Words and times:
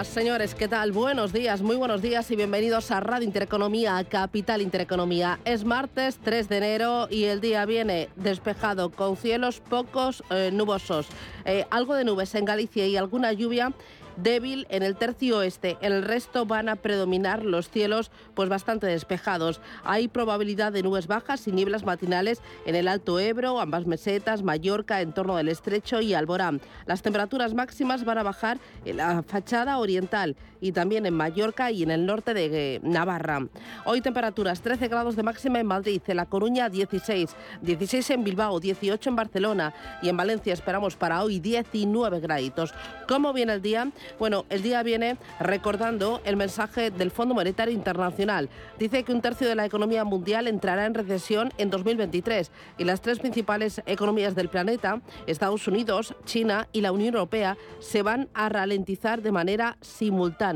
Señoras, 0.00 0.14
señores, 0.14 0.54
¿qué 0.54 0.66
tal? 0.66 0.92
Buenos 0.92 1.30
días, 1.30 1.60
muy 1.60 1.76
buenos 1.76 2.00
días 2.00 2.30
y 2.30 2.36
bienvenidos 2.36 2.90
a 2.90 3.00
Radio 3.00 3.26
Intereconomía, 3.26 4.02
Capital 4.04 4.62
Intereconomía. 4.62 5.38
Es 5.44 5.64
martes 5.64 6.18
3 6.24 6.48
de 6.48 6.56
enero 6.56 7.08
y 7.10 7.24
el 7.24 7.42
día 7.42 7.66
viene 7.66 8.08
despejado 8.16 8.90
con 8.90 9.18
cielos 9.18 9.60
pocos 9.60 10.24
eh, 10.30 10.50
nubosos. 10.54 11.06
Eh, 11.44 11.66
algo 11.70 11.94
de 11.94 12.04
nubes 12.04 12.34
en 12.34 12.46
Galicia 12.46 12.86
y 12.86 12.96
alguna 12.96 13.34
lluvia 13.34 13.74
débil 14.22 14.66
en 14.70 14.82
el 14.82 14.96
tercio 14.96 15.38
oeste. 15.38 15.76
El 15.80 16.02
resto 16.02 16.46
van 16.46 16.68
a 16.68 16.76
predominar 16.76 17.44
los 17.44 17.70
cielos 17.70 18.10
pues 18.34 18.48
bastante 18.48 18.86
despejados. 18.86 19.60
Hay 19.84 20.08
probabilidad 20.08 20.72
de 20.72 20.82
nubes 20.82 21.06
bajas 21.06 21.46
y 21.46 21.52
nieblas 21.52 21.84
matinales 21.84 22.42
en 22.66 22.74
el 22.74 22.88
Alto 22.88 23.18
Ebro, 23.18 23.60
ambas 23.60 23.86
mesetas, 23.86 24.42
Mallorca, 24.42 25.00
en 25.00 25.12
torno 25.12 25.36
del 25.36 25.48
Estrecho 25.48 26.00
y 26.00 26.14
Alborán. 26.14 26.60
Las 26.86 27.02
temperaturas 27.02 27.54
máximas 27.54 28.04
van 28.04 28.18
a 28.18 28.22
bajar 28.22 28.58
en 28.84 28.98
la 28.98 29.22
fachada 29.22 29.78
oriental 29.78 30.36
y 30.60 30.72
también 30.72 31.06
en 31.06 31.14
Mallorca 31.14 31.70
y 31.70 31.82
en 31.82 31.90
el 31.90 32.06
norte 32.06 32.34
de 32.34 32.76
eh, 32.76 32.80
Navarra. 32.82 33.46
Hoy 33.84 34.00
temperaturas 34.00 34.60
13 34.60 34.88
grados 34.88 35.16
de 35.16 35.22
máxima 35.22 35.60
en 35.60 35.66
Madrid, 35.66 36.02
en 36.06 36.16
La 36.16 36.26
Coruña 36.26 36.68
16, 36.68 37.36
16 37.62 38.10
en 38.10 38.24
Bilbao, 38.24 38.60
18 38.60 39.10
en 39.10 39.16
Barcelona 39.16 39.74
y 40.02 40.08
en 40.08 40.16
Valencia 40.16 40.52
esperamos 40.52 40.96
para 40.96 41.22
hoy 41.22 41.40
19 41.40 42.20
graditos. 42.20 42.74
¿Cómo 43.08 43.32
viene 43.32 43.54
el 43.54 43.62
día? 43.62 43.90
Bueno, 44.18 44.44
el 44.50 44.62
día 44.62 44.82
viene 44.82 45.16
recordando 45.38 46.20
el 46.24 46.36
mensaje 46.36 46.90
del 46.90 47.10
Fondo 47.10 47.34
Monetario 47.34 47.74
Internacional. 47.74 48.48
Dice 48.78 49.02
que 49.02 49.12
un 49.12 49.20
tercio 49.20 49.48
de 49.48 49.54
la 49.54 49.66
economía 49.66 50.04
mundial 50.04 50.46
entrará 50.46 50.86
en 50.86 50.94
recesión 50.94 51.52
en 51.58 51.70
2023 51.70 52.50
y 52.78 52.84
las 52.84 53.00
tres 53.00 53.18
principales 53.18 53.82
economías 53.86 54.34
del 54.34 54.48
planeta, 54.48 55.00
Estados 55.26 55.66
Unidos, 55.66 56.14
China 56.24 56.68
y 56.72 56.80
la 56.80 56.92
Unión 56.92 57.14
Europea, 57.14 57.56
se 57.78 58.02
van 58.02 58.28
a 58.34 58.48
ralentizar 58.48 59.22
de 59.22 59.32
manera 59.32 59.76
simultánea. 59.80 60.49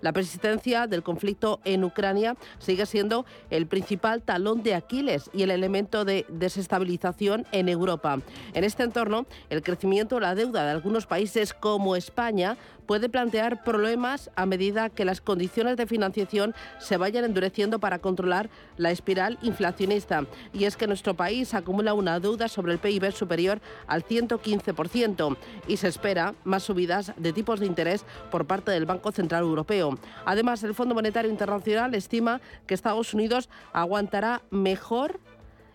La 0.00 0.12
persistencia 0.12 0.86
del 0.86 1.02
conflicto 1.02 1.60
en 1.64 1.84
Ucrania 1.84 2.36
sigue 2.58 2.86
siendo 2.86 3.26
el 3.50 3.66
principal 3.66 4.22
talón 4.22 4.62
de 4.62 4.74
Aquiles 4.74 5.30
y 5.32 5.42
el 5.42 5.50
elemento 5.50 6.04
de 6.04 6.24
desestabilización 6.28 7.46
en 7.52 7.68
Europa. 7.68 8.20
En 8.54 8.64
este 8.64 8.82
entorno, 8.82 9.26
el 9.50 9.62
crecimiento 9.62 10.14
de 10.16 10.20
la 10.22 10.34
deuda 10.34 10.64
de 10.64 10.70
algunos 10.70 11.06
países 11.06 11.52
como 11.52 11.96
España 11.96 12.56
puede 12.86 13.08
plantear 13.08 13.64
problemas 13.64 14.30
a 14.36 14.46
medida 14.46 14.88
que 14.88 15.04
las 15.04 15.20
condiciones 15.20 15.76
de 15.76 15.86
financiación 15.86 16.54
se 16.78 16.96
vayan 16.96 17.24
endureciendo 17.24 17.78
para 17.78 17.98
controlar 17.98 18.48
la 18.76 18.90
espiral 18.90 19.38
inflacionista. 19.42 20.24
Y 20.52 20.64
es 20.64 20.76
que 20.76 20.86
nuestro 20.86 21.14
país 21.14 21.54
acumula 21.54 21.94
una 21.94 22.20
deuda 22.20 22.48
sobre 22.48 22.72
el 22.72 22.78
PIB 22.78 23.12
superior 23.12 23.60
al 23.86 24.04
115% 24.04 25.36
y 25.68 25.76
se 25.76 25.88
espera 25.88 26.34
más 26.44 26.62
subidas 26.62 27.12
de 27.16 27.32
tipos 27.32 27.60
de 27.60 27.66
interés 27.66 28.04
por 28.30 28.46
parte 28.46 28.70
del 28.70 28.86
Banco 28.86 29.12
Central 29.12 29.42
Europeo. 29.42 29.98
Además, 30.24 30.62
el 30.62 30.74
Fondo 30.74 30.94
Monetario 30.94 31.30
Internacional 31.30 31.94
estima 31.94 32.40
que 32.66 32.74
Estados 32.74 33.14
Unidos 33.14 33.48
aguantará 33.72 34.42
mejor 34.50 35.20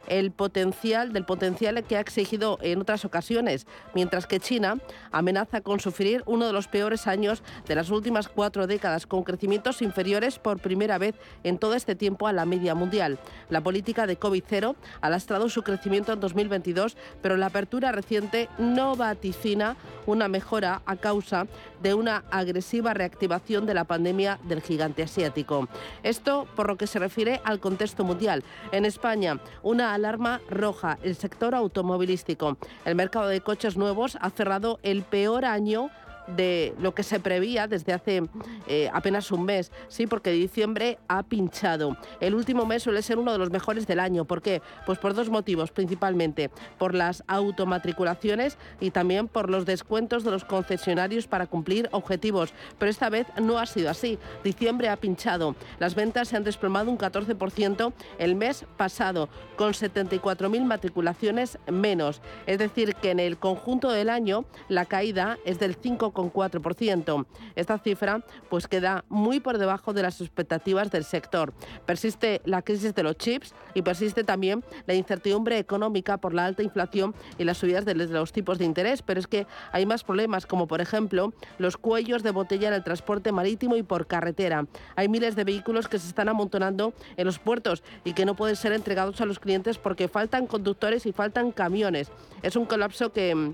el 0.07 0.31
potencial 0.31 1.13
del 1.13 1.25
potencial 1.25 1.83
que 1.83 1.97
ha 1.97 1.99
exigido 1.99 2.57
en 2.61 2.81
otras 2.81 3.05
ocasiones, 3.05 3.67
mientras 3.93 4.27
que 4.27 4.39
China 4.39 4.77
amenaza 5.11 5.61
con 5.61 5.79
sufrir 5.79 6.23
uno 6.25 6.47
de 6.47 6.53
los 6.53 6.67
peores 6.67 7.07
años 7.07 7.43
de 7.67 7.75
las 7.75 7.89
últimas 7.89 8.27
cuatro 8.27 8.67
décadas, 8.67 9.07
con 9.07 9.23
crecimientos 9.23 9.81
inferiores 9.81 10.39
por 10.39 10.59
primera 10.59 10.97
vez 10.97 11.15
en 11.43 11.57
todo 11.57 11.75
este 11.75 11.95
tiempo 11.95 12.27
a 12.27 12.33
la 12.33 12.45
media 12.45 12.75
mundial. 12.75 13.19
La 13.49 13.61
política 13.61 14.07
de 14.07 14.19
COVID-0 14.19 14.75
ha 15.01 15.09
lastrado 15.09 15.49
su 15.49 15.63
crecimiento 15.63 16.13
en 16.13 16.19
2022, 16.19 16.97
pero 17.21 17.37
la 17.37 17.47
apertura 17.47 17.91
reciente 17.91 18.49
no 18.57 18.95
vaticina 18.95 19.75
una 20.05 20.27
mejora 20.27 20.81
a 20.85 20.95
causa 20.95 21.47
de 21.81 21.93
una 21.93 22.23
agresiva 22.31 22.93
reactivación 22.93 23.65
de 23.65 23.73
la 23.73 23.85
pandemia 23.85 24.39
del 24.43 24.61
gigante 24.61 25.03
asiático. 25.03 25.67
Esto 26.03 26.47
por 26.55 26.67
lo 26.67 26.77
que 26.77 26.87
se 26.87 26.99
refiere 26.99 27.41
al 27.43 27.59
contexto 27.59 28.03
mundial. 28.03 28.43
En 28.71 28.85
España, 28.85 29.39
una 29.63 29.93
alarma 29.93 30.41
roja, 30.49 30.97
el 31.03 31.15
sector 31.15 31.55
automovilístico. 31.55 32.57
El 32.85 32.95
mercado 32.95 33.27
de 33.27 33.41
coches 33.41 33.77
nuevos 33.77 34.17
ha 34.21 34.29
cerrado 34.29 34.79
el 34.83 35.03
peor 35.03 35.45
año 35.45 35.89
de 36.27 36.73
lo 36.79 36.93
que 36.93 37.03
se 37.03 37.19
prevía 37.19 37.67
desde 37.67 37.93
hace 37.93 38.23
eh, 38.67 38.89
apenas 38.93 39.31
un 39.31 39.43
mes, 39.43 39.71
sí, 39.87 40.07
porque 40.07 40.31
diciembre 40.31 40.97
ha 41.07 41.23
pinchado. 41.23 41.97
El 42.19 42.35
último 42.35 42.65
mes 42.65 42.83
suele 42.83 43.01
ser 43.01 43.19
uno 43.19 43.31
de 43.31 43.37
los 43.37 43.51
mejores 43.51 43.87
del 43.87 43.99
año. 43.99 44.25
¿Por 44.25 44.41
qué? 44.41 44.61
Pues 44.85 44.99
por 44.99 45.13
dos 45.13 45.29
motivos 45.29 45.71
principalmente, 45.71 46.49
por 46.77 46.93
las 46.95 47.23
automatriculaciones 47.27 48.57
y 48.79 48.91
también 48.91 49.27
por 49.27 49.49
los 49.49 49.65
descuentos 49.65 50.23
de 50.23 50.31
los 50.31 50.45
concesionarios 50.45 51.27
para 51.27 51.47
cumplir 51.47 51.89
objetivos. 51.91 52.53
Pero 52.77 52.89
esta 52.89 53.09
vez 53.09 53.27
no 53.41 53.59
ha 53.59 53.65
sido 53.65 53.89
así. 53.89 54.17
Diciembre 54.43 54.89
ha 54.89 54.97
pinchado. 54.97 55.55
Las 55.79 55.95
ventas 55.95 56.29
se 56.29 56.37
han 56.37 56.43
desplomado 56.43 56.91
un 56.91 56.97
14% 56.97 57.93
el 58.19 58.35
mes 58.35 58.65
pasado, 58.77 59.29
con 59.55 59.73
74.000 59.73 60.63
matriculaciones 60.63 61.57
menos. 61.71 62.21
Es 62.45 62.59
decir, 62.59 62.95
que 62.95 63.11
en 63.11 63.19
el 63.19 63.37
conjunto 63.37 63.91
del 63.91 64.09
año 64.09 64.45
la 64.69 64.85
caída 64.85 65.37
es 65.45 65.59
del 65.59 65.75
5, 65.75 66.10
4%. 66.13 67.25
Esta 67.55 67.77
cifra 67.77 68.23
pues 68.49 68.67
queda 68.67 69.05
muy 69.09 69.39
por 69.39 69.57
debajo 69.57 69.93
de 69.93 70.03
las 70.03 70.21
expectativas 70.21 70.91
del 70.91 71.03
sector. 71.03 71.53
Persiste 71.85 72.41
la 72.45 72.61
crisis 72.61 72.93
de 72.93 73.03
los 73.03 73.17
chips 73.17 73.53
y 73.73 73.81
persiste 73.81 74.23
también 74.23 74.63
la 74.85 74.93
incertidumbre 74.93 75.57
económica 75.57 76.17
por 76.17 76.33
la 76.33 76.45
alta 76.45 76.63
inflación 76.63 77.13
y 77.37 77.43
las 77.43 77.57
subidas 77.57 77.85
de 77.85 77.95
los 77.95 78.31
tipos 78.31 78.57
de 78.57 78.65
interés, 78.65 79.01
pero 79.01 79.19
es 79.19 79.27
que 79.27 79.47
hay 79.71 79.85
más 79.85 80.03
problemas 80.03 80.45
como 80.45 80.67
por 80.67 80.81
ejemplo 80.81 81.33
los 81.57 81.77
cuellos 81.77 82.23
de 82.23 82.31
botella 82.31 82.67
en 82.69 82.73
el 82.73 82.83
transporte 82.83 83.31
marítimo 83.31 83.75
y 83.75 83.83
por 83.83 84.07
carretera. 84.07 84.65
Hay 84.95 85.07
miles 85.07 85.35
de 85.35 85.43
vehículos 85.43 85.87
que 85.87 85.99
se 85.99 86.07
están 86.07 86.29
amontonando 86.29 86.93
en 87.17 87.25
los 87.25 87.39
puertos 87.39 87.83
y 88.03 88.13
que 88.13 88.25
no 88.25 88.35
pueden 88.35 88.55
ser 88.55 88.73
entregados 88.73 89.21
a 89.21 89.25
los 89.25 89.39
clientes 89.39 89.77
porque 89.77 90.07
faltan 90.07 90.47
conductores 90.47 91.05
y 91.05 91.11
faltan 91.11 91.51
camiones. 91.51 92.11
Es 92.41 92.55
un 92.55 92.65
colapso 92.65 93.11
que 93.11 93.53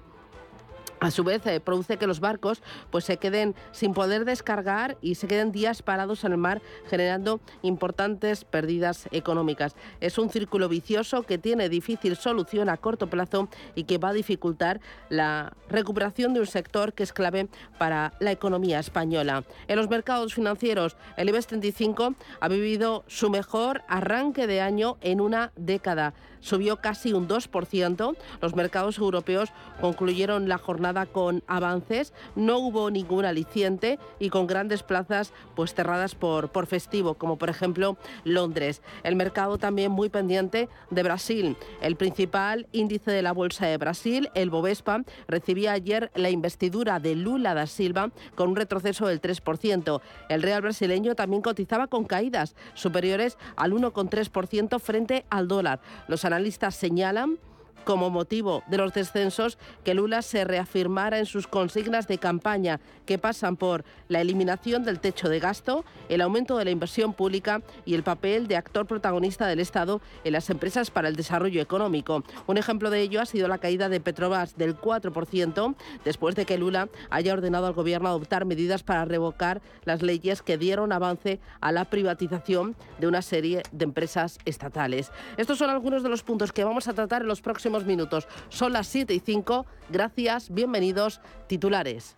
a 1.00 1.12
su 1.12 1.24
vez 1.24 1.46
eh, 1.46 1.60
produce 1.60 1.98
que 1.98 2.08
los 2.08 2.20
barcos 2.20 2.62
pues 2.92 3.06
se 3.06 3.18
queden 3.18 3.56
sin 3.72 3.94
poder 3.94 4.26
descargar 4.26 4.98
y 5.02 5.16
se 5.16 5.28
queden 5.28 5.52
días 5.52 5.82
parados 5.82 6.24
en 6.24 6.32
el 6.32 6.38
mar 6.38 6.62
generando 6.90 7.40
importantes 7.62 8.46
pérdidas 8.46 9.08
económicas. 9.12 9.76
Es 10.00 10.18
un 10.18 10.30
círculo 10.30 10.70
vicioso 10.70 11.24
que 11.24 11.38
tiene 11.38 11.70
difícil 11.70 12.16
solución 12.16 12.70
a 12.70 12.78
corto 12.78 13.08
plazo 13.08 13.50
y 13.76 13.84
que 13.84 13.98
va 13.98 14.10
a 14.10 14.14
dificultar 14.14 14.80
la 15.10 15.54
recuperación 15.70 16.34
de 16.34 16.40
un 16.40 16.48
sector 16.48 16.94
que 16.94 17.04
es 17.04 17.14
clave 17.14 17.48
para 17.78 18.14
la 18.20 18.32
economía 18.32 18.80
española. 18.80 19.44
En 19.68 19.78
los 19.78 19.90
mercados 19.90 20.34
financieros, 20.34 20.98
el 21.16 21.30
IBEX 21.30 21.48
35 21.48 22.16
ha 22.40 22.48
vivido 22.48 23.04
su 23.08 23.30
mejor 23.30 23.84
arranque 23.88 24.48
de 24.48 24.62
año 24.62 24.98
en 25.02 25.22
una 25.22 25.52
década. 25.56 26.14
Subió 26.40 26.78
casi 26.78 27.14
un 27.14 27.28
2%. 27.28 28.16
Los 28.42 28.56
mercados 28.56 28.98
europeos 28.98 29.50
concluyeron 29.82 30.50
la 30.50 30.58
jornada 30.58 31.06
con 31.06 31.44
avances, 31.48 32.14
no 32.36 32.60
hubo 32.60 32.90
ningún 32.92 33.26
aliciente 33.26 34.00
y 34.20 34.30
con 34.30 34.48
grandes 34.48 34.84
plazas 34.84 35.34
pues 35.56 35.74
cerradas 35.74 36.16
por, 36.16 36.50
por 36.50 36.68
festivo, 36.68 37.16
como 37.16 37.38
por 37.38 37.50
ejemplo 37.50 37.98
Londres. 38.24 38.82
El 39.04 39.16
mercado 39.16 39.58
también 39.58 39.92
muy 39.92 40.10
pendiente 40.10 40.70
de 40.90 41.04
Brasil. 41.04 41.58
El 41.82 41.96
principal 41.96 42.68
índice 42.72 43.12
de 43.12 43.22
la 43.22 43.34
Bolsa 43.34 43.66
de 43.68 43.78
Brasil, 43.78 44.30
el 44.34 44.50
Bovespa, 44.50 45.04
recibía 45.28 45.74
ayer 45.74 46.12
la 46.16 46.30
investidura 46.30 47.00
de 47.00 47.16
Lula 47.16 47.54
da 47.54 47.68
Silva 47.68 48.12
con 48.36 48.50
un 48.50 48.56
retroceso 48.56 49.08
del 49.08 49.22
3%. 49.22 50.02
El 50.30 50.42
real 50.42 50.62
brasileño 50.62 51.16
también 51.16 51.42
cotizaba 51.42 51.88
con 51.88 52.06
caídas 52.06 52.56
superiores 52.74 53.38
al 53.56 53.74
1,3% 53.74 54.80
frente 54.80 55.26
al 55.30 55.48
dólar. 55.48 55.80
Los 56.08 56.26
analistas 56.26 56.37
señalan 56.72 57.40
como 57.84 58.10
motivo 58.10 58.64
de 58.68 58.78
los 58.78 58.94
descensos 58.94 59.58
que 59.84 59.94
Lula 59.94 60.22
se 60.22 60.44
reafirmara 60.44 61.20
en 61.20 61.26
sus 61.26 61.48
consignas 61.48 62.08
de 62.08 62.18
campaña, 62.18 62.80
que 63.06 63.18
pasan 63.18 63.56
por 63.56 63.86
la 64.10 64.22
eliminación 64.22 64.84
del 64.84 65.00
techo 65.00 65.30
de 65.30 65.40
gasto, 65.40 65.86
el 66.10 66.22
aumento 66.22 66.58
de 66.58 66.66
la 66.66 66.72
inversión 66.72 67.14
pública 67.14 67.62
y 67.86 67.96
el 67.96 68.04
papel 68.04 68.48
de 68.48 68.58
actor 68.58 68.86
protagonista 68.86 69.48
del 69.48 69.60
Estado 69.60 70.02
en 70.24 70.34
las 70.34 70.50
empresas 70.50 70.92
para 70.92 71.08
el 71.08 71.16
desarrollo 71.16 71.62
económico. 71.62 72.24
Un 72.46 72.58
ejemplo 72.58 72.90
de 72.90 73.02
ello 73.02 73.22
ha 73.22 73.26
sido 73.26 73.48
la 73.48 73.58
caída 73.58 73.90
de 73.90 74.00
Petrobras 74.00 74.58
del 74.58 74.76
4% 74.78 75.76
después 76.04 76.36
de 76.36 76.46
que 76.46 76.58
Lula 76.58 76.90
haya 77.10 77.34
ordenado 77.34 77.68
al 77.68 77.74
gobierno 77.74 78.10
adoptar 78.10 78.46
medidas 78.46 78.84
para 78.84 79.06
revocar 79.06 79.62
las 79.86 80.02
leyes 80.02 80.42
que 80.42 80.58
dieron 80.58 80.92
avance 80.92 81.40
a 81.62 81.72
la 81.72 81.86
privatización 81.86 82.76
de 83.00 83.08
una 83.08 83.22
serie 83.22 83.64
de 83.72 83.86
empresas 83.86 84.40
estatales. 84.46 85.12
Estos 85.38 85.58
son 85.58 85.70
algunos 85.70 86.04
de 86.04 86.10
los 86.10 86.24
puntos 86.24 86.52
que 86.52 86.64
vamos 86.64 86.88
a 86.88 86.94
tratar 86.94 87.22
en 87.22 87.28
los 87.28 87.42
próximos 87.42 87.67
minutos. 87.70 88.28
Son 88.50 88.74
las 88.74 88.88
7 88.88 89.14
y 89.14 89.20
5. 89.20 89.66
Gracias, 89.90 90.50
bienvenidos, 90.50 91.22
titulares. 91.48 92.16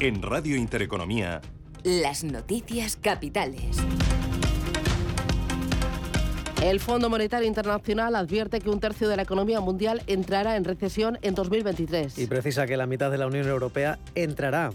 En 0.00 0.22
Radio 0.22 0.56
Intereconomía. 0.56 1.40
Las 1.84 2.24
noticias 2.24 2.96
capitales. 2.96 3.78
El 6.62 6.78
Fondo 6.78 7.10
Monetario 7.10 7.48
Internacional 7.48 8.14
advierte 8.14 8.60
que 8.60 8.70
un 8.70 8.78
tercio 8.78 9.08
de 9.08 9.16
la 9.16 9.22
economía 9.22 9.60
mundial 9.60 10.00
entrará 10.06 10.56
en 10.56 10.62
recesión 10.62 11.18
en 11.22 11.34
2023. 11.34 12.18
Y 12.18 12.26
precisa 12.26 12.66
que 12.66 12.76
la 12.76 12.86
mitad 12.86 13.10
de 13.10 13.18
la 13.18 13.26
Unión 13.26 13.48
Europea 13.48 13.98
entrará 14.14 14.70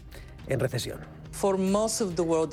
en 0.48 0.60
recesión. 0.60 1.17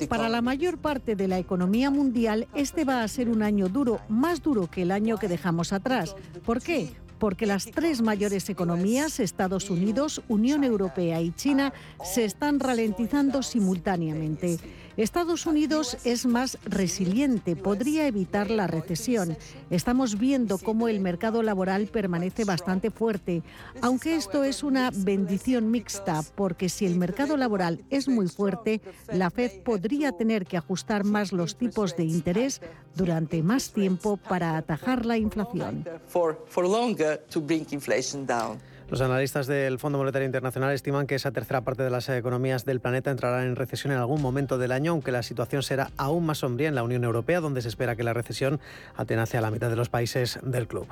Para 0.07 0.29
la 0.29 0.41
mayor 0.41 0.77
parte 0.77 1.15
de 1.15 1.27
la 1.27 1.39
economía 1.39 1.89
mundial, 1.89 2.47
este 2.53 2.85
va 2.85 3.03
a 3.03 3.07
ser 3.07 3.29
un 3.29 3.41
año 3.41 3.67
duro, 3.67 3.99
más 4.09 4.41
duro 4.41 4.67
que 4.67 4.83
el 4.83 4.91
año 4.91 5.17
que 5.17 5.27
dejamos 5.27 5.73
atrás. 5.73 6.15
¿Por 6.45 6.61
qué? 6.61 6.93
porque 7.19 7.45
las 7.45 7.65
tres 7.65 8.01
mayores 8.01 8.49
economías, 8.49 9.19
Estados 9.19 9.69
Unidos, 9.69 10.21
Unión 10.27 10.63
Europea 10.63 11.21
y 11.21 11.31
China, 11.31 11.73
se 12.03 12.25
están 12.25 12.59
ralentizando 12.59 13.41
simultáneamente. 13.41 14.59
Estados 14.97 15.45
Unidos 15.45 15.97
es 16.05 16.25
más 16.25 16.57
resiliente, 16.63 17.55
podría 17.55 18.07
evitar 18.07 18.49
la 18.49 18.65
recesión. 18.65 19.37
Estamos 19.69 20.17
viendo 20.17 20.57
cómo 20.57 20.87
el 20.87 21.01
mercado 21.01 21.43
laboral 21.43 21.87
permanece 21.87 22.45
bastante 22.45 22.91
fuerte, 22.91 23.43
aunque 23.81 24.15
esto 24.15 24.43
es 24.45 24.63
una 24.63 24.91
bendición 24.93 25.69
mixta, 25.69 26.23
porque 26.35 26.69
si 26.69 26.85
el 26.85 26.95
mercado 26.95 27.35
laboral 27.35 27.83
es 27.89 28.07
muy 28.07 28.29
fuerte, 28.29 28.79
la 29.11 29.29
Fed 29.29 29.63
podría 29.63 30.13
tener 30.13 30.45
que 30.45 30.57
ajustar 30.57 31.03
más 31.03 31.33
los 31.33 31.57
tipos 31.57 31.97
de 31.97 32.05
interés 32.05 32.61
durante 32.95 33.43
más 33.43 33.71
tiempo 33.71 34.15
para 34.15 34.55
atajar 34.55 35.05
la 35.05 35.17
inflación. 35.17 35.85
Los 38.87 39.01
analistas 39.01 39.47
del 39.47 39.79
Fondo 39.79 39.97
Monetario 39.97 40.27
Internacional 40.27 40.71
estiman 40.71 41.07
que 41.07 41.15
esa 41.15 41.31
tercera 41.31 41.61
parte 41.61 41.81
de 41.81 41.89
las 41.89 42.07
economías 42.07 42.65
del 42.65 42.79
planeta 42.79 43.09
entrarán 43.09 43.47
en 43.47 43.55
recesión 43.55 43.91
en 43.91 43.99
algún 43.99 44.21
momento 44.21 44.59
del 44.59 44.71
año, 44.71 44.91
aunque 44.91 45.11
la 45.11 45.23
situación 45.23 45.63
será 45.63 45.89
aún 45.97 46.25
más 46.25 46.37
sombría 46.39 46.67
en 46.67 46.75
la 46.75 46.83
Unión 46.83 47.03
Europea, 47.03 47.39
donde 47.39 47.63
se 47.63 47.67
espera 47.67 47.95
que 47.95 48.03
la 48.03 48.13
recesión 48.13 48.59
atenace 48.95 49.39
a 49.39 49.41
la 49.41 49.49
mitad 49.49 49.71
de 49.71 49.75
los 49.75 49.89
países 49.89 50.39
del 50.43 50.67
club. 50.67 50.87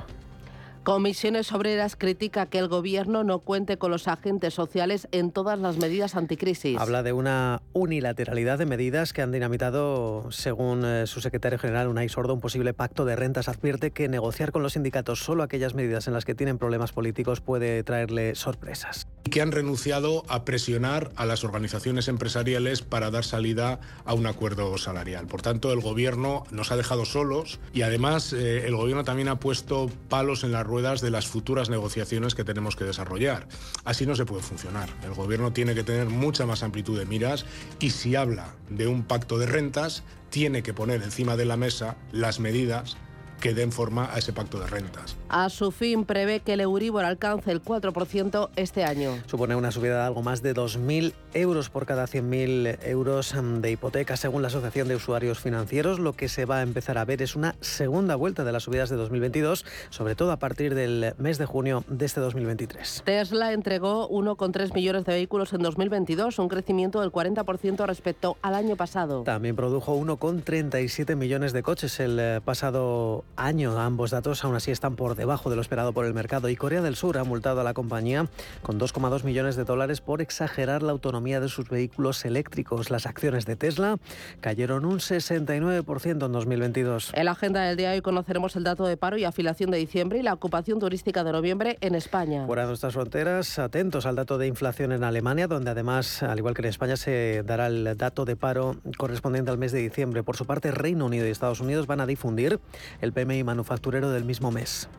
Comisiones 0.83 1.53
Obreras 1.53 1.95
critica 1.95 2.47
que 2.47 2.59
el 2.59 2.67
gobierno 2.67 3.23
no 3.23 3.39
cuente 3.39 3.77
con 3.77 3.89
los 3.89 4.09
agentes 4.09 4.53
sociales 4.53 5.07
en 5.13 5.31
todas 5.31 5.57
las 5.57 5.77
medidas 5.77 6.15
anticrisis. 6.15 6.77
Habla 6.77 7.03
de 7.03 7.13
una 7.13 7.61
unilateralidad 7.71 8.57
de 8.57 8.65
medidas 8.65 9.13
que 9.13 9.21
han 9.21 9.31
dinamitado, 9.31 10.29
según 10.31 10.83
eh, 10.83 11.07
su 11.07 11.21
secretario 11.21 11.57
general 11.57 11.87
Unai 11.87 12.09
Sordo, 12.09 12.33
un 12.33 12.41
posible 12.41 12.73
pacto 12.73 13.05
de 13.05 13.15
rentas. 13.15 13.47
Advierte 13.47 13.91
que 13.91 14.09
negociar 14.09 14.51
con 14.51 14.61
los 14.61 14.73
sindicatos 14.73 15.19
solo 15.19 15.43
aquellas 15.43 15.73
medidas 15.73 16.07
en 16.07 16.13
las 16.13 16.25
que 16.25 16.35
tienen 16.35 16.57
problemas 16.57 16.91
políticos 16.91 17.39
puede 17.39 17.81
traerle 17.83 18.35
sorpresas. 18.35 19.07
Que 19.31 19.41
han 19.41 19.53
renunciado 19.53 20.25
a 20.27 20.43
presionar 20.43 21.11
a 21.15 21.25
las 21.25 21.45
organizaciones 21.45 22.09
empresariales 22.09 22.81
para 22.81 23.09
dar 23.09 23.23
salida 23.23 23.79
a 24.03 24.13
un 24.13 24.27
acuerdo 24.27 24.77
salarial. 24.77 25.27
Por 25.27 25.41
tanto, 25.41 25.71
el 25.71 25.79
gobierno 25.79 26.43
nos 26.51 26.73
ha 26.73 26.75
dejado 26.75 27.05
solos 27.05 27.61
y 27.73 27.83
además 27.83 28.33
eh, 28.33 28.67
el 28.67 28.75
gobierno 28.75 29.05
también 29.05 29.29
ha 29.29 29.39
puesto 29.39 29.89
palos 30.09 30.43
en 30.43 30.51
la 30.51 30.63
ruedas 30.73 31.01
de 31.01 31.11
las 31.11 31.27
futuras 31.27 31.69
negociaciones 31.69 32.33
que 32.33 32.43
tenemos 32.43 32.75
que 32.75 32.83
desarrollar. 32.83 33.47
Así 33.83 34.07
no 34.07 34.15
se 34.15 34.25
puede 34.25 34.41
funcionar. 34.41 34.89
El 35.03 35.13
gobierno 35.13 35.53
tiene 35.53 35.75
que 35.75 35.83
tener 35.83 36.07
mucha 36.07 36.47
más 36.47 36.63
amplitud 36.63 36.97
de 36.97 37.05
miras 37.05 37.45
y 37.79 37.91
si 37.91 38.15
habla 38.15 38.55
de 38.71 38.87
un 38.87 39.03
pacto 39.03 39.37
de 39.37 39.45
rentas, 39.45 40.01
tiene 40.31 40.63
que 40.63 40.73
poner 40.73 41.03
encima 41.03 41.37
de 41.37 41.45
la 41.45 41.57
mesa 41.57 41.95
las 42.11 42.39
medidas 42.39 42.97
que 43.43 43.53
den 43.53 43.73
forma 43.73 44.07
a 44.13 44.19
ese 44.19 44.31
pacto 44.31 44.57
de 44.57 44.67
rentas. 44.67 45.17
A 45.27 45.49
su 45.49 45.71
fin, 45.71 46.05
prevé 46.05 46.39
que 46.39 46.53
el 46.53 46.61
Euribor 46.61 47.03
alcance 47.03 47.51
el 47.51 47.61
4% 47.61 48.49
este 48.55 48.85
año. 48.85 49.17
Supone 49.25 49.57
una 49.57 49.69
subida 49.69 49.97
de 49.97 50.03
algo 50.03 50.23
más 50.23 50.41
de 50.41 50.55
2.000 50.55 51.11
euros 51.33 51.69
por 51.69 51.85
cada 51.85 52.05
100.000 52.05 52.77
euros 52.85 53.35
de 53.59 53.71
hipoteca, 53.71 54.15
según 54.15 54.43
la 54.43 54.47
Asociación 54.47 54.87
de 54.87 54.95
Usuarios 54.95 55.39
Financieros. 55.39 55.99
Lo 55.99 56.13
que 56.13 56.29
se 56.29 56.45
va 56.45 56.59
a 56.59 56.61
empezar 56.61 56.97
a 56.97 57.03
ver 57.03 57.21
es 57.21 57.35
una 57.35 57.55
segunda 57.59 58.15
vuelta 58.15 58.45
de 58.45 58.53
las 58.53 58.63
subidas 58.63 58.89
de 58.89 58.95
2022, 58.95 59.65
sobre 59.89 60.15
todo 60.15 60.31
a 60.31 60.37
partir 60.37 60.73
del 60.73 61.13
mes 61.17 61.37
de 61.37 61.45
junio 61.45 61.83
de 61.89 62.05
este 62.05 62.21
2023. 62.21 63.03
Tesla 63.03 63.51
entregó 63.51 64.09
1,3 64.09 64.73
millones 64.73 65.03
de 65.03 65.11
vehículos 65.11 65.51
en 65.51 65.63
2022, 65.63 66.39
un 66.39 66.47
crecimiento 66.47 67.01
del 67.01 67.11
40% 67.11 67.85
respecto 67.87 68.37
al 68.41 68.55
año 68.55 68.77
pasado. 68.77 69.23
También 69.23 69.57
produjo 69.57 69.97
1,37 69.97 71.17
millones 71.17 71.51
de 71.51 71.61
coches 71.61 71.99
el 71.99 72.17
eh, 72.21 72.39
pasado 72.45 73.25
año. 73.35 73.79
Ambos 73.79 74.11
datos 74.11 74.43
aún 74.43 74.55
así 74.55 74.71
están 74.71 74.95
por 74.95 75.15
debajo 75.15 75.49
de 75.49 75.55
lo 75.55 75.61
esperado 75.61 75.93
por 75.93 76.05
el 76.05 76.13
mercado 76.13 76.49
y 76.49 76.55
Corea 76.55 76.81
del 76.81 76.95
Sur 76.95 77.17
ha 77.17 77.23
multado 77.23 77.61
a 77.61 77.63
la 77.63 77.73
compañía 77.73 78.27
con 78.61 78.79
2,2 78.79 79.23
millones 79.23 79.55
de 79.55 79.63
dólares 79.63 80.01
por 80.01 80.21
exagerar 80.21 80.83
la 80.83 80.91
autonomía 80.91 81.39
de 81.39 81.49
sus 81.49 81.69
vehículos 81.69 82.25
eléctricos. 82.25 82.89
Las 82.89 83.05
acciones 83.05 83.45
de 83.45 83.55
Tesla 83.55 83.97
cayeron 84.41 84.85
un 84.85 84.99
69% 84.99 86.25
en 86.25 86.31
2022. 86.31 87.11
En 87.13 87.25
la 87.25 87.31
agenda 87.31 87.61
del 87.61 87.77
día 87.77 87.89
de 87.89 87.95
hoy 87.95 88.01
conoceremos 88.01 88.55
el 88.55 88.63
dato 88.63 88.85
de 88.85 88.97
paro 88.97 89.17
y 89.17 89.23
afiliación 89.23 89.71
de 89.71 89.77
diciembre 89.77 90.19
y 90.19 90.23
la 90.23 90.33
ocupación 90.33 90.79
turística 90.79 91.23
de 91.23 91.31
noviembre 91.31 91.77
en 91.81 91.95
España. 91.95 92.45
Fuera 92.45 92.63
de 92.63 92.69
nuestras 92.69 92.93
fronteras, 92.93 93.59
atentos 93.59 94.05
al 94.05 94.15
dato 94.15 94.37
de 94.37 94.47
inflación 94.47 94.91
en 94.91 95.03
Alemania, 95.03 95.47
donde 95.47 95.71
además, 95.71 96.23
al 96.23 96.37
igual 96.37 96.53
que 96.53 96.61
en 96.61 96.67
España, 96.67 96.97
se 96.97 97.43
dará 97.43 97.67
el 97.67 97.95
dato 97.97 98.25
de 98.25 98.35
paro 98.35 98.75
correspondiente 98.97 99.51
al 99.51 99.57
mes 99.57 99.71
de 99.71 99.79
diciembre. 99.79 100.23
Por 100.23 100.37
su 100.37 100.45
parte, 100.45 100.71
Reino 100.71 101.05
Unido 101.05 101.27
y 101.27 101.29
Estados 101.29 101.59
Unidos 101.59 101.87
van 101.87 102.01
a 102.01 102.05
difundir 102.05 102.59
el 103.01 103.12
PMI 103.13 103.43
manufacturero 103.43 104.09
del 104.09 104.25
mismo 104.25 104.51
mes. 104.51 104.89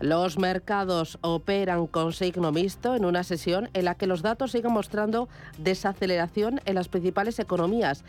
Los 0.00 0.36
mercados 0.36 1.16
operan 1.20 1.86
con 1.86 2.12
signo 2.12 2.50
mixto 2.50 2.96
en 2.96 3.04
una 3.04 3.22
sesión 3.22 3.70
en 3.72 3.84
la 3.84 3.94
que 3.94 4.08
los 4.08 4.20
datos 4.20 4.50
siguen 4.50 4.72
mostrando 4.72 5.28
desaceleración 5.58 6.60
en 6.64 6.74
las 6.74 6.88
principales 6.88 7.38
economías 7.38 8.02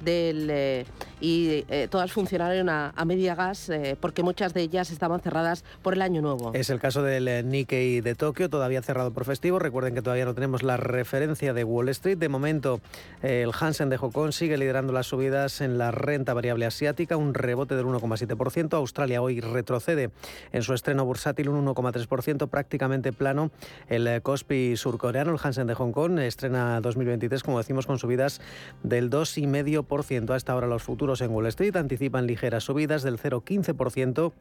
del, 0.00 0.48
eh, 0.50 0.84
y 1.20 1.64
eh, 1.68 1.88
todas 1.90 2.12
funcionaron 2.12 2.68
a, 2.68 2.92
media 3.04 3.34
gas 3.34 3.70
eh, 3.70 3.96
porque 3.98 4.22
muchas 4.22 4.52
de 4.52 4.60
ellas 4.60 4.90
estaban 4.90 5.20
cerradas 5.20 5.64
por 5.82 5.94
el 5.94 6.02
año 6.02 6.20
nuevo. 6.20 6.52
Es 6.54 6.68
el 6.68 6.78
caso 6.78 7.02
del 7.02 7.48
Nikkei 7.48 8.00
de 8.02 8.14
Tokio, 8.14 8.50
todavía 8.50 8.82
cerrado 8.82 9.12
por 9.12 9.24
festivo. 9.24 9.58
Recuerden 9.58 9.94
que 9.94 10.02
todavía 10.02 10.26
no 10.26 10.34
tenemos 10.34 10.62
la 10.62 10.76
referencia 10.76 11.54
de 11.54 11.64
Wall 11.64 11.88
Street. 11.88 12.18
De 12.18 12.28
momento, 12.28 12.80
el 13.22 13.50
Hansen 13.58 13.88
de 13.88 13.96
Hong 13.96 14.10
Kong 14.10 14.32
sigue 14.32 14.58
liderando 14.58 14.92
las 14.92 15.06
subidas 15.06 15.62
en 15.62 15.78
la 15.78 15.90
renta 15.90 16.34
variable 16.34 16.66
asiática, 16.66 17.16
un 17.16 17.32
rebote 17.32 17.74
del 17.74 17.86
1,7%. 17.86 18.74
Australia 18.74 19.22
hoy 19.22 19.40
retrocede 19.40 20.10
en 20.52 20.62
su 20.62 20.74
estreno 20.74 21.04
bursátil 21.04 21.48
un 21.48 21.64
1,3%, 21.66 22.48
prácticamente 22.48 23.12
plano. 23.12 23.50
El 23.88 24.20
Kospi 24.22 24.76
surcoreano, 24.76 25.32
el 25.32 25.38
Hansen 25.42 25.66
de 25.66 25.74
Hong 25.74 25.92
Kong, 25.92 26.18
estrena 26.18 26.80
2023, 26.82 27.42
como 27.42 27.58
decimos, 27.58 27.86
con 27.86 27.98
subidas 27.98 28.40
del 28.82 29.08
2,5% 29.10 29.87
hasta 30.34 30.52
ahora 30.52 30.66
los 30.66 30.82
futuros 30.82 31.20
en 31.20 31.30
Wall 31.30 31.46
Street 31.46 31.76
anticipan 31.76 32.26
ligeras 32.26 32.64
subidas 32.64 33.02
del 33.02 33.18
0,15% 33.18 34.32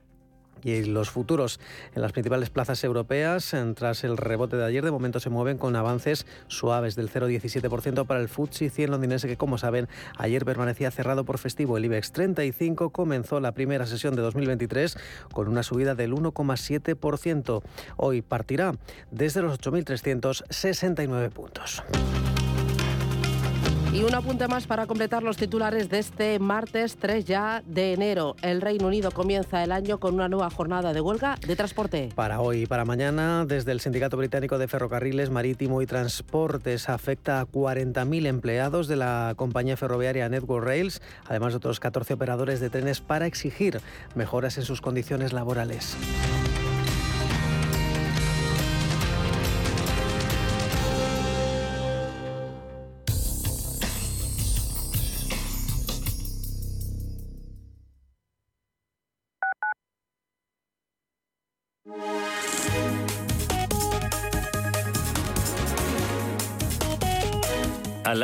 y 0.63 0.83
los 0.83 1.09
futuros 1.09 1.59
en 1.95 2.01
las 2.01 2.11
principales 2.11 2.49
plazas 2.49 2.83
europeas, 2.83 3.55
tras 3.75 4.03
el 4.03 4.17
rebote 4.17 4.57
de 4.57 4.65
ayer, 4.65 4.83
de 4.83 4.91
momento 4.91 5.19
se 5.19 5.29
mueven 5.29 5.57
con 5.57 5.75
avances 5.75 6.25
suaves 6.47 6.95
del 6.95 7.09
0,17% 7.09 8.05
para 8.05 8.19
el 8.19 8.27
FTSE 8.27 8.69
100 8.69 8.91
londinense, 8.91 9.27
que 9.27 9.37
como 9.37 9.57
saben, 9.57 9.87
ayer 10.17 10.45
permanecía 10.45 10.91
cerrado 10.91 11.25
por 11.25 11.37
festivo. 11.37 11.77
El 11.77 11.85
IBEX 11.85 12.11
35 12.11 12.89
comenzó 12.89 13.39
la 13.39 13.53
primera 13.53 13.85
sesión 13.85 14.15
de 14.15 14.21
2023 14.21 14.97
con 15.31 15.47
una 15.47 15.63
subida 15.63 15.95
del 15.95 16.13
1,7%. 16.13 17.61
Hoy 17.97 18.21
partirá 18.21 18.73
desde 19.11 19.41
los 19.41 19.59
8.369 19.59 21.29
puntos. 21.29 21.83
Y 23.97 24.03
un 24.03 24.13
apunte 24.13 24.47
más 24.47 24.67
para 24.67 24.85
completar 24.85 25.23
los 25.23 25.37
titulares 25.37 25.89
de 25.89 25.97
este 25.97 26.37
martes 26.37 26.97
3 26.97 27.25
ya 27.25 27.63
de 27.65 27.93
enero. 27.93 28.35
El 28.43 28.61
Reino 28.61 28.85
Unido 28.85 29.09
comienza 29.09 29.63
el 29.63 29.71
año 29.71 29.99
con 29.99 30.13
una 30.13 30.29
nueva 30.29 30.51
jornada 30.51 30.93
de 30.93 31.01
huelga 31.01 31.35
de 31.47 31.55
transporte. 31.55 32.09
Para 32.13 32.39
hoy 32.39 32.61
y 32.61 32.65
para 32.67 32.85
mañana, 32.85 33.43
desde 33.45 33.71
el 33.71 33.79
Sindicato 33.79 34.15
Británico 34.15 34.59
de 34.59 34.67
Ferrocarriles, 34.67 35.31
Marítimo 35.31 35.81
y 35.81 35.87
Transportes 35.87 36.89
afecta 36.89 37.41
a 37.41 37.47
40.000 37.47 38.27
empleados 38.27 38.87
de 38.87 38.97
la 38.97 39.33
compañía 39.35 39.77
ferroviaria 39.77 40.29
Network 40.29 40.63
Rails, 40.63 41.01
además 41.25 41.53
de 41.53 41.57
otros 41.57 41.79
14 41.79 42.13
operadores 42.13 42.59
de 42.59 42.69
trenes 42.69 43.01
para 43.01 43.25
exigir 43.25 43.81
mejoras 44.13 44.59
en 44.59 44.65
sus 44.65 44.79
condiciones 44.79 45.33
laborales. 45.33 45.97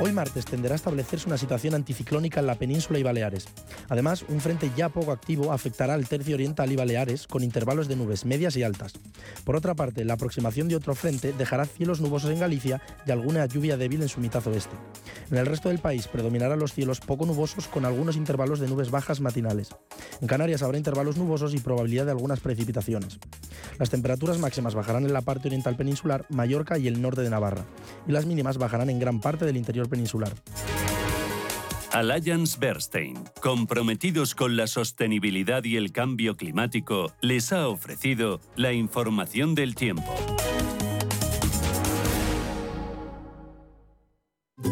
Hoy 0.00 0.10
martes 0.12 0.44
tenderá 0.44 0.74
a 0.74 0.76
establecerse 0.76 1.28
una 1.28 1.38
situación 1.38 1.72
anticiclónica 1.72 2.40
en 2.40 2.48
la 2.48 2.56
península 2.56 2.98
y 2.98 3.04
Baleares. 3.04 3.46
Además, 3.88 4.24
un 4.28 4.40
frente 4.40 4.72
ya 4.76 4.88
poco 4.88 5.12
activo 5.12 5.52
afectará 5.52 5.94
al 5.94 6.08
tercio 6.08 6.34
oriental 6.34 6.72
y 6.72 6.76
Baleares 6.76 7.28
con 7.28 7.44
intervalos 7.44 7.86
de 7.86 7.94
nubes 7.94 8.24
medias 8.24 8.56
y 8.56 8.64
altas. 8.64 8.94
Por 9.44 9.54
otra 9.54 9.76
parte, 9.76 10.04
la 10.04 10.14
aproximación 10.14 10.66
de 10.66 10.74
otro 10.74 10.96
frente 10.96 11.32
dejará 11.32 11.64
cielos 11.64 12.00
nubosos 12.00 12.32
en 12.32 12.40
Galicia 12.40 12.82
y 13.06 13.12
alguna 13.12 13.46
lluvia 13.46 13.76
débil 13.76 14.02
en 14.02 14.08
su 14.08 14.18
mitad 14.18 14.44
oeste. 14.48 14.74
En 15.30 15.38
el 15.38 15.46
resto 15.46 15.68
del 15.68 15.78
país 15.78 16.08
predominarán 16.08 16.58
los 16.58 16.72
cielos 16.72 16.98
poco 16.98 17.24
nubosos 17.24 17.68
con 17.68 17.84
algunos 17.84 18.16
intervalos 18.16 18.58
de 18.58 18.66
nubes 18.66 18.90
bajas 18.90 19.20
matinales. 19.20 19.68
En 20.20 20.26
Canarias 20.26 20.64
habrá 20.64 20.76
intervalos 20.76 21.16
nubosos 21.16 21.54
y 21.54 21.60
probabilidad 21.60 22.06
de 22.06 22.10
algunas 22.10 22.40
precipitaciones. 22.40 23.20
Las 23.78 23.90
temperaturas 23.90 24.38
máximas 24.38 24.74
bajarán 24.74 25.04
en 25.04 25.12
la 25.12 25.22
parte 25.22 25.48
oriental 25.48 25.76
peninsular, 25.76 26.26
Mallorca 26.30 26.78
y 26.78 26.88
el 26.88 27.00
norte 27.00 27.22
de 27.22 27.30
Navarra, 27.30 27.64
y 28.06 28.12
las 28.12 28.26
mínimas 28.26 28.58
bajarán 28.58 28.90
en 28.90 28.98
gran 28.98 29.20
parte 29.20 29.44
del 29.44 29.56
interior 29.56 29.83
peninsular. 29.88 30.32
Alliance 31.92 32.58
Bernstein, 32.58 33.16
comprometidos 33.40 34.34
con 34.34 34.56
la 34.56 34.66
sostenibilidad 34.66 35.62
y 35.62 35.76
el 35.76 35.92
cambio 35.92 36.36
climático, 36.36 37.12
les 37.20 37.52
ha 37.52 37.68
ofrecido 37.68 38.40
la 38.56 38.72
información 38.72 39.54
del 39.54 39.76
tiempo. 39.76 40.12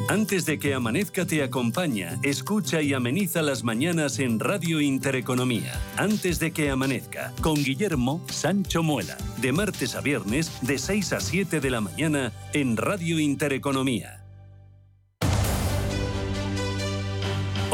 Antes 0.09 0.47
de 0.47 0.59
que 0.59 0.75
amanezca 0.75 1.25
te 1.25 1.42
acompaña, 1.42 2.19
escucha 2.23 2.83
y 2.83 2.92
ameniza 2.92 3.40
las 3.40 3.62
mañanas 3.62 4.19
en 4.19 4.40
Radio 4.40 4.81
Intereconomía. 4.81 5.81
Antes 5.97 6.38
de 6.38 6.50
que 6.50 6.71
amanezca, 6.71 7.33
con 7.40 7.54
Guillermo 7.54 8.25
Sancho 8.28 8.83
Muela, 8.83 9.16
de 9.40 9.52
martes 9.52 9.95
a 9.95 10.00
viernes, 10.00 10.50
de 10.62 10.78
6 10.78 11.12
a 11.12 11.21
7 11.21 11.61
de 11.61 11.71
la 11.71 11.81
mañana, 11.81 12.33
en 12.52 12.76
Radio 12.76 13.21
Intereconomía. 13.21 14.21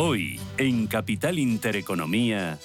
Hoy, 0.00 0.38
en 0.58 0.86
Capital 0.86 1.40
Intereconomía. 1.40 2.56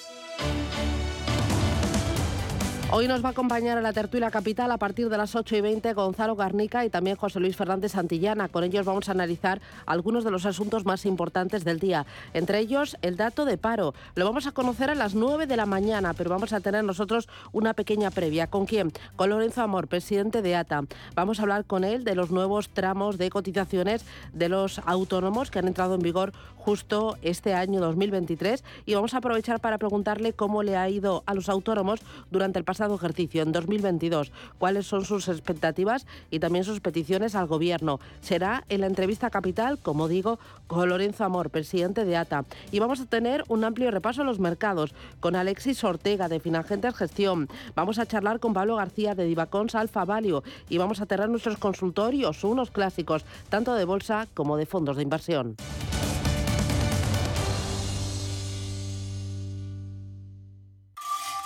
Hoy 2.95 3.07
nos 3.07 3.23
va 3.23 3.29
a 3.29 3.31
acompañar 3.31 3.75
a 3.75 3.81
la 3.81 3.91
tertulia 3.91 4.29
capital 4.29 4.69
a 4.69 4.77
partir 4.77 5.09
de 5.09 5.17
las 5.17 5.33
8 5.33 5.55
y 5.55 5.61
20 5.61 5.93
Gonzalo 5.93 6.35
Garnica 6.35 6.85
y 6.85 6.91
también 6.91 7.15
José 7.15 7.39
Luis 7.39 7.57
Fernández 7.57 7.93
Santillana. 7.93 8.49
Con 8.49 8.63
ellos 8.63 8.85
vamos 8.85 9.09
a 9.09 9.13
analizar 9.13 9.61
algunos 9.87 10.23
de 10.23 10.29
los 10.29 10.45
asuntos 10.45 10.85
más 10.85 11.07
importantes 11.07 11.63
del 11.63 11.79
día. 11.79 12.05
Entre 12.35 12.59
ellos, 12.59 12.95
el 13.01 13.17
dato 13.17 13.45
de 13.45 13.57
paro. 13.57 13.95
Lo 14.13 14.25
vamos 14.25 14.45
a 14.45 14.51
conocer 14.51 14.91
a 14.91 14.95
las 14.95 15.15
9 15.15 15.47
de 15.47 15.57
la 15.57 15.65
mañana, 15.65 16.13
pero 16.13 16.29
vamos 16.29 16.53
a 16.53 16.59
tener 16.59 16.83
nosotros 16.83 17.27
una 17.51 17.73
pequeña 17.73 18.11
previa. 18.11 18.45
¿Con 18.45 18.67
quién? 18.67 18.91
Con 19.15 19.31
Lorenzo 19.31 19.63
Amor, 19.63 19.87
presidente 19.87 20.43
de 20.43 20.55
ATA. 20.55 20.83
Vamos 21.15 21.39
a 21.39 21.41
hablar 21.41 21.65
con 21.65 21.85
él 21.85 22.03
de 22.03 22.13
los 22.13 22.29
nuevos 22.29 22.69
tramos 22.69 23.17
de 23.17 23.31
cotizaciones 23.31 24.05
de 24.33 24.49
los 24.49 24.77
autónomos 24.85 25.49
que 25.49 25.57
han 25.57 25.67
entrado 25.67 25.95
en 25.95 26.01
vigor 26.01 26.31
justo 26.57 27.17
este 27.23 27.55
año 27.55 27.81
2023 27.81 28.63
y 28.85 28.93
vamos 28.93 29.15
a 29.15 29.17
aprovechar 29.17 29.59
para 29.59 29.79
preguntarle 29.79 30.33
cómo 30.33 30.61
le 30.63 30.77
ha 30.77 30.87
ido 30.87 31.23
a 31.25 31.33
los 31.33 31.49
autónomos 31.49 31.99
durante 32.31 32.59
el 32.59 32.63
pasado 32.63 32.82
ejercicio, 32.91 33.41
en 33.41 33.51
2022, 33.51 34.31
cuáles 34.57 34.85
son 34.85 35.05
sus 35.05 35.27
expectativas 35.27 36.05
y 36.29 36.39
también 36.39 36.65
sus 36.65 36.79
peticiones 36.79 37.35
al 37.35 37.47
Gobierno. 37.47 37.99
Será 38.21 38.63
en 38.69 38.81
la 38.81 38.87
entrevista 38.87 39.29
capital, 39.29 39.79
como 39.79 40.07
digo, 40.07 40.39
con 40.67 40.89
Lorenzo 40.89 41.23
Amor, 41.23 41.49
presidente 41.49 42.05
de 42.05 42.17
ATA. 42.17 42.45
Y 42.71 42.79
vamos 42.79 42.99
a 42.99 43.05
tener 43.05 43.43
un 43.47 43.63
amplio 43.63 43.91
repaso 43.91 44.21
a 44.21 44.25
los 44.25 44.39
mercados 44.39 44.93
con 45.19 45.35
Alexis 45.35 45.83
Ortega 45.83 46.27
de 46.27 46.39
Finagentes 46.39 46.95
Gestión. 46.95 47.47
Vamos 47.75 47.99
a 47.99 48.05
charlar 48.05 48.39
con 48.39 48.53
Pablo 48.53 48.75
García 48.75 49.15
de 49.15 49.25
Divacons 49.25 49.75
Alfa 49.75 50.05
Valio 50.05 50.43
y 50.69 50.77
vamos 50.77 51.01
a 51.01 51.05
tener 51.05 51.29
nuestros 51.29 51.57
consultorios, 51.57 52.43
unos 52.43 52.71
clásicos, 52.71 53.25
tanto 53.49 53.73
de 53.75 53.85
bolsa 53.85 54.27
como 54.33 54.57
de 54.57 54.65
fondos 54.65 54.97
de 54.97 55.03
inversión. 55.03 55.55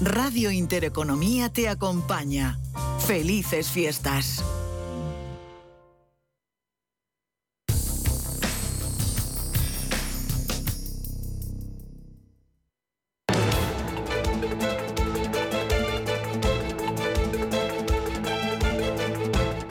Radio 0.00 0.52
Intereconomía 0.52 1.48
te 1.52 1.68
acompaña. 1.68 2.56
Felices 3.04 3.68
fiestas. 3.68 4.44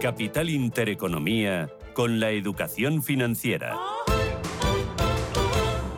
Capital 0.01 0.50
Intereconomía 0.50 1.69
con 1.93 2.19
la 2.19 2.31
educación 2.31 3.01
financiera. 3.01 3.87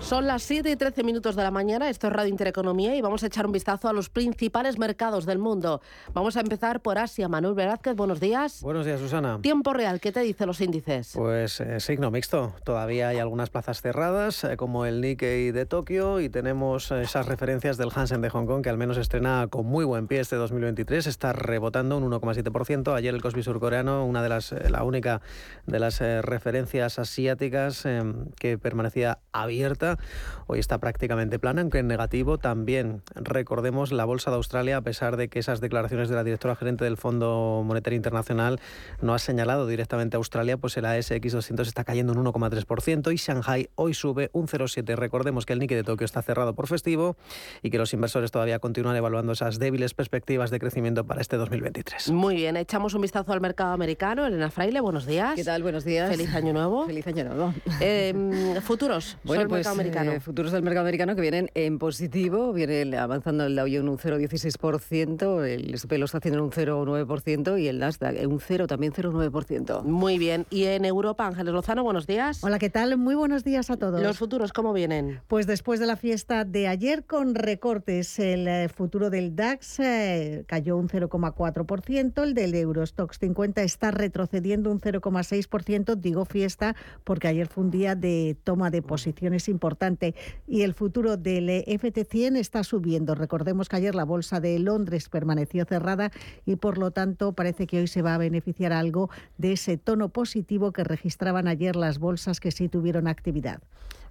Son 0.09 0.25
las 0.25 0.41
7 0.41 0.71
y 0.71 0.75
13 0.75 1.03
minutos 1.03 1.35
de 1.35 1.43
la 1.43 1.51
mañana, 1.51 1.87
esto 1.87 2.07
es 2.07 2.13
Radio 2.13 2.31
Intereconomía 2.31 2.95
y 2.95 3.01
vamos 3.01 3.21
a 3.21 3.27
echar 3.27 3.45
un 3.45 3.51
vistazo 3.51 3.87
a 3.89 3.93
los 3.93 4.09
principales 4.09 4.79
mercados 4.79 5.27
del 5.27 5.37
mundo. 5.37 5.83
Vamos 6.15 6.35
a 6.35 6.39
empezar 6.39 6.81
por 6.81 6.97
Asia. 6.97 7.27
Manuel 7.27 7.53
Velázquez, 7.53 7.95
buenos 7.95 8.19
días. 8.19 8.63
Buenos 8.63 8.87
días, 8.87 8.99
Susana. 8.99 9.37
Tiempo 9.39 9.71
real, 9.71 9.99
¿qué 9.99 10.11
te 10.11 10.21
dicen 10.21 10.47
los 10.47 10.61
índices? 10.61 11.11
Pues 11.13 11.61
eh, 11.61 11.79
signo 11.79 12.09
mixto. 12.09 12.55
Todavía 12.63 13.09
hay 13.09 13.19
algunas 13.19 13.51
plazas 13.51 13.83
cerradas, 13.83 14.43
eh, 14.45 14.57
como 14.57 14.87
el 14.87 14.99
Nikkei 14.99 15.51
de 15.51 15.67
Tokio, 15.67 16.19
y 16.19 16.29
tenemos 16.29 16.89
eh, 16.89 17.03
esas 17.03 17.27
referencias 17.27 17.77
del 17.77 17.91
Hansen 17.93 18.21
de 18.21 18.31
Hong 18.31 18.47
Kong, 18.47 18.63
que 18.63 18.69
al 18.71 18.79
menos 18.79 18.97
estrena 18.97 19.45
con 19.47 19.67
muy 19.67 19.85
buen 19.85 20.07
pie 20.07 20.21
este 20.21 20.37
2023. 20.37 21.05
Está 21.05 21.33
rebotando 21.33 21.95
un 21.97 22.09
1,7%. 22.09 22.95
Ayer 22.95 23.13
el 23.13 23.21
Kospi 23.21 23.43
surcoreano, 23.43 24.07
una 24.07 24.23
de 24.23 24.29
las, 24.29 24.55
la 24.71 24.81
única 24.81 25.21
de 25.67 25.77
las 25.77 25.99
referencias 25.99 26.97
asiáticas 26.97 27.83
que 28.39 28.57
permanecía 28.57 29.19
abierta 29.31 29.98
Hoy 30.47 30.57
está 30.59 30.79
prácticamente 30.79 31.37
plana, 31.37 31.61
aunque 31.61 31.77
en 31.77 31.87
negativo 31.87 32.39
también. 32.39 33.03
Recordemos 33.13 33.91
la 33.91 34.05
Bolsa 34.05 34.31
de 34.31 34.37
Australia, 34.37 34.77
a 34.77 34.81
pesar 34.81 35.15
de 35.15 35.27
que 35.27 35.37
esas 35.37 35.61
declaraciones 35.61 36.09
de 36.09 36.15
la 36.15 36.23
directora 36.23 36.55
gerente 36.55 36.85
del 36.85 36.97
Fondo 36.97 37.61
Monetario 37.63 37.97
Internacional 37.97 38.59
no 39.01 39.13
ha 39.13 39.19
señalado 39.19 39.67
directamente 39.67 40.15
a 40.15 40.19
Australia, 40.19 40.57
pues 40.57 40.75
el 40.77 40.85
ASX 40.85 41.33
200 41.33 41.67
está 41.67 41.83
cayendo 41.83 42.13
un 42.13 42.25
1,3% 42.25 43.13
y 43.13 43.17
Shanghai 43.17 43.69
hoy 43.75 43.93
sube 43.93 44.31
un 44.33 44.47
0,7%. 44.47 44.95
Recordemos 44.95 45.45
que 45.45 45.53
el 45.53 45.59
Nikkei 45.59 45.77
de 45.77 45.83
Tokio 45.83 46.05
está 46.05 46.21
cerrado 46.23 46.55
por 46.55 46.67
festivo 46.67 47.15
y 47.61 47.69
que 47.69 47.77
los 47.77 47.93
inversores 47.93 48.31
todavía 48.31 48.57
continúan 48.57 48.95
evaluando 48.95 49.33
esas 49.33 49.59
débiles 49.59 49.93
perspectivas 49.93 50.49
de 50.49 50.59
crecimiento 50.59 51.05
para 51.05 51.21
este 51.21 51.37
2023. 51.37 52.09
Muy 52.11 52.35
bien, 52.35 52.57
echamos 52.57 52.95
un 52.95 53.01
vistazo 53.01 53.33
al 53.33 53.41
mercado 53.41 53.73
americano. 53.73 54.25
Elena 54.25 54.49
Fraile, 54.49 54.81
buenos 54.81 55.05
días. 55.05 55.35
¿Qué 55.35 55.43
tal? 55.43 55.61
Buenos 55.61 55.83
días. 55.83 56.09
Feliz 56.09 56.33
año 56.33 56.53
nuevo. 56.53 56.87
Feliz 56.87 57.05
año 57.05 57.25
nuevo. 57.25 57.53
Em, 57.79 58.59
futuros, 58.61 59.17
bueno, 59.23 59.47
pues, 59.47 59.59
mercado 59.59 59.75
americano. 59.75 59.88
Eh, 59.89 60.19
futuros 60.19 60.51
del 60.51 60.63
mercado 60.63 60.85
americano 60.85 61.15
que 61.15 61.21
vienen 61.21 61.49
en 61.53 61.79
positivo, 61.79 62.53
viene 62.53 62.97
avanzando 62.97 63.45
el 63.45 63.55
Dow 63.55 63.65
Jones 63.65 63.89
un 63.89 63.97
0,16%, 63.97 65.43
el 65.45 65.73
S&P 65.73 65.97
lo 65.97 66.05
está 66.05 66.19
haciendo 66.19 66.39
en 66.39 66.45
un 66.45 66.51
0,9% 66.51 67.61
y 67.61 67.67
el 67.67 67.79
Nasdaq 67.79 68.15
en 68.17 68.31
un 68.31 68.39
0, 68.39 68.67
también 68.67 68.93
0,9%. 68.93 69.83
Muy 69.83 70.17
bien. 70.17 70.45
Y 70.49 70.65
en 70.65 70.85
Europa, 70.85 71.25
Ángeles 71.25 71.53
Lozano, 71.53 71.83
buenos 71.83 72.07
días. 72.07 72.43
Hola, 72.43 72.59
¿qué 72.59 72.69
tal? 72.69 72.97
Muy 72.97 73.15
buenos 73.15 73.43
días 73.43 73.69
a 73.69 73.77
todos. 73.77 74.01
¿Los 74.01 74.17
futuros 74.17 74.53
cómo 74.53 74.73
vienen? 74.73 75.21
Pues 75.27 75.47
después 75.47 75.79
de 75.79 75.87
la 75.87 75.95
fiesta 75.95 76.45
de 76.45 76.67
ayer 76.67 77.05
con 77.05 77.35
recortes, 77.35 78.19
el 78.19 78.47
eh, 78.47 78.69
futuro 78.69 79.09
del 79.09 79.35
DAX 79.35 79.79
eh, 79.79 80.43
cayó 80.47 80.77
un 80.77 80.87
0,4%, 80.87 82.23
el 82.23 82.33
del 82.33 82.55
Eurostox 82.55 83.19
50 83.19 83.63
está 83.63 83.91
retrocediendo 83.91 84.71
un 84.71 84.79
0,6%, 84.79 85.95
digo 85.95 86.25
fiesta 86.25 86.75
porque 87.03 87.27
ayer 87.27 87.47
fue 87.47 87.63
un 87.63 87.71
día 87.71 87.95
de 87.95 88.37
toma 88.43 88.69
de 88.69 88.81
posiciones 88.81 89.47
y 90.45 90.63
el 90.63 90.73
futuro 90.73 91.15
del 91.15 91.47
FT100 91.47 92.35
está 92.35 92.65
subiendo. 92.65 93.15
Recordemos 93.15 93.69
que 93.69 93.77
ayer 93.77 93.95
la 93.95 94.03
bolsa 94.03 94.41
de 94.41 94.59
Londres 94.59 95.07
permaneció 95.07 95.63
cerrada 95.63 96.11
y 96.45 96.57
por 96.57 96.77
lo 96.77 96.91
tanto 96.91 97.31
parece 97.31 97.65
que 97.65 97.79
hoy 97.79 97.87
se 97.87 98.01
va 98.01 98.15
a 98.15 98.17
beneficiar 98.17 98.73
algo 98.73 99.09
de 99.37 99.53
ese 99.53 99.77
tono 99.77 100.09
positivo 100.09 100.73
que 100.73 100.83
registraban 100.83 101.47
ayer 101.47 101.77
las 101.77 101.97
bolsas 101.97 102.41
que 102.41 102.51
sí 102.51 102.67
tuvieron 102.67 103.07
actividad. 103.07 103.61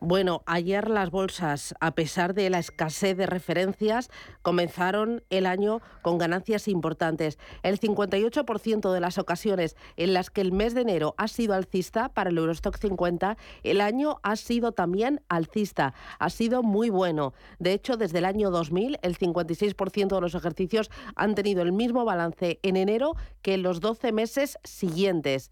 Bueno, 0.00 0.42
ayer 0.46 0.88
las 0.88 1.10
bolsas, 1.10 1.74
a 1.80 1.96
pesar 1.96 2.32
de 2.32 2.48
la 2.50 2.60
escasez 2.60 3.16
de 3.16 3.26
referencias, 3.26 4.10
comenzaron 4.42 5.24
el 5.28 5.44
año 5.44 5.80
con 6.02 6.18
ganancias 6.18 6.68
importantes. 6.68 7.36
El 7.64 7.80
58% 7.80 8.92
de 8.92 9.00
las 9.00 9.18
ocasiones 9.18 9.76
en 9.96 10.14
las 10.14 10.30
que 10.30 10.40
el 10.40 10.52
mes 10.52 10.74
de 10.74 10.82
enero 10.82 11.16
ha 11.18 11.26
sido 11.26 11.54
alcista 11.54 12.10
para 12.10 12.30
el 12.30 12.38
Eurostock 12.38 12.78
50, 12.78 13.36
el 13.64 13.80
año 13.80 14.20
ha 14.22 14.36
sido 14.36 14.70
también 14.70 15.20
alcista. 15.28 15.94
Ha 16.20 16.30
sido 16.30 16.62
muy 16.62 16.90
bueno. 16.90 17.34
De 17.58 17.72
hecho, 17.72 17.96
desde 17.96 18.18
el 18.18 18.24
año 18.24 18.52
2000, 18.52 19.00
el 19.02 19.18
56% 19.18 20.14
de 20.14 20.20
los 20.20 20.36
ejercicios 20.36 20.92
han 21.16 21.34
tenido 21.34 21.62
el 21.62 21.72
mismo 21.72 22.04
balance 22.04 22.60
en 22.62 22.76
enero 22.76 23.16
que 23.42 23.54
en 23.54 23.64
los 23.64 23.80
12 23.80 24.12
meses 24.12 24.58
siguientes. 24.62 25.50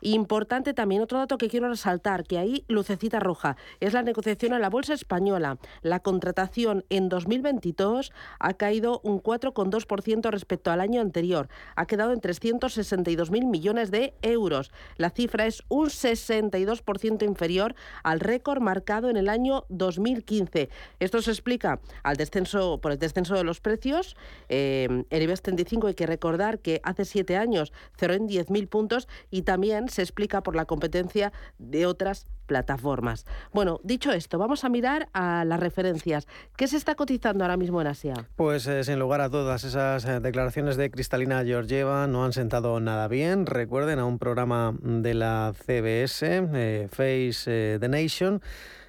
Importante 0.00 0.74
también 0.74 1.02
otro 1.02 1.18
dato 1.18 1.38
que 1.38 1.48
quiero 1.48 1.68
resaltar, 1.68 2.24
que 2.24 2.38
ahí 2.38 2.64
lucecita 2.68 3.20
roja, 3.20 3.56
es 3.80 3.92
la 3.92 4.02
negociación 4.02 4.52
en 4.52 4.60
la 4.60 4.70
Bolsa 4.70 4.94
Española. 4.94 5.58
La 5.82 6.00
contratación 6.00 6.84
en 6.90 7.08
2022 7.08 8.12
ha 8.38 8.54
caído 8.54 9.00
un 9.04 9.22
4,2% 9.22 10.30
respecto 10.30 10.70
al 10.70 10.80
año 10.80 11.00
anterior. 11.00 11.48
Ha 11.76 11.86
quedado 11.86 12.12
en 12.12 12.20
362.000 12.20 13.48
millones 13.48 13.90
de 13.90 14.14
euros. 14.22 14.70
La 14.96 15.10
cifra 15.10 15.46
es 15.46 15.62
un 15.68 15.86
62% 15.86 17.24
inferior 17.24 17.74
al 18.02 18.20
récord 18.20 18.60
marcado 18.60 19.10
en 19.10 19.16
el 19.16 19.28
año 19.28 19.64
2015. 19.68 20.68
Esto 21.00 21.22
se 21.22 21.30
explica 21.30 21.80
al 22.02 22.16
descenso, 22.16 22.80
por 22.80 22.92
el 22.92 22.98
descenso 22.98 23.34
de 23.34 23.44
los 23.44 23.60
precios. 23.60 24.16
Eh, 24.48 25.04
el 25.10 25.22
IBEX 25.22 25.42
35 25.42 25.88
hay 25.88 25.94
que 25.94 26.06
recordar 26.06 26.58
que 26.58 26.80
hace 26.82 27.04
siete 27.04 27.36
años 27.36 27.72
cerró 27.96 28.14
en 28.14 28.28
10.000 28.28 28.68
puntos 28.68 29.08
y 29.30 29.42
también 29.42 29.85
se 29.88 30.02
explica 30.02 30.42
por 30.42 30.56
la 30.56 30.64
competencia 30.64 31.32
de 31.58 31.86
otras 31.86 32.26
plataformas. 32.46 33.26
Bueno, 33.52 33.80
dicho 33.82 34.12
esto, 34.12 34.38
vamos 34.38 34.64
a 34.64 34.68
mirar 34.68 35.08
a 35.12 35.44
las 35.44 35.60
referencias. 35.60 36.26
¿Qué 36.56 36.68
se 36.68 36.76
está 36.76 36.94
cotizando 36.94 37.44
ahora 37.44 37.56
mismo 37.56 37.80
en 37.80 37.88
Asia? 37.88 38.14
Pues 38.36 38.66
eh, 38.66 38.84
sin 38.84 38.98
lugar 38.98 39.20
a 39.20 39.30
todas 39.30 39.64
esas 39.64 40.04
eh, 40.04 40.20
declaraciones 40.20 40.76
de 40.76 40.90
Cristalina 40.90 41.44
Georgieva 41.44 42.06
no 42.06 42.24
han 42.24 42.32
sentado 42.32 42.78
nada 42.80 43.08
bien. 43.08 43.46
Recuerden 43.46 43.98
a 43.98 44.04
un 44.04 44.18
programa 44.18 44.74
de 44.80 45.14
la 45.14 45.52
CBS, 45.66 46.48
eh, 46.54 46.88
Face 46.90 47.78
the 47.78 47.88
Nation 47.88 48.40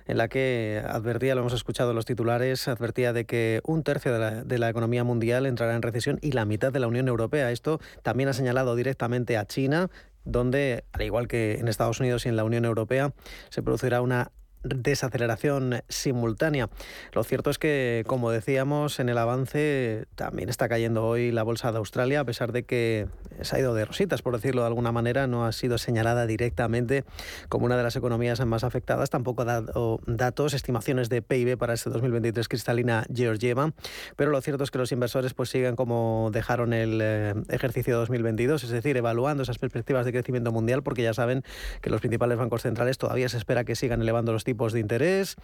en 0.07 0.17
la 0.17 0.29
que 0.29 0.81
advertía, 0.87 1.35
lo 1.35 1.41
hemos 1.41 1.53
escuchado 1.53 1.91
en 1.91 1.95
los 1.97 2.05
titulares, 2.05 2.67
advertía 2.67 3.13
de 3.13 3.25
que 3.25 3.61
un 3.65 3.83
tercio 3.83 4.13
de 4.17 4.57
la, 4.57 4.69
economía 4.69 5.03
mundial 5.03 5.45
entrará 5.45 5.75
en 5.75 5.81
recesión 5.81 6.17
y 6.21 6.31
la 6.31 6.45
mitad 6.45 6.71
de 6.71 6.79
la 6.79 6.87
Unión 6.87 7.07
Europea. 7.07 7.51
Esto 7.51 7.79
también 8.03 8.29
ha 8.29 8.33
señalado 8.33 8.75
directamente 8.75 9.37
a 9.37 9.45
China, 9.45 9.89
donde, 10.27 10.83
al 10.91 11.01
igual 11.01 11.27
que 11.27 11.55
en 11.55 11.67
Estados 11.67 11.99
Unidos 11.99 12.25
y 12.25 12.29
en 12.29 12.35
la 12.35 12.43
Unión 12.43 12.65
Europea, 12.65 13.13
se 13.49 13.63
producirá 13.63 14.01
una 14.01 14.31
desaceleración 14.69 15.81
simultánea. 15.89 16.69
Lo 17.13 17.23
cierto 17.23 17.49
es 17.49 17.57
que, 17.57 18.03
como 18.07 18.31
decíamos 18.31 18.99
en 18.99 19.09
el 19.09 19.17
avance, 19.17 20.05
también 20.15 20.49
está 20.49 20.69
cayendo 20.69 21.05
hoy 21.05 21.31
la 21.31 21.43
bolsa 21.43 21.71
de 21.71 21.77
Australia, 21.77 22.21
a 22.21 22.25
pesar 22.25 22.51
de 22.51 22.63
que 22.63 23.07
se 23.41 23.55
ha 23.55 23.59
ido 23.59 23.73
de 23.73 23.85
rositas, 23.85 24.21
por 24.21 24.33
decirlo 24.33 24.61
de 24.61 24.67
alguna 24.67 24.91
manera, 24.91 25.27
no 25.27 25.45
ha 25.45 25.51
sido 25.51 25.77
señalada 25.77 26.25
directamente 26.25 27.03
como 27.49 27.65
una 27.65 27.77
de 27.77 27.83
las 27.83 27.95
economías 27.95 28.43
más 28.45 28.63
afectadas, 28.63 29.09
tampoco 29.09 29.43
ha 29.43 29.45
dado 29.45 29.99
datos, 30.05 30.53
estimaciones 30.53 31.09
de 31.09 31.21
PIB 31.21 31.57
para 31.57 31.73
este 31.73 31.89
2023 31.89 32.47
cristalina 32.47 33.05
Georgieva, 33.13 33.73
pero 34.15 34.31
lo 34.31 34.41
cierto 34.41 34.63
es 34.63 34.71
que 34.71 34.77
los 34.77 34.91
inversores 34.91 35.33
pues 35.33 35.49
siguen 35.49 35.75
como 35.75 36.29
dejaron 36.31 36.73
el 36.73 36.99
eh, 37.01 37.33
ejercicio 37.49 37.97
2022, 37.97 38.63
es 38.63 38.69
decir, 38.69 38.97
evaluando 38.97 39.43
esas 39.43 39.57
perspectivas 39.57 40.05
de 40.05 40.11
crecimiento 40.11 40.51
mundial, 40.51 40.83
porque 40.83 41.03
ya 41.03 41.13
saben 41.13 41.43
que 41.81 41.89
los 41.89 42.01
principales 42.01 42.37
bancos 42.37 42.61
centrales 42.61 42.97
todavía 42.97 43.29
se 43.29 43.37
espera 43.37 43.63
que 43.63 43.75
sigan 43.75 44.01
elevando 44.01 44.33
los 44.33 44.43
tipos 44.43 44.56
de 44.57 44.79
interés, 44.79 45.35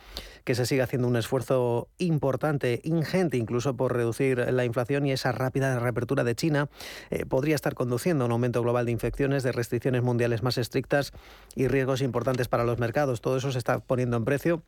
que 0.43 0.55
se 0.55 0.65
siga 0.65 0.83
haciendo 0.83 1.07
un 1.07 1.15
esfuerzo 1.15 1.87
importante, 1.99 2.81
ingente 2.83 3.37
incluso 3.37 3.77
por 3.77 3.95
reducir 3.95 4.39
la 4.39 4.65
inflación 4.65 5.05
y 5.05 5.11
esa 5.11 5.31
rápida 5.31 5.79
reapertura 5.79 6.23
de 6.23 6.35
China 6.35 6.69
eh, 7.09 7.25
podría 7.25 7.55
estar 7.55 7.75
conduciendo 7.75 8.25
a 8.25 8.27
un 8.27 8.33
aumento 8.33 8.61
global 8.61 8.85
de 8.85 8.91
infecciones, 8.91 9.43
de 9.43 9.51
restricciones 9.51 10.03
mundiales 10.03 10.43
más 10.43 10.57
estrictas 10.57 11.13
y 11.55 11.67
riesgos 11.67 12.01
importantes 12.01 12.47
para 12.47 12.63
los 12.65 12.79
mercados. 12.79 13.21
Todo 13.21 13.37
eso 13.37 13.51
se 13.51 13.59
está 13.59 13.79
poniendo 13.79 14.17
en 14.17 14.25
precio 14.25 14.63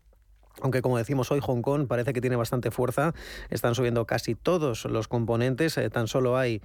aunque 0.62 0.82
como 0.82 0.98
decimos 0.98 1.32
hoy 1.32 1.42
Hong 1.42 1.62
Kong 1.62 1.86
parece 1.86 2.14
que 2.14 2.22
tiene 2.22 2.38
bastante 2.38 2.72
fuerza, 2.72 3.14
están 3.50 3.76
subiendo 3.76 4.06
casi 4.06 4.36
todos 4.36 4.86
los 4.86 5.10
componentes, 5.10 5.78
eh, 5.78 5.90
tan 5.90 6.08
solo 6.08 6.38
hay 6.38 6.62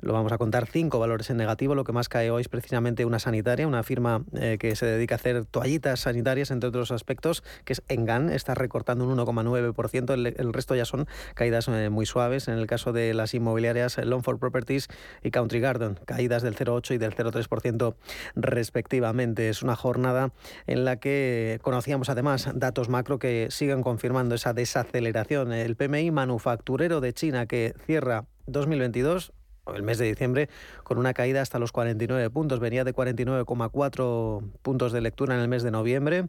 lo 0.00 0.12
vamos 0.12 0.32
a 0.32 0.38
contar 0.38 0.66
cinco 0.66 0.98
valores 0.98 1.30
en 1.30 1.36
negativo. 1.36 1.74
Lo 1.74 1.84
que 1.84 1.92
más 1.92 2.08
cae 2.08 2.30
hoy 2.30 2.42
es 2.42 2.48
precisamente 2.48 3.04
una 3.04 3.18
sanitaria, 3.18 3.66
una 3.66 3.82
firma 3.82 4.22
eh, 4.34 4.56
que 4.58 4.76
se 4.76 4.86
dedica 4.86 5.14
a 5.14 5.16
hacer 5.16 5.44
toallitas 5.44 6.00
sanitarias, 6.00 6.50
entre 6.50 6.68
otros 6.68 6.90
aspectos, 6.90 7.42
que 7.64 7.72
es 7.72 7.82
Engan. 7.88 8.30
Está 8.30 8.54
recortando 8.54 9.06
un 9.06 9.18
1,9%. 9.18 10.12
El, 10.36 10.52
resto 10.52 10.74
ya 10.74 10.84
son 10.84 11.06
caídas 11.34 11.68
eh, 11.68 11.90
muy 11.90 12.06
suaves. 12.06 12.48
En 12.48 12.54
el 12.54 12.66
caso 12.66 12.92
de 12.92 13.14
las 13.14 13.34
inmobiliarias, 13.34 13.98
Longford 13.98 14.38
Properties 14.38 14.88
y 15.22 15.30
Country 15.30 15.60
Garden, 15.60 15.98
caídas 16.04 16.42
del 16.42 16.54
0,8 16.54 16.94
y 16.94 16.98
del 16.98 17.14
0,3% 17.14 17.94
respectivamente. 18.36 19.48
Es 19.48 19.62
una 19.62 19.76
jornada 19.76 20.32
en 20.66 20.84
la 20.84 20.96
que 20.96 21.58
conocíamos 21.62 22.08
además 22.08 22.48
datos 22.54 22.88
macro 22.88 23.18
que 23.18 23.48
siguen 23.50 23.82
confirmando 23.82 24.34
esa 24.34 24.52
desaceleración. 24.52 25.52
El 25.52 25.76
PMI 25.76 26.10
manufacturero 26.10 27.00
de 27.00 27.12
China 27.12 27.46
que 27.46 27.74
cierra 27.86 28.26
2022 28.46 29.32
el 29.74 29.82
mes 29.82 29.98
de 29.98 30.06
diciembre 30.06 30.48
con 30.82 30.98
una 30.98 31.14
caída 31.14 31.42
hasta 31.42 31.58
los 31.58 31.72
49 31.72 32.30
puntos. 32.30 32.60
Venía 32.60 32.84
de 32.84 32.94
49,4 32.94 34.42
puntos 34.62 34.92
de 34.92 35.00
lectura 35.00 35.34
en 35.34 35.40
el 35.40 35.48
mes 35.48 35.62
de 35.62 35.70
noviembre, 35.70 36.26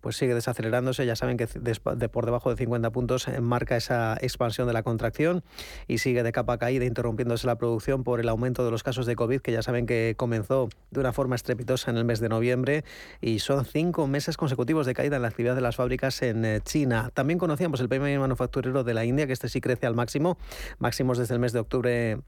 pues 0.00 0.16
sigue 0.16 0.34
desacelerándose. 0.34 1.06
Ya 1.06 1.16
saben 1.16 1.36
que 1.36 1.46
de 1.46 2.08
por 2.08 2.24
debajo 2.24 2.50
de 2.50 2.56
50 2.56 2.90
puntos 2.90 3.28
eh, 3.28 3.40
marca 3.40 3.76
esa 3.76 4.16
expansión 4.20 4.66
de 4.66 4.72
la 4.72 4.82
contracción 4.82 5.42
y 5.86 5.98
sigue 5.98 6.22
de 6.22 6.32
capa 6.32 6.58
caída, 6.58 6.84
interrumpiéndose 6.84 7.46
la 7.46 7.56
producción 7.56 8.04
por 8.04 8.20
el 8.20 8.28
aumento 8.28 8.64
de 8.64 8.70
los 8.70 8.82
casos 8.82 9.06
de 9.06 9.16
COVID, 9.16 9.40
que 9.40 9.52
ya 9.52 9.62
saben 9.62 9.86
que 9.86 10.14
comenzó 10.16 10.68
de 10.90 11.00
una 11.00 11.12
forma 11.12 11.36
estrepitosa 11.36 11.90
en 11.90 11.96
el 11.96 12.04
mes 12.04 12.20
de 12.20 12.28
noviembre 12.28 12.84
y 13.20 13.40
son 13.40 13.64
cinco 13.64 14.06
meses 14.06 14.36
consecutivos 14.36 14.86
de 14.86 14.94
caída 14.94 15.16
en 15.16 15.22
la 15.22 15.28
actividad 15.28 15.54
de 15.54 15.60
las 15.60 15.76
fábricas 15.76 16.22
en 16.22 16.44
eh, 16.44 16.60
China. 16.62 17.10
También 17.14 17.38
conocíamos 17.38 17.80
el 17.80 17.88
PMI 17.88 18.18
manufacturero 18.18 18.84
de 18.84 18.94
la 18.94 19.04
India, 19.04 19.26
que 19.26 19.32
este 19.32 19.48
sí 19.48 19.60
crece 19.60 19.86
al 19.86 19.94
máximo, 19.94 20.38
máximos 20.78 21.18
desde 21.18 21.34
el 21.34 21.40
mes 21.40 21.52
de 21.52 21.60
octubre 21.60 22.18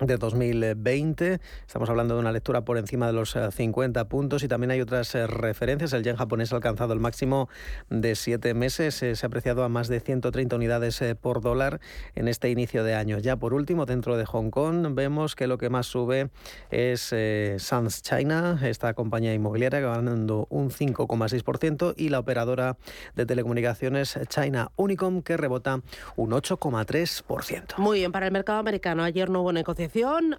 de 0.00 0.16
2020. 0.16 1.40
Estamos 1.66 1.90
hablando 1.90 2.14
de 2.14 2.20
una 2.20 2.32
lectura 2.32 2.64
por 2.64 2.78
encima 2.78 3.06
de 3.06 3.12
los 3.12 3.36
50 3.50 4.00
eh, 4.00 4.04
puntos 4.04 4.42
y 4.42 4.48
también 4.48 4.70
hay 4.70 4.80
otras 4.80 5.14
eh, 5.14 5.26
referencias. 5.26 5.92
El 5.92 6.04
yen 6.04 6.16
japonés 6.16 6.52
ha 6.52 6.56
alcanzado 6.56 6.92
el 6.92 7.00
máximo 7.00 7.48
de 7.90 8.14
siete 8.14 8.54
meses. 8.54 9.02
Eh, 9.02 9.16
se 9.16 9.26
ha 9.26 9.28
apreciado 9.28 9.64
a 9.64 9.68
más 9.68 9.88
de 9.88 10.00
130 10.00 10.54
unidades 10.54 11.02
por 11.20 11.40
dólar 11.40 11.80
en 12.14 12.28
este 12.28 12.50
inicio 12.50 12.84
de 12.84 12.94
año. 12.94 13.18
Ya 13.18 13.36
por 13.36 13.54
último, 13.54 13.86
dentro 13.86 14.16
de 14.16 14.24
Hong 14.24 14.50
Kong, 14.50 14.94
vemos 14.94 15.34
que 15.34 15.46
lo 15.46 15.58
que 15.58 15.68
más 15.70 15.86
sube 15.86 16.30
es 16.70 17.14
Sans 17.62 18.02
China, 18.02 18.60
esta 18.62 18.94
compañía 18.94 19.34
inmobiliaria 19.34 19.80
ganando 19.80 20.46
un 20.50 20.70
5,6% 20.70 21.94
y 21.96 22.08
la 22.08 22.20
operadora 22.20 22.76
de 23.16 23.26
telecomunicaciones 23.26 24.18
China 24.28 24.70
Unicom 24.76 25.22
que 25.22 25.36
rebota 25.36 25.80
un 26.16 26.30
8,3%. 26.30 27.78
Muy 27.78 28.00
bien, 28.00 28.12
para 28.12 28.26
el 28.26 28.32
mercado 28.32 28.58
americano 28.58 29.02
ayer 29.02 29.30
no 29.30 29.42
hubo 29.42 29.52
negociación 29.52 29.87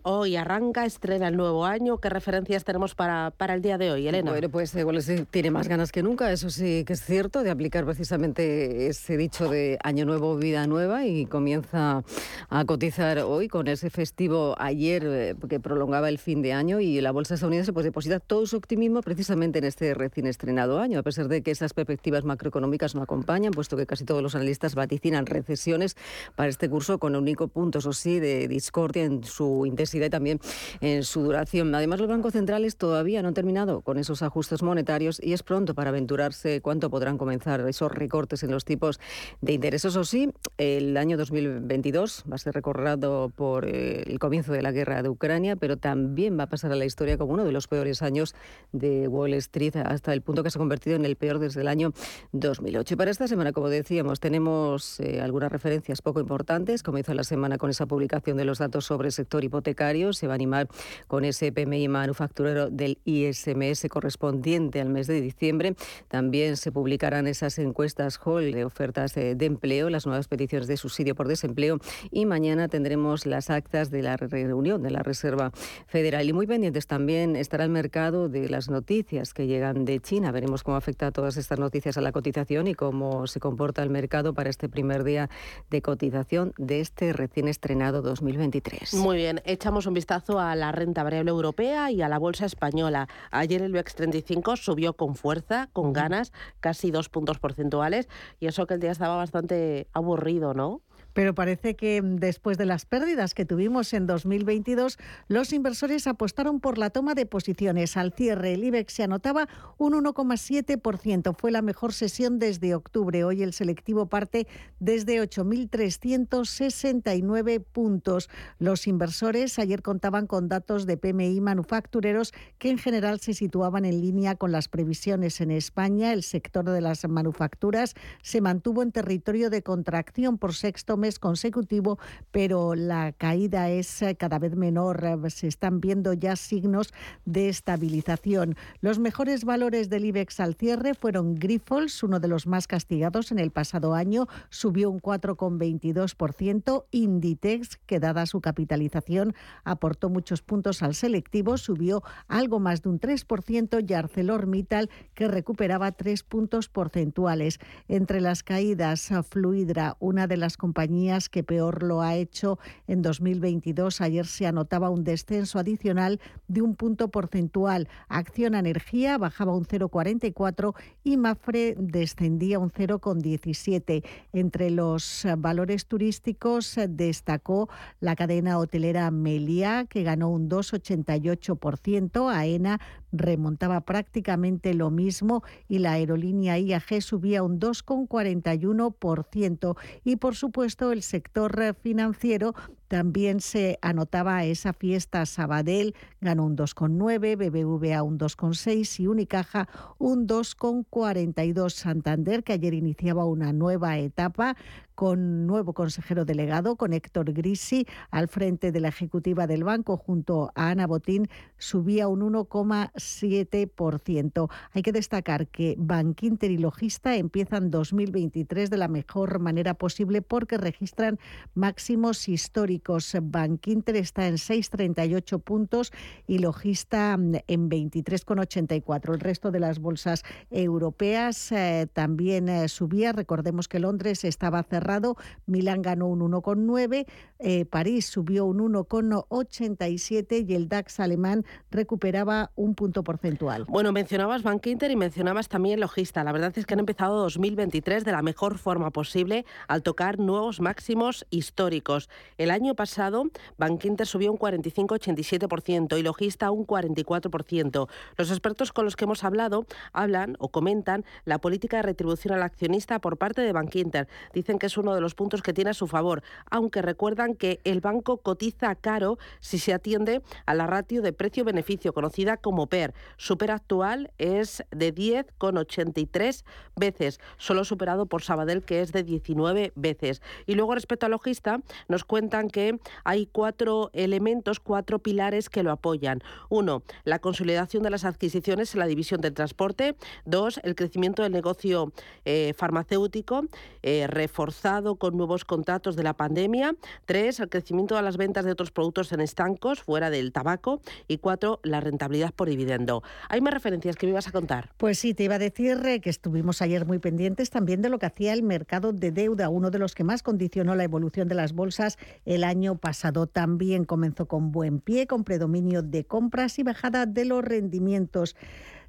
Hoy 0.03 0.35
arranca, 0.35 0.85
estrena 0.85 1.27
el 1.27 1.35
nuevo 1.35 1.65
año. 1.65 1.97
¿Qué 1.97 2.09
referencias 2.09 2.63
tenemos 2.63 2.93
para, 2.93 3.31
para 3.31 3.55
el 3.55 3.63
día 3.63 3.79
de 3.79 3.89
hoy, 3.91 4.07
Elena? 4.07 4.29
Bueno, 4.29 4.49
pues 4.49 4.75
igual 4.75 5.03
tiene 5.31 5.49
más 5.49 5.67
ganas 5.67 5.91
que 5.91 6.03
nunca, 6.03 6.31
eso 6.31 6.51
sí 6.51 6.83
que 6.85 6.93
es 6.93 7.03
cierto, 7.03 7.41
de 7.41 7.49
aplicar 7.49 7.83
precisamente 7.83 8.87
ese 8.87 9.17
dicho 9.17 9.49
de 9.49 9.79
año 9.83 10.05
nuevo, 10.05 10.37
vida 10.37 10.67
nueva 10.67 11.07
y 11.07 11.25
comienza 11.25 12.03
a 12.49 12.65
cotizar 12.65 13.19
hoy 13.19 13.47
con 13.47 13.67
ese 13.67 13.89
festivo 13.89 14.55
ayer 14.59 15.03
eh, 15.05 15.35
que 15.49 15.59
prolongaba 15.59 16.09
el 16.09 16.19
fin 16.19 16.43
de 16.43 16.53
año 16.53 16.79
y 16.79 17.01
la 17.01 17.11
bolsa 17.11 17.33
estadounidense 17.33 17.73
pues 17.73 17.85
deposita 17.85 18.19
todo 18.19 18.45
su 18.45 18.57
optimismo 18.57 19.01
precisamente 19.01 19.59
en 19.59 19.65
este 19.65 19.95
recién 19.95 20.27
estrenado 20.27 20.79
año, 20.79 20.99
a 20.99 21.03
pesar 21.03 21.27
de 21.27 21.41
que 21.41 21.51
esas 21.51 21.73
perspectivas 21.73 22.23
macroeconómicas 22.23 22.93
no 22.93 23.01
acompañan, 23.01 23.51
puesto 23.51 23.77
que 23.77 23.87
casi 23.87 24.05
todos 24.05 24.21
los 24.21 24.35
analistas 24.35 24.75
vaticinan 24.75 25.25
recesiones 25.25 25.95
para 26.35 26.49
este 26.49 26.69
curso 26.69 26.99
con 26.99 27.15
un 27.15 27.23
único 27.23 27.47
punto, 27.47 27.79
eso 27.79 27.93
sí, 27.93 28.19
de 28.19 28.47
discordia 28.47 29.03
en 29.03 29.23
su 29.23 29.38
intensidad 29.65 30.07
y 30.07 30.09
también 30.09 30.39
en 30.81 31.03
su 31.03 31.21
duración. 31.21 31.73
Además, 31.75 31.99
los 31.99 32.09
bancos 32.09 32.33
centrales 32.33 32.77
todavía 32.77 33.21
no 33.21 33.29
han 33.29 33.33
terminado 33.33 33.81
con 33.81 33.97
esos 33.97 34.21
ajustes 34.21 34.63
monetarios 34.63 35.19
y 35.21 35.33
es 35.33 35.43
pronto 35.43 35.73
para 35.73 35.89
aventurarse 35.89 36.61
cuánto 36.61 36.89
podrán 36.89 37.17
comenzar 37.17 37.61
esos 37.67 37.91
recortes 37.91 38.43
en 38.43 38.51
los 38.51 38.65
tipos 38.65 38.99
de 39.41 39.53
interés. 39.53 39.85
Eso 39.85 40.03
sí, 40.03 40.31
el 40.57 40.97
año 40.97 41.17
2022 41.17 42.25
va 42.29 42.35
a 42.35 42.37
ser 42.37 42.53
recordado 42.53 43.29
por 43.35 43.65
eh, 43.65 44.03
el 44.07 44.19
comienzo 44.19 44.53
de 44.53 44.61
la 44.61 44.71
guerra 44.71 45.01
de 45.01 45.09
Ucrania, 45.09 45.55
pero 45.55 45.77
también 45.77 46.37
va 46.37 46.43
a 46.43 46.47
pasar 46.47 46.71
a 46.71 46.75
la 46.75 46.85
historia 46.85 47.17
como 47.17 47.33
uno 47.33 47.45
de 47.45 47.51
los 47.51 47.67
peores 47.67 48.01
años 48.01 48.35
de 48.71 49.07
Wall 49.07 49.33
Street, 49.35 49.75
hasta 49.77 50.13
el 50.13 50.21
punto 50.21 50.43
que 50.43 50.51
se 50.51 50.57
ha 50.57 50.59
convertido 50.59 50.95
en 50.95 51.05
el 51.05 51.15
peor 51.15 51.39
desde 51.39 51.61
el 51.61 51.67
año 51.67 51.93
2008. 52.31 52.93
Y 52.93 52.97
para 52.97 53.11
esta 53.11 53.27
semana, 53.27 53.51
como 53.51 53.69
decíamos, 53.69 54.19
tenemos 54.19 54.99
eh, 54.99 55.21
algunas 55.21 55.51
referencias 55.51 56.01
poco 56.01 56.19
importantes. 56.19 56.83
Comienza 56.83 57.13
la 57.13 57.23
semana 57.23 57.57
con 57.57 57.69
esa 57.69 57.85
publicación 57.85 58.37
de 58.37 58.45
los 58.45 58.59
datos 58.59 58.85
sobre 58.85 59.11
sector 59.11 59.28
hipotecario. 59.43 60.13
Se 60.13 60.27
va 60.27 60.33
a 60.33 60.35
animar 60.35 60.67
con 61.07 61.25
ese 61.25 61.51
PMI 61.51 61.87
manufacturero 61.87 62.69
del 62.69 62.97
ISMS 63.05 63.87
correspondiente 63.89 64.81
al 64.81 64.89
mes 64.89 65.07
de 65.07 65.21
diciembre. 65.21 65.75
También 66.07 66.57
se 66.57 66.71
publicarán 66.71 67.27
esas 67.27 67.59
encuestas 67.59 68.19
Hall 68.23 68.51
de 68.51 68.65
ofertas 68.65 69.13
de, 69.13 69.37
empleo, 69.45 69.89
las 69.89 70.05
nuevas 70.05 70.27
peticiones 70.27 70.67
de 70.67 70.77
subsidio 70.77 71.15
por 71.15 71.27
desempleo 71.27 71.79
y 72.11 72.25
mañana 72.25 72.67
tendremos 72.67 73.25
las 73.25 73.49
actas 73.49 73.89
de 73.91 74.01
la 74.01 74.17
reunión 74.17 74.81
de 74.83 74.91
la 74.91 75.03
Reserva 75.03 75.51
Federal. 75.87 76.27
Y 76.27 76.33
muy 76.33 76.47
pendientes 76.47 76.87
también 76.87 77.35
estará 77.35 77.63
el 77.63 77.69
mercado 77.69 78.29
de 78.29 78.49
las 78.49 78.69
noticias 78.69 79.33
que 79.33 79.47
llegan 79.47 79.85
de 79.85 79.99
China. 79.99 80.31
Veremos 80.31 80.63
cómo 80.63 80.77
afecta 80.77 81.11
todas 81.11 81.37
estas 81.37 81.59
noticias 81.59 81.97
a 81.97 82.01
la 82.01 82.11
cotización 82.11 82.67
y 82.67 82.75
cómo 82.75 83.27
se 83.27 83.39
comporta 83.39 83.83
el 83.83 83.89
mercado 83.89 84.33
para 84.33 84.49
este 84.49 84.69
primer 84.69 85.03
día 85.03 85.29
de 85.69 85.81
cotización 85.81 86.53
de 86.57 86.79
este 86.79 87.13
recién 87.13 87.47
estrenado 87.47 88.01
2023. 88.01 88.93
Muy 88.95 89.17
bien, 89.19 89.41
echamos 89.43 89.85
un 89.85 89.93
vistazo 89.93 90.39
a 90.39 90.55
la 90.55 90.71
renta 90.71 91.03
variable 91.03 91.29
europea 91.29 91.91
y 91.91 92.01
a 92.01 92.07
la 92.07 92.17
bolsa 92.17 92.45
española. 92.45 93.09
Ayer 93.31 93.61
el 93.61 93.73
BEX 93.73 93.93
35 93.95 94.55
subió 94.55 94.93
con 94.93 95.15
fuerza, 95.15 95.67
con 95.73 95.91
ganas, 95.91 96.31
casi 96.61 96.89
dos 96.89 97.09
puntos 97.09 97.37
porcentuales 97.37 98.07
y 98.39 98.47
eso 98.47 98.65
que 98.65 98.75
el 98.75 98.79
día 98.79 98.91
estaba 98.91 99.17
bastante 99.17 99.89
aburrido, 99.91 100.53
¿no? 100.53 100.81
Pero 101.19 101.35
parece 101.35 101.75
que 101.75 102.01
mm, 102.01 102.15
después 102.15 102.57
de 102.57 102.65
las 102.65 102.85
pérdidas 102.85 103.33
que 103.33 103.43
tuvimos 103.43 103.91
en 103.91 104.07
2022, 104.07 104.97
los 105.27 105.51
inversores 105.51 106.07
apostaron 106.07 106.61
por 106.61 106.77
la 106.77 106.91
toma 106.91 107.13
de 107.13 107.25
posiciones. 107.25 107.97
Al 107.97 108.13
cierre, 108.13 108.53
el 108.53 108.63
IBEX 108.63 108.93
se 108.93 109.03
anotaba 109.03 109.49
un 109.77 109.91
1,7%. 109.91 111.35
Fue 111.37 111.51
la 111.51 111.61
mejor 111.61 111.91
sesión 111.91 112.39
desde 112.39 112.73
octubre. 112.73 113.25
Hoy 113.25 113.43
el 113.43 113.51
selectivo 113.51 114.05
parte 114.05 114.47
desde 114.79 115.21
8.369 115.21 117.65
puntos. 117.69 118.29
Los 118.57 118.87
inversores 118.87 119.59
ayer 119.59 119.81
contaban 119.81 120.25
con 120.25 120.47
datos 120.47 120.85
de 120.85 120.95
PMI 120.95 121.41
manufactureros 121.41 122.31
que 122.59 122.69
en 122.69 122.77
general 122.77 123.19
se 123.19 123.33
situaban 123.33 123.83
en 123.83 123.99
línea 123.99 124.35
con 124.35 124.53
las 124.53 124.69
previsiones 124.69 125.41
en 125.41 125.51
España. 125.51 126.13
El 126.13 126.23
sector 126.23 126.63
de 126.63 126.79
las 126.79 127.05
manufacturas 127.09 127.93
se 128.21 128.39
mantuvo 128.39 128.83
en 128.83 128.93
territorio 128.93 129.49
de 129.49 129.63
contracción 129.63 130.37
por 130.37 130.53
sexto 130.53 130.95
mes 130.95 131.08
consecutivo, 131.17 131.97
pero 132.29 132.75
la 132.75 133.13
caída 133.13 133.69
es 133.69 134.01
eh, 134.01 134.15
cada 134.15 134.37
vez 134.37 134.55
menor. 134.55 135.03
Eh, 135.03 135.29
se 135.29 135.47
están 135.47 135.79
viendo 135.79 136.13
ya 136.13 136.35
signos 136.35 136.93
de 137.25 137.49
estabilización. 137.49 138.55
Los 138.81 138.99
mejores 138.99 139.45
valores 139.45 139.89
del 139.89 140.05
IBEX 140.05 140.39
al 140.41 140.55
cierre 140.55 140.93
fueron 140.93 141.35
Grifols, 141.35 142.03
uno 142.03 142.19
de 142.19 142.27
los 142.27 142.45
más 142.45 142.67
castigados 142.67 143.31
en 143.31 143.39
el 143.39 143.51
pasado 143.51 143.95
año, 143.95 144.27
subió 144.49 144.91
un 144.91 144.99
4,22%. 144.99 146.85
Inditex, 146.91 147.77
que 147.85 147.99
dada 147.99 148.25
su 148.25 148.41
capitalización 148.41 149.33
aportó 149.63 150.09
muchos 150.09 150.41
puntos 150.41 150.83
al 150.83 150.95
selectivo, 150.95 151.57
subió 151.57 152.03
algo 152.27 152.59
más 152.59 152.81
de 152.81 152.89
un 152.89 152.99
3% 152.99 153.85
y 153.87 153.93
ArcelorMittal, 153.93 154.89
que 155.13 155.27
recuperaba 155.27 155.91
tres 155.93 156.23
puntos 156.23 156.67
porcentuales. 156.67 157.59
Entre 157.87 158.21
las 158.21 158.43
caídas, 158.43 159.09
Fluidra, 159.29 159.95
una 159.99 160.27
de 160.27 160.37
las 160.37 160.57
compañías 160.57 160.88
que 161.29 161.43
peor 161.43 161.83
lo 161.83 162.01
ha 162.01 162.15
hecho 162.15 162.57
en 162.87 163.03
2022. 163.03 164.01
Ayer 164.01 164.25
se 164.25 164.47
anotaba 164.47 164.89
un 164.89 165.03
descenso 165.03 165.59
adicional 165.59 166.19
de 166.47 166.63
un 166.63 166.75
punto 166.75 167.09
porcentual. 167.09 167.87
Acción 168.07 168.55
Energía 168.55 169.19
bajaba 169.19 169.55
un 169.55 169.65
0,44 169.65 170.73
y 171.03 171.17
Mafre 171.17 171.75
descendía 171.77 172.57
un 172.57 172.71
0,17. 172.71 174.03
Entre 174.33 174.71
los 174.71 175.27
valores 175.37 175.85
turísticos 175.85 176.79
destacó 176.89 177.69
la 177.99 178.15
cadena 178.15 178.57
hotelera 178.57 179.11
Melia, 179.11 179.85
que 179.85 180.01
ganó 180.01 180.29
un 180.29 180.49
2,88%. 180.49 182.33
AENA 182.33 182.79
remontaba 183.11 183.81
prácticamente 183.81 184.73
lo 184.73 184.89
mismo 184.91 185.43
y 185.67 185.79
la 185.79 185.91
aerolínea 185.93 186.57
IAG 186.57 187.01
subía 187.01 187.43
un 187.43 187.59
2,41%. 187.59 189.77
Y 190.03 190.15
por 190.17 190.35
supuesto 190.35 190.91
el 190.91 191.01
sector 191.01 191.75
financiero 191.81 192.53
también 192.89 193.39
se 193.39 193.77
anotaba 193.83 194.43
esa 194.43 194.73
fiesta 194.73 195.27
Sabadell, 195.27 195.93
ganó 196.21 196.45
un 196.45 196.57
2,9, 196.57 197.37
BBVA 197.37 198.01
un 198.01 198.17
2,6 198.17 198.99
y 198.99 199.05
Unicaja 199.07 199.69
un 199.99 200.27
2,42. 200.27 201.69
Santander, 201.69 202.43
que 202.43 202.53
ayer 202.53 202.73
iniciaba 202.73 203.25
una 203.25 203.53
nueva 203.53 203.99
etapa, 203.99 204.57
con 204.95 205.45
nuevo 205.47 205.73
consejero 205.73 206.25
delegado, 206.25 206.75
con 206.75 206.91
Héctor 206.91 207.31
Grisi 207.31 207.85
al 208.11 208.27
frente 208.27 208.73
de 208.73 208.81
la 208.81 208.89
ejecutiva 208.89 209.47
del 209.47 209.63
banco 209.63 209.95
junto 209.95 210.51
a 210.55 210.71
Ana 210.71 210.87
Botín, 210.87 211.29
subía 211.57 212.09
un 212.09 212.19
1,7%. 212.19 214.49
Hay 214.73 214.81
que 214.81 214.91
destacar 214.91 215.47
que 215.47 215.75
Bankinter 215.77 216.51
y 216.51 216.57
Logista 216.57 217.15
empiezan 217.15 217.71
2023 217.71 218.69
de 218.69 218.75
la 218.75 218.89
mejor 218.89 219.39
manera 219.39 219.75
posible 219.75 220.21
porque 220.21 220.57
registran 220.57 221.17
máximos 221.53 222.27
históricos. 222.27 222.78
Bankinter 223.21 223.95
está 223.95 224.27
en 224.27 224.35
6,38 224.35 225.41
puntos 225.41 225.91
y 226.27 226.39
Logista 226.39 227.13
en 227.13 227.69
23,84. 227.69 229.13
El 229.13 229.19
resto 229.19 229.51
de 229.51 229.59
las 229.59 229.79
bolsas 229.79 230.23
europeas 230.51 231.51
eh, 231.51 231.87
también 231.91 232.49
eh, 232.49 232.67
subía. 232.67 233.11
Recordemos 233.11 233.67
que 233.67 233.79
Londres 233.79 234.23
estaba 234.23 234.63
cerrado 234.63 235.17
Milán 235.45 235.81
ganó 235.81 236.07
un 236.07 236.19
1,9, 236.19 237.05
eh, 237.39 237.65
París 237.65 238.05
subió 238.05 238.45
un 238.45 238.59
1,87 238.59 240.45
y 240.47 240.55
el 240.55 240.67
DAX 240.67 240.99
alemán 240.99 241.45
recuperaba 241.71 242.51
un 242.55 242.75
punto 242.75 243.03
porcentual. 243.03 243.65
Bueno, 243.65 243.91
mencionabas 243.91 244.43
Bank 244.43 244.65
y 244.67 244.95
mencionabas 244.95 245.47
también 245.47 245.79
Logista. 245.79 246.23
La 246.23 246.31
verdad 246.31 246.53
es 246.55 246.65
que 246.65 246.73
han 246.73 246.79
empezado 246.79 247.21
2023 247.21 248.03
de 248.03 248.11
la 248.11 248.21
mejor 248.21 248.57
forma 248.57 248.91
posible 248.91 249.45
al 249.67 249.83
tocar 249.83 250.19
nuevos 250.19 250.59
máximos 250.59 251.25
históricos. 251.29 252.09
El 252.37 252.51
año 252.51 252.68
pasado 252.75 253.25
Bank 253.57 253.85
Inter 253.85 254.07
subió 254.07 254.31
un 254.31 254.37
45,87% 254.37 255.97
y 255.97 256.03
Logista 256.03 256.51
un 256.51 256.65
44%. 256.65 257.87
Los 258.17 258.31
expertos 258.31 258.71
con 258.71 258.85
los 258.85 258.95
que 258.95 259.05
hemos 259.05 259.23
hablado 259.23 259.65
hablan 259.93 260.35
o 260.39 260.49
comentan 260.49 261.05
la 261.25 261.39
política 261.39 261.77
de 261.77 261.83
retribución 261.83 262.33
al 262.33 262.43
accionista 262.43 262.99
por 262.99 263.17
parte 263.17 263.41
de 263.41 263.51
Bank 263.51 263.75
Inter. 263.75 264.07
Dicen 264.33 264.59
que 264.59 264.67
es 264.67 264.77
uno 264.77 264.95
de 264.95 265.01
los 265.01 265.15
puntos 265.15 265.41
que 265.41 265.53
tiene 265.53 265.71
a 265.71 265.73
su 265.73 265.87
favor, 265.87 266.23
aunque 266.49 266.81
recuerdan 266.81 267.35
que 267.35 267.59
el 267.63 267.81
banco 267.81 268.17
cotiza 268.17 268.75
caro 268.75 269.17
si 269.39 269.59
se 269.59 269.73
atiende 269.73 270.21
a 270.45 270.53
la 270.53 270.67
ratio 270.67 271.01
de 271.01 271.13
precio-beneficio, 271.13 271.93
conocida 271.93 272.37
como 272.37 272.67
PER. 272.67 272.93
Su 273.17 273.37
PER 273.37 273.51
actual 273.51 274.11
es 274.17 274.63
de 274.71 274.93
10,83 274.93 276.43
veces, 276.75 277.19
solo 277.37 277.63
superado 277.63 278.05
por 278.05 278.21
Sabadell, 278.21 278.63
que 278.63 278.81
es 278.81 278.91
de 278.91 279.03
19 279.03 279.71
veces. 279.75 280.21
Y 280.45 280.55
luego, 280.55 280.75
respecto 280.75 281.05
a 281.05 281.09
Logista, 281.09 281.59
nos 281.87 282.03
cuentan 282.03 282.49
que 282.49 282.58
porque 282.59 282.79
hay 283.03 283.25
cuatro 283.25 283.89
elementos, 283.93 284.59
cuatro 284.59 284.99
pilares 284.99 285.49
que 285.49 285.63
lo 285.63 285.71
apoyan. 285.71 286.21
Uno, 286.49 286.83
la 287.03 287.19
consolidación 287.19 287.83
de 287.83 287.89
las 287.89 288.05
adquisiciones 288.05 288.73
en 288.73 288.79
la 288.79 288.87
división 288.87 289.21
del 289.21 289.33
transporte. 289.33 289.95
Dos, 290.25 290.59
el 290.63 290.75
crecimiento 290.75 291.23
del 291.23 291.31
negocio 291.31 291.91
eh, 292.25 292.53
farmacéutico 292.57 293.45
eh, 293.81 294.07
reforzado 294.07 294.95
con 294.95 295.15
nuevos 295.15 295.45
contratos 295.45 295.95
de 295.95 296.03
la 296.03 296.13
pandemia. 296.13 296.75
Tres, 297.05 297.39
el 297.39 297.49
crecimiento 297.49 297.95
de 297.95 298.01
las 298.01 298.17
ventas 298.17 298.45
de 298.45 298.51
otros 298.51 298.71
productos 298.71 299.11
en 299.11 299.21
estancos 299.21 299.81
fuera 299.81 300.09
del 300.09 300.31
tabaco. 300.31 300.81
Y 301.07 301.17
cuatro, 301.17 301.59
la 301.63 301.79
rentabilidad 301.79 302.33
por 302.33 302.49
dividendo. 302.49 303.03
¿Hay 303.29 303.41
más 303.41 303.53
referencias 303.53 303.95
que 303.95 304.05
me 304.05 304.11
ibas 304.11 304.27
a 304.27 304.31
contar? 304.31 304.71
Pues 304.77 304.99
sí, 304.99 305.13
te 305.13 305.23
iba 305.23 305.35
a 305.35 305.39
decir 305.39 305.79
eh, 305.85 306.01
que 306.01 306.09
estuvimos 306.09 306.61
ayer 306.61 306.85
muy 306.85 306.99
pendientes 306.99 307.49
también 307.49 307.81
de 307.81 307.89
lo 307.89 307.99
que 307.99 308.07
hacía 308.07 308.33
el 308.33 308.43
mercado 308.43 308.91
de 308.91 309.11
deuda, 309.11 309.49
uno 309.49 309.71
de 309.71 309.79
los 309.79 309.95
que 309.95 310.03
más 310.03 310.23
condicionó 310.23 310.75
la 310.75 310.83
evolución 310.83 311.27
de 311.27 311.35
las 311.35 311.53
bolsas 311.53 311.97
el 312.25 312.43
año 312.49 312.77
pasado. 312.77 313.27
También 313.27 313.85
comenzó 313.85 314.27
con 314.27 314.51
buen 314.51 314.79
pie, 314.79 315.07
con 315.07 315.23
predominio 315.23 315.81
de 315.81 316.03
compras 316.05 316.59
y 316.59 316.63
bajada 316.63 317.05
de 317.05 317.23
los 317.23 317.43
rendimientos. 317.43 318.35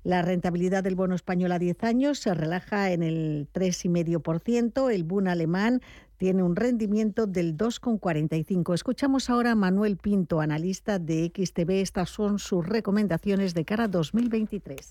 La 0.02 0.22
rentabilidad 0.22 0.82
del 0.82 0.96
bono 0.96 1.14
español 1.14 1.52
a 1.52 1.58
10 1.58 1.84
años 1.84 2.18
se 2.18 2.34
relaja 2.34 2.90
en 2.90 3.02
el 3.02 3.48
3,5%. 3.52 4.92
El 4.92 5.04
Bund 5.04 5.28
alemán 5.28 5.82
tiene 6.16 6.42
un 6.42 6.56
rendimiento 6.56 7.26
del 7.26 7.56
2,45. 7.56 8.74
Escuchamos 8.74 9.30
ahora 9.30 9.52
a 9.52 9.54
Manuel 9.54 9.98
Pinto, 9.98 10.40
analista 10.40 10.98
de 10.98 11.30
XTB. 11.34 11.70
Estas 11.82 12.10
son 12.10 12.38
sus 12.38 12.66
recomendaciones 12.66 13.52
de 13.54 13.64
cara 13.64 13.84
a 13.84 13.88
2023. 13.88 14.90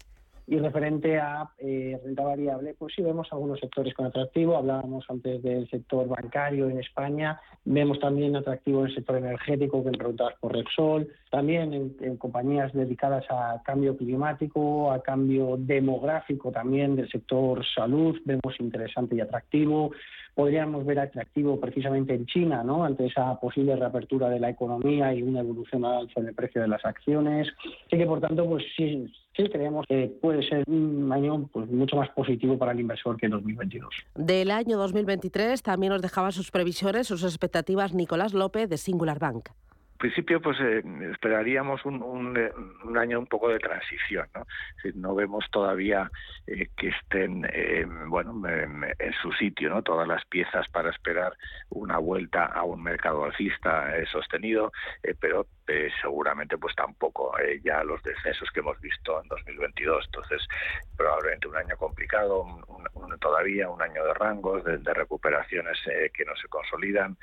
Y 0.51 0.57
referente 0.57 1.19
a 1.19 1.47
eh, 1.59 2.01
renta 2.03 2.23
variable, 2.23 2.73
pues 2.73 2.95
sí 2.95 3.03
vemos 3.03 3.27
algunos 3.31 3.59
sectores 3.59 3.93
con 3.93 4.07
atractivo. 4.07 4.57
Hablábamos 4.57 5.05
antes 5.07 5.43
del 5.43 5.69
sector 5.69 6.07
bancario 6.07 6.67
en 6.67 6.79
España. 6.79 7.39
Vemos 7.65 7.99
también 7.99 8.35
atractivo 8.35 8.79
en 8.79 8.87
el 8.87 8.95
sector 8.95 9.17
energético, 9.17 9.83
que 9.83 9.91
preguntabas 9.91 10.33
por 10.39 10.55
Repsol. 10.55 11.07
También 11.29 11.93
en, 12.01 12.17
compañías 12.17 12.73
dedicadas 12.73 13.25
a 13.29 13.61
cambio 13.63 13.95
climático, 13.95 14.91
a 14.91 15.03
cambio 15.03 15.55
demográfico 15.55 16.51
también 16.51 16.95
del 16.95 17.11
sector 17.11 17.63
salud. 17.75 18.19
Vemos 18.25 18.59
interesante 18.59 19.15
y 19.17 19.21
atractivo. 19.21 19.91
Podríamos 20.35 20.85
ver 20.85 20.99
atractivo 20.99 21.59
precisamente 21.59 22.13
en 22.13 22.25
China, 22.25 22.63
¿no? 22.63 22.83
Ante 22.83 23.05
esa 23.05 23.39
posible 23.39 23.75
reapertura 23.75 24.29
de 24.29 24.39
la 24.39 24.49
economía 24.49 25.13
y 25.13 25.21
una 25.21 25.41
evolución 25.41 25.85
al 25.85 25.97
alza 25.97 26.19
en 26.19 26.27
el 26.27 26.35
precio 26.35 26.61
de 26.61 26.67
las 26.67 26.83
acciones. 26.85 27.47
Así 27.87 27.97
que, 27.97 28.05
por 28.05 28.21
tanto, 28.21 28.45
pues 28.47 28.63
sí, 28.75 29.11
sí 29.35 29.49
creemos 29.49 29.85
que 29.87 30.11
puede 30.21 30.47
ser 30.47 30.63
un 30.67 31.11
año 31.11 31.49
pues, 31.51 31.69
mucho 31.69 31.95
más 31.95 32.09
positivo 32.09 32.57
para 32.57 32.71
el 32.71 32.79
inversor 32.79 33.17
que 33.17 33.27
2022. 33.27 33.89
Del 34.15 34.51
año 34.51 34.77
2023 34.77 35.61
también 35.61 35.93
nos 35.93 36.01
dejaba 36.01 36.31
sus 36.31 36.51
previsiones, 36.51 37.07
sus 37.07 37.23
expectativas 37.23 37.93
Nicolás 37.93 38.33
López 38.33 38.69
de 38.69 38.77
Singular 38.77 39.19
Bank 39.19 39.49
principio, 39.99 40.41
pues 40.41 40.57
eh, 40.61 40.81
esperaríamos 41.11 41.85
un, 41.85 42.01
un, 42.01 42.37
un, 42.83 42.97
año 42.97 43.19
un 43.19 43.27
poco 43.27 43.49
de 43.49 43.59
transición, 43.59 44.27
¿no? 44.33 44.47
no 44.95 45.13
vemos 45.13 45.45
todavía 45.51 46.09
eh, 46.47 46.69
que 46.75 46.87
estén, 46.87 47.45
eh, 47.53 47.85
bueno, 48.07 48.41
en, 48.47 49.13
su 49.21 49.31
sitio, 49.33 49.69
¿no? 49.69 49.83
Todas 49.83 50.07
las 50.07 50.25
piezas 50.25 50.67
para 50.69 50.89
esperar 50.89 51.33
una 51.69 51.97
vuelta 51.97 52.45
a 52.45 52.63
un 52.63 52.81
mercado 52.81 53.25
alcista 53.25 53.91
sostenido, 54.11 54.71
pero 55.19 55.45
seguramente 56.01 56.57
pues 56.57 56.75
tampoco 56.75 57.33
ya 57.63 57.83
los 57.83 58.01
descensos 58.03 58.49
que 58.51 58.59
hemos 58.59 58.79
visto 58.81 59.21
en 59.21 59.27
2022. 59.27 60.05
Entonces, 60.05 60.47
probablemente 60.95 61.47
un 61.47 61.57
año 61.57 61.77
complicado, 61.77 62.45
todavía 63.19 63.69
un 63.69 63.81
año 63.81 64.03
de 64.05 64.13
rangos, 64.13 64.63
de, 64.63 64.93
recuperaciones 64.93 65.77
que 66.13 66.25
no 66.25 66.35
se 66.35 66.47
consolidan, 66.47 67.17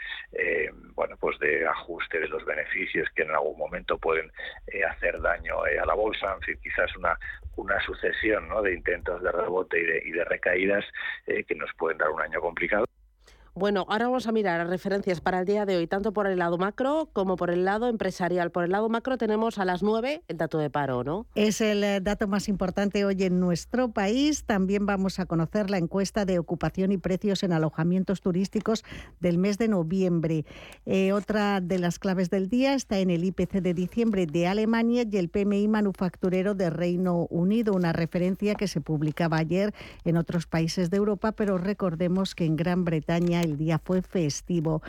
bueno, 0.95 1.17
pues 1.19 1.39
de 1.39 1.67
ajuste 1.67 2.21
de 2.21 2.29
los 2.29 2.45
beneficios 2.45 3.09
que 3.15 3.23
en 3.23 3.31
algún 3.31 3.59
momento 3.59 3.99
pueden 3.99 4.31
eh, 4.69 4.85
hacer 4.85 5.21
daño 5.21 5.67
eh, 5.67 5.79
a 5.79 5.87
la 5.87 5.95
bolsa, 5.95 6.35
en 6.35 6.41
fin, 6.41 6.59
quizás 6.63 6.95
una, 6.97 7.19
una 7.57 7.81
sucesión 7.81 8.49
¿no? 8.49 8.63
de 8.63 8.75
intentos 8.75 9.23
de 9.23 9.33
rebote 9.33 9.81
y 9.81 9.85
de, 9.85 10.03
y 10.05 10.11
de 10.13 10.25
recaídas 10.25 10.85
eh, 11.27 11.45
que 11.45 11.55
nos 11.55 11.73
pueden 11.75 11.99
dar 11.99 12.11
un 12.11 12.21
año 12.21 12.41
complicado. 12.41 12.87
Bueno, 13.59 13.87
ahora 13.89 14.05
vamos 14.05 14.27
a 14.27 14.33
mirar 14.33 14.69
referencias 14.69 15.23
para 15.23 15.41
el 15.41 15.47
día 15.47 15.65
de 15.65 15.79
hoy, 15.79 15.87
tanto 15.87 16.13
por 16.13 16.27
el 16.27 16.39
lado 16.39 16.59
macro 16.59 17.09
como 17.15 17.37
por 17.37 17.49
el 17.49 17.65
lado 17.65 17.89
empresarial. 17.89 18.51
Por 18.51 18.65
el 18.65 18.71
lado 18.71 18.91
macro 18.91 19.17
tenemos 19.17 19.57
a 19.57 19.65
las 19.65 19.83
9 19.83 20.25
el 20.29 20.37
dato 20.37 20.59
de 20.59 20.69
paro, 20.69 21.05
¿no? 21.05 21.25
Es 21.35 21.63
el 21.63 21.83
eh, 21.83 22.03
dato 22.03 22.29
más 22.29 22.51
importante 22.51 23.07
hoy 23.07 23.17
en 23.23 23.41
nuestro 23.41 23.93
país. 23.93 24.45
También 24.45 24.85
vamos 24.85 25.19
a 25.21 25.25
conocer 25.25 25.71
la 25.71 25.79
encuesta 25.79 26.27
de 26.27 26.39
ocupación 26.39 26.93
y 26.93 26.99
precios 26.99 27.43
en 27.45 27.55
alojamientos 27.55 28.21
turísticos 28.21 28.85
del 29.21 29.39
mes 29.39 29.57
de 29.57 29.69
noviembre. 29.69 30.45
Eh, 30.85 31.15
otra 31.15 31.63
de 31.63 31.79
las 31.79 31.99
claves 31.99 32.29
del 32.29 32.51
día 32.51 32.75
está 32.75 32.99
en 32.99 33.09
el 33.09 33.25
IPC 33.25 33.63
de 33.63 33.73
diciembre 33.73 34.27
de 34.27 34.49
Alemania 34.49 35.07
y 35.11 35.17
el 35.17 35.31
PMI 35.31 35.67
manufacturero 35.69 36.55
de 36.55 36.69
Reino 36.69 37.27
Unido, 37.31 37.73
una 37.73 37.95
referencia 37.95 38.55
que 38.55 38.69
se 38.69 38.83
publicaba 38.83 39.39
ayer 39.39 39.73
en 40.05 40.19
otros 40.19 40.47
países 40.47 40.91
de 40.91 40.99
Europa, 40.99 41.33
pero 41.33 41.57
recordemos 41.57 42.35
que 42.35 42.45
en 42.45 42.57
Gran 42.57 42.85
Bretaña 42.85 43.46
el 43.47 43.57
día 43.57 43.81
fue 43.83 44.03
festivo. 44.03 44.83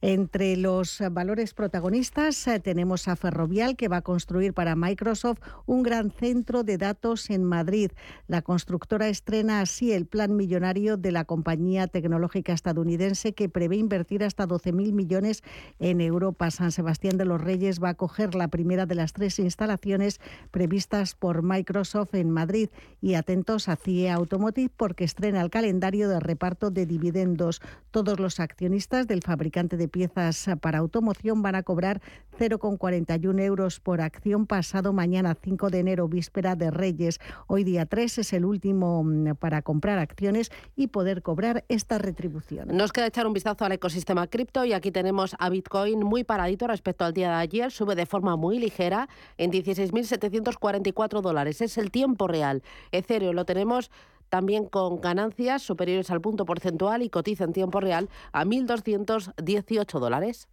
Entre 0.00 0.56
los 0.56 1.00
valores 1.12 1.54
protagonistas 1.54 2.46
eh, 2.48 2.58
tenemos 2.58 3.06
a 3.06 3.16
Ferrovial, 3.16 3.76
que 3.76 3.88
va 3.88 3.98
a 3.98 4.02
construir 4.02 4.52
para 4.52 4.74
Microsoft 4.74 5.38
un 5.66 5.82
gran 5.82 6.10
centro 6.10 6.64
de 6.64 6.76
datos 6.76 7.30
en 7.30 7.44
Madrid. 7.44 7.92
La 8.26 8.42
constructora 8.42 9.08
estrena 9.08 9.60
así 9.60 9.92
el 9.92 10.06
plan 10.06 10.34
millonario 10.36 10.96
de 10.96 11.12
la 11.12 11.24
compañía 11.24 11.86
tecnológica 11.86 12.52
estadounidense 12.52 13.32
que 13.32 13.48
prevé 13.48 13.76
invertir 13.76 14.24
hasta 14.24 14.46
12.000 14.46 14.92
millones 14.92 15.42
en 15.78 16.00
Europa. 16.00 16.50
San 16.50 16.72
Sebastián 16.72 17.16
de 17.16 17.24
los 17.24 17.40
Reyes 17.40 17.82
va 17.82 17.90
a 17.90 17.94
coger 17.94 18.34
la 18.34 18.48
primera 18.48 18.86
de 18.86 18.94
las 18.94 19.12
tres 19.12 19.38
instalaciones 19.38 20.20
previstas 20.50 21.14
por 21.14 21.42
Microsoft 21.42 22.14
en 22.14 22.30
Madrid. 22.30 22.70
Y 23.00 23.14
atentos 23.14 23.68
a 23.68 23.76
CIE 23.76 24.10
Automotive 24.10 24.70
porque 24.76 25.04
estrena 25.04 25.40
el 25.40 25.50
calendario 25.50 26.08
de 26.08 26.20
reparto 26.20 26.70
de 26.70 26.86
dividendos. 26.86 27.60
Todos 28.04 28.18
los 28.18 28.40
accionistas 28.40 29.06
del 29.06 29.22
fabricante 29.22 29.76
de 29.76 29.86
piezas 29.86 30.50
para 30.60 30.78
automoción 30.78 31.40
van 31.40 31.54
a 31.54 31.62
cobrar 31.62 32.00
0,41 32.36 33.40
euros 33.42 33.78
por 33.78 34.00
acción 34.00 34.46
pasado 34.46 34.92
mañana 34.92 35.36
5 35.40 35.70
de 35.70 35.78
enero, 35.78 36.08
víspera 36.08 36.56
de 36.56 36.72
Reyes. 36.72 37.20
Hoy 37.46 37.62
día 37.62 37.86
3 37.86 38.18
es 38.18 38.32
el 38.32 38.44
último 38.44 39.04
mm, 39.04 39.36
para 39.36 39.62
comprar 39.62 40.00
acciones 40.00 40.50
y 40.74 40.88
poder 40.88 41.22
cobrar 41.22 41.64
esta 41.68 41.98
retribución. 41.98 42.76
Nos 42.76 42.92
queda 42.92 43.06
echar 43.06 43.24
un 43.28 43.34
vistazo 43.34 43.64
al 43.64 43.70
ecosistema 43.70 44.26
cripto 44.26 44.64
y 44.64 44.72
aquí 44.72 44.90
tenemos 44.90 45.36
a 45.38 45.48
Bitcoin 45.48 46.00
muy 46.00 46.24
paradito 46.24 46.66
respecto 46.66 47.04
al 47.04 47.12
día 47.12 47.28
de 47.28 47.36
ayer. 47.36 47.70
Sube 47.70 47.94
de 47.94 48.06
forma 48.06 48.34
muy 48.34 48.58
ligera 48.58 49.08
en 49.38 49.52
16.744 49.52 51.20
dólares. 51.20 51.60
Es 51.60 51.78
el 51.78 51.92
tiempo 51.92 52.26
real. 52.26 52.64
Ethereum 52.90 53.36
lo 53.36 53.44
tenemos 53.44 53.92
también 54.32 54.64
con 54.64 55.02
ganancias 55.02 55.60
superiores 55.60 56.10
al 56.10 56.22
punto 56.22 56.46
porcentual 56.46 57.02
y 57.02 57.10
cotiza 57.10 57.44
en 57.44 57.52
tiempo 57.52 57.80
real 57.80 58.08
a 58.32 58.46
1.218 58.46 60.00
dólares. 60.00 60.48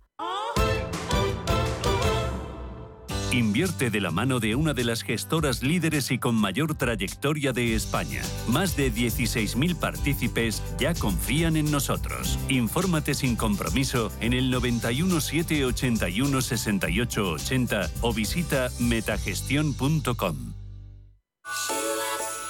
Invierte 3.31 3.89
de 3.89 4.01
la 4.01 4.11
mano 4.11 4.41
de 4.41 4.55
una 4.55 4.73
de 4.73 4.83
las 4.83 5.01
gestoras 5.01 5.63
líderes 5.63 6.11
y 6.11 6.17
con 6.17 6.35
mayor 6.35 6.75
trayectoria 6.75 7.53
de 7.53 7.73
España. 7.73 8.21
Más 8.49 8.75
de 8.75 8.91
16.000 8.91 9.79
partícipes 9.79 10.61
ya 10.77 10.93
confían 10.93 11.55
en 11.55 11.71
nosotros. 11.71 12.37
Infórmate 12.49 13.13
sin 13.13 13.37
compromiso 13.37 14.11
en 14.19 14.33
el 14.33 14.49
91 14.49 15.21
781 15.21 16.41
68 16.41 17.31
80 17.31 17.89
o 18.01 18.13
visita 18.13 18.67
metagestión.com. 18.81 20.53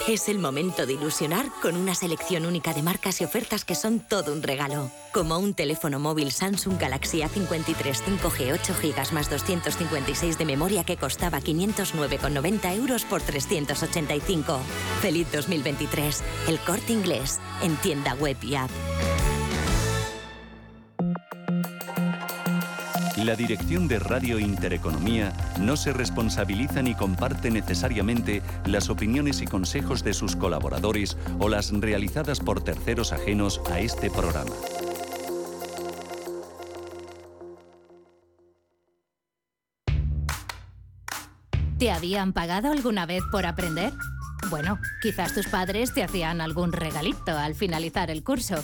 Es 0.07 0.27
el 0.27 0.39
momento 0.39 0.85
de 0.85 0.93
ilusionar 0.93 1.45
con 1.61 1.75
una 1.75 1.93
selección 1.93 2.45
única 2.45 2.73
de 2.73 2.81
marcas 2.81 3.21
y 3.21 3.25
ofertas 3.25 3.63
que 3.63 3.75
son 3.75 3.99
todo 3.99 4.33
un 4.33 4.41
regalo. 4.41 4.89
Como 5.13 5.37
un 5.37 5.53
teléfono 5.53 5.99
móvil 5.99 6.31
Samsung 6.31 6.79
Galaxy 6.79 7.19
A53 7.19 7.75
5G 7.75 8.53
8 8.53 8.73
GB 8.81 9.13
más 9.13 9.29
256 9.29 10.37
de 10.37 10.45
memoria 10.45 10.83
que 10.83 10.97
costaba 10.97 11.41
509,90 11.41 12.75
euros 12.75 13.03
por 13.05 13.21
385. 13.21 14.59
Feliz 15.01 15.27
2023. 15.31 16.23
El 16.47 16.59
corte 16.59 16.93
inglés. 16.93 17.39
En 17.61 17.75
tienda 17.77 18.15
web 18.15 18.37
y 18.41 18.55
app. 18.55 18.71
La 23.23 23.35
dirección 23.35 23.89
de 23.89 23.99
Radio 23.99 24.39
Intereconomía 24.39 25.33
no 25.59 25.75
se 25.75 25.91
responsabiliza 25.91 26.81
ni 26.81 26.95
comparte 26.95 27.51
necesariamente 27.51 28.41
las 28.65 28.89
opiniones 28.89 29.41
y 29.41 29.45
consejos 29.45 30.05
de 30.05 30.13
sus 30.13 30.37
colaboradores 30.37 31.17
o 31.37 31.49
las 31.49 31.69
realizadas 31.71 32.39
por 32.39 32.63
terceros 32.63 33.11
ajenos 33.11 33.59
a 33.69 33.81
este 33.81 34.09
programa. 34.09 34.55
¿Te 41.77 41.91
habían 41.91 42.31
pagado 42.31 42.71
alguna 42.71 43.05
vez 43.05 43.23
por 43.31 43.45
aprender? 43.45 43.91
Bueno, 44.49 44.79
quizás 45.01 45.33
tus 45.33 45.47
padres 45.47 45.93
te 45.93 46.03
hacían 46.03 46.39
algún 46.39 46.71
regalito 46.71 47.37
al 47.37 47.53
finalizar 47.53 48.09
el 48.11 48.23
curso. 48.23 48.63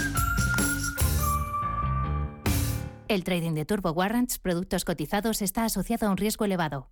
El 3.11 3.25
trading 3.25 3.55
de 3.55 3.65
Turbo 3.65 3.91
Warrants, 3.91 4.39
productos 4.39 4.85
cotizados, 4.85 5.41
está 5.41 5.65
asociado 5.65 6.07
a 6.07 6.11
un 6.11 6.15
riesgo 6.15 6.45
elevado. 6.45 6.91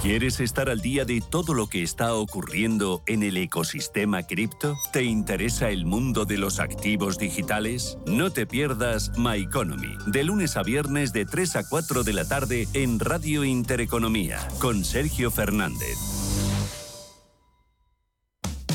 ¿Quieres 0.00 0.40
estar 0.40 0.70
al 0.70 0.80
día 0.80 1.04
de 1.04 1.20
todo 1.20 1.52
lo 1.52 1.66
que 1.66 1.82
está 1.82 2.14
ocurriendo 2.14 3.02
en 3.06 3.22
el 3.22 3.36
ecosistema 3.36 4.22
cripto? 4.22 4.74
¿Te 4.90 5.02
interesa 5.02 5.68
el 5.68 5.84
mundo 5.84 6.24
de 6.24 6.38
los 6.38 6.60
activos 6.60 7.18
digitales? 7.18 7.98
No 8.06 8.30
te 8.30 8.46
pierdas 8.46 9.12
My 9.18 9.42
Economy, 9.42 9.98
de 10.06 10.24
lunes 10.24 10.56
a 10.56 10.62
viernes 10.62 11.12
de 11.12 11.26
3 11.26 11.56
a 11.56 11.68
4 11.68 12.04
de 12.04 12.12
la 12.14 12.26
tarde 12.26 12.66
en 12.72 12.98
Radio 12.98 13.44
Intereconomía, 13.44 14.48
con 14.58 14.82
Sergio 14.82 15.30
Fernández. 15.30 16.17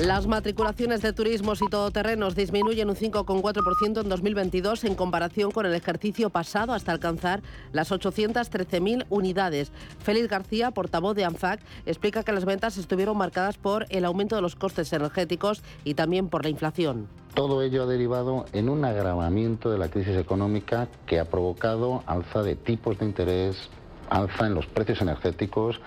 Las 0.00 0.26
matriculaciones 0.26 1.00
de 1.00 1.14
turismos 1.14 1.62
y 1.62 1.70
todoterrenos 1.70 2.34
disminuyen 2.34 2.90
un 2.90 2.96
5,4% 2.96 4.02
en 4.02 4.08
2022 4.10 4.84
en 4.84 4.94
comparación 4.94 5.50
con 5.50 5.64
el 5.64 5.72
ejercicio 5.72 6.28
pasado 6.28 6.74
hasta 6.74 6.92
alcanzar 6.92 7.40
las 7.72 7.90
813.000 7.90 9.06
unidades. 9.08 9.72
Félix 10.00 10.28
García, 10.28 10.70
portavoz 10.70 11.16
de 11.16 11.24
ANFAC, 11.24 11.60
explica 11.86 12.24
que 12.24 12.32
las 12.32 12.44
ventas 12.44 12.76
estuvieron 12.76 13.16
marcadas 13.16 13.56
por 13.56 13.86
el 13.88 14.04
aumento 14.04 14.36
de 14.36 14.42
los 14.42 14.54
costes 14.54 14.92
energéticos 14.92 15.62
y 15.82 15.94
también 15.94 16.28
por 16.28 16.44
la 16.44 16.50
inflación. 16.50 17.08
Todo 17.34 17.62
ello 17.62 17.84
ha 17.84 17.86
derivado 17.86 18.44
en 18.52 18.68
un 18.68 18.84
agravamiento 18.84 19.70
de 19.70 19.78
la 19.78 19.88
crisis 19.88 20.18
económica 20.18 20.88
que 21.06 21.20
ha 21.20 21.24
provocado 21.24 22.02
alza 22.04 22.42
de 22.42 22.54
tipos 22.54 22.98
de 22.98 23.06
interés, 23.06 23.70
alza 24.10 24.46
en 24.46 24.54
los 24.54 24.66
precios 24.66 25.00
energéticos 25.02 25.80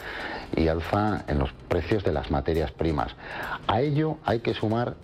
y 0.55 0.67
alza 0.67 1.23
en 1.27 1.39
los 1.39 1.51
precios 1.67 2.03
de 2.03 2.13
las 2.13 2.31
materias 2.31 2.71
primas. 2.71 3.15
A 3.67 3.81
ello 3.81 4.17
hay 4.25 4.39
que 4.39 4.53
sumar 4.53 4.95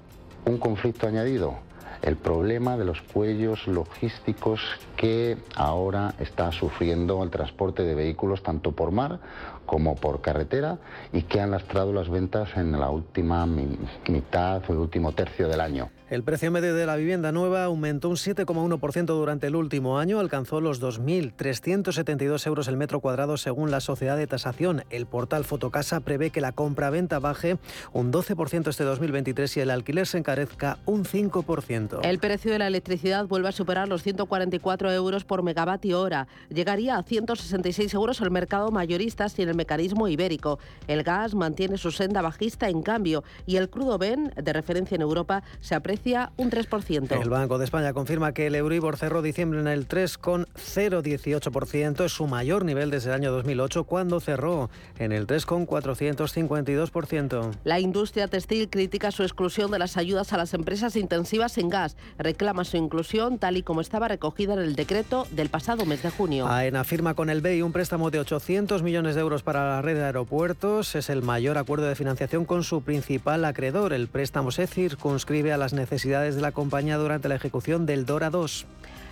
un 0.45 0.58
conflicto 0.58 1.08
añadido, 1.08 1.56
el 2.01 2.17
problema 2.17 2.78
de 2.78 2.86
los 2.86 3.01
cuellos 3.01 3.67
logísticos 3.67 4.62
que 4.95 5.38
ahora 5.56 6.13
está 6.19 6.51
sufriendo 6.51 7.23
el 7.23 7.32
transporte 7.32 7.84
de 7.84 7.95
vehículos 7.95 8.43
tanto 8.43 8.73
por 8.73 8.91
mar 8.91 9.19
como 9.65 9.95
por 9.95 10.21
carretera 10.21 10.78
y 11.13 11.23
que 11.23 11.41
han 11.41 11.51
lastrado 11.51 11.93
las 11.93 12.10
ventas 12.10 12.56
en 12.56 12.80
la 12.80 12.89
última 12.89 13.45
mitad 13.45 14.62
o 14.69 14.73
el 14.73 14.80
último 14.80 15.13
tercio 15.13 15.47
del 15.47 15.62
año. 15.62 15.89
El 16.07 16.21
precio 16.21 16.51
medio 16.51 16.75
de 16.75 16.85
la 16.85 16.97
vivienda 16.97 17.31
nueva 17.31 17.63
aumentó 17.63 18.09
un 18.09 18.15
7,1% 18.15 19.05
durante 19.05 19.47
el 19.47 19.55
último 19.55 19.97
año, 19.97 20.19
alcanzó 20.19 20.61
los 20.61 20.79
2.372 20.79 22.45
euros 22.45 22.67
el 22.67 22.77
metro 22.77 22.99
cuadrado 22.99 23.37
según 23.37 23.71
la 23.71 23.79
sociedad 23.79 24.15
de 24.15 24.27
tasación. 24.27 24.83
El 24.91 25.07
portal 25.07 25.45
Fotocasa 25.45 26.01
prevé 26.01 26.29
que 26.29 26.41
la 26.41 26.51
compra-venta 26.51 27.17
baje 27.17 27.57
un 27.91 28.13
12% 28.13 28.69
este 28.69 28.83
2023 28.83 29.57
y 29.57 29.59
el 29.61 29.71
alquiler 29.71 30.05
se 30.05 30.19
encarezca 30.19 30.77
un 30.85 31.05
5%. 31.05 32.01
El 32.03 32.19
precio 32.19 32.51
de 32.51 32.59
la 32.59 32.67
electricidad 32.67 33.25
vuelve 33.25 33.49
a 33.49 33.51
superar 33.51 33.87
los 33.87 34.03
144 34.03 34.91
euros 34.91 35.25
por 35.25 35.41
megavatio 35.41 35.99
hora. 35.99 36.27
Llegaría 36.49 36.97
a 36.97 37.03
166 37.03 37.91
euros 37.95 38.21
el 38.21 38.29
mercado 38.29 38.69
mayorista 38.69 39.27
sin 39.27 39.49
el 39.49 39.55
mecanismo 39.55 40.07
ibérico. 40.07 40.59
El 40.87 41.01
gas 41.01 41.33
mantiene 41.33 41.79
su 41.79 41.89
senda 41.89 42.21
bajista 42.21 42.69
en 42.69 42.83
cambio 42.83 43.23
y 43.47 43.55
el 43.55 43.71
crudo 43.71 43.97
Ben, 43.97 44.31
de 44.35 44.53
referencia 44.53 44.93
en 44.93 45.01
Europa, 45.01 45.41
se 45.61 45.73
aprecia 45.73 45.94
un 46.38 46.51
3%. 46.51 47.21
El 47.21 47.29
Banco 47.29 47.58
de 47.58 47.65
España 47.65 47.91
confirma 47.93 48.34
que 48.34 48.47
el 48.47 48.55
Euribor 48.55 48.97
cerró 48.97 49.21
diciembre 49.21 49.60
en 49.60 49.67
el 49.67 49.88
3,018%, 49.88 52.05
es 52.05 52.12
su 52.12 52.25
mayor 52.27 52.65
nivel 52.65 52.91
desde 52.91 53.10
el 53.10 53.15
año 53.15 53.31
2008, 53.31 53.86
cuando 53.86 54.19
cerró 54.19 54.69
en 54.99 55.12
el 55.12 55.25
3,452%. 55.27 57.51
La 57.63 57.79
industria 57.79 58.27
textil 58.27 58.69
critica 58.69 59.10
su 59.12 59.23
exclusión 59.23 59.71
de 59.71 59.79
las 59.79 59.97
ayudas 59.97 60.31
a 60.34 60.38
las 60.38 60.53
empresas 60.53 60.95
intensivas 60.95 61.58
en 61.58 61.69
gas. 61.69 61.97
Reclama 62.17 62.63
su 62.65 62.77
inclusión 62.77 63.39
tal 63.39 63.58
y 63.58 63.63
como 63.63 63.81
estaba 63.81 64.08
recogida 64.08 64.53
en 64.53 64.60
el 64.60 64.75
decreto 64.75 65.25
del 65.31 65.49
pasado 65.49 65.84
mes 65.86 66.03
de 66.03 66.12
junio. 66.12 66.47
AENA 66.47 66.84
firma 66.84 67.13
con 67.13 67.29
el 67.29 67.41
BEI 67.41 67.62
un 67.62 67.71
préstamo 67.71 68.12
de 68.12 68.19
800 68.19 68.84
millones 68.84 69.15
de 69.15 69.21
euros 69.21 69.43
para 69.43 69.69
la 69.69 69.81
red 69.81 69.95
de 69.95 70.03
aeropuertos. 70.03 70.95
Es 70.95 71.10
el 71.10 71.21
mayor 71.21 71.58
acuerdo 71.58 71.88
de 71.88 71.95
financiación 71.95 72.43
con 72.45 72.63
su 72.63 72.81
principal 72.81 73.45
acreedor. 73.45 73.93
El 73.93 74.08
préstamo 74.08 74.51
se 74.51 74.67
circunscribe 74.67 75.53
a 75.53 75.58
las 75.58 75.71
necesidades 75.71 75.84
necesidades 75.85 76.35
de 76.35 76.41
la 76.41 76.51
compañía 76.51 76.97
durante 76.97 77.29
la 77.29 77.35
ejecución 77.35 77.85
del 77.85 78.05
Dora 78.05 78.31
2. 78.31 78.65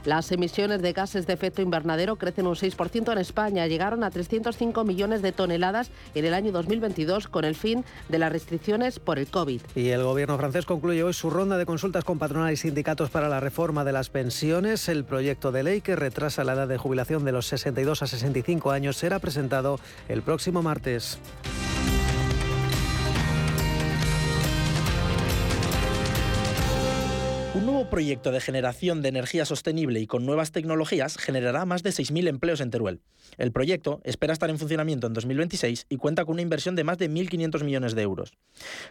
Las 0.06 0.30
emisiones 0.34 0.82
de 0.82 0.92
gases 0.92 1.28
de 1.28 1.34
efecto 1.34 1.62
invernadero 1.62 2.18
crecen 2.18 2.46
un 2.46 2.56
6% 2.56 3.14
en 3.14 3.18
España. 3.20 3.68
Llegaron 3.68 4.04
a 4.04 4.12
305 4.12 4.84
millones 4.84 5.22
de 5.22 5.32
toneladas 5.32 5.92
en 6.14 6.26
el 6.26 6.34
año 6.34 6.52
2022 6.52 7.30
con 7.30 7.46
el 7.46 7.56
fin 7.56 7.86
de 8.10 8.20
las 8.20 8.32
restricciones 8.32 9.00
por 9.00 9.18
el 9.18 9.28
COVID. 9.28 9.62
Y 9.76 9.90
el 9.90 10.04
gobierno 10.04 10.38
francés 10.38 10.66
concluye 10.66 11.04
hoy 11.04 11.14
su 11.14 11.30
ronda 11.30 11.58
de 11.58 11.66
consultas 11.66 12.04
con 12.04 12.20
patronales 12.20 12.60
y 12.60 12.62
sindicatos 12.64 13.12
para 13.12 13.30
la 13.30 13.40
reforma 13.40 13.86
de 13.86 13.94
las 13.94 14.10
pensiones. 14.10 14.90
El 14.90 15.06
proyecto 15.06 15.54
de 15.54 15.64
ley 15.64 15.80
que 15.80 15.96
retrasa 15.96 16.44
la 16.44 16.54
edad 16.54 16.68
de 16.68 16.78
jubilación 16.78 17.24
de 17.24 17.32
los 17.32 17.46
62 17.46 18.02
a 18.02 18.08
65 18.08 18.72
años 18.72 18.98
será 18.98 19.20
presentado 19.20 19.80
el 20.10 20.22
próximo 20.22 20.62
martes. 20.62 21.18
Proyecto 27.94 28.32
de 28.32 28.42
generación 28.42 29.04
de 29.04 29.10
energía 29.10 29.46
sostenible 29.46 30.00
y 30.00 30.08
con 30.08 30.26
nuevas 30.26 30.52
tecnologías 30.52 31.16
generará 31.16 31.64
más 31.66 31.84
de 31.84 31.92
6.000 31.92 32.28
empleos 32.28 32.60
en 32.60 32.72
Teruel. 32.72 33.02
El 33.38 33.52
proyecto 33.52 34.02
espera 34.04 34.34
estar 34.34 34.50
en 34.50 34.58
funcionamiento 34.58 35.06
en 35.06 35.14
2026 35.14 35.86
y 35.90 35.98
cuenta 35.98 36.26
con 36.26 36.34
una 36.34 36.42
inversión 36.42 36.76
de 36.76 36.84
más 36.84 36.98
de 36.98 37.08
1.500 37.08 37.64
millones 37.64 37.94
de 37.94 38.02
euros. 38.02 38.34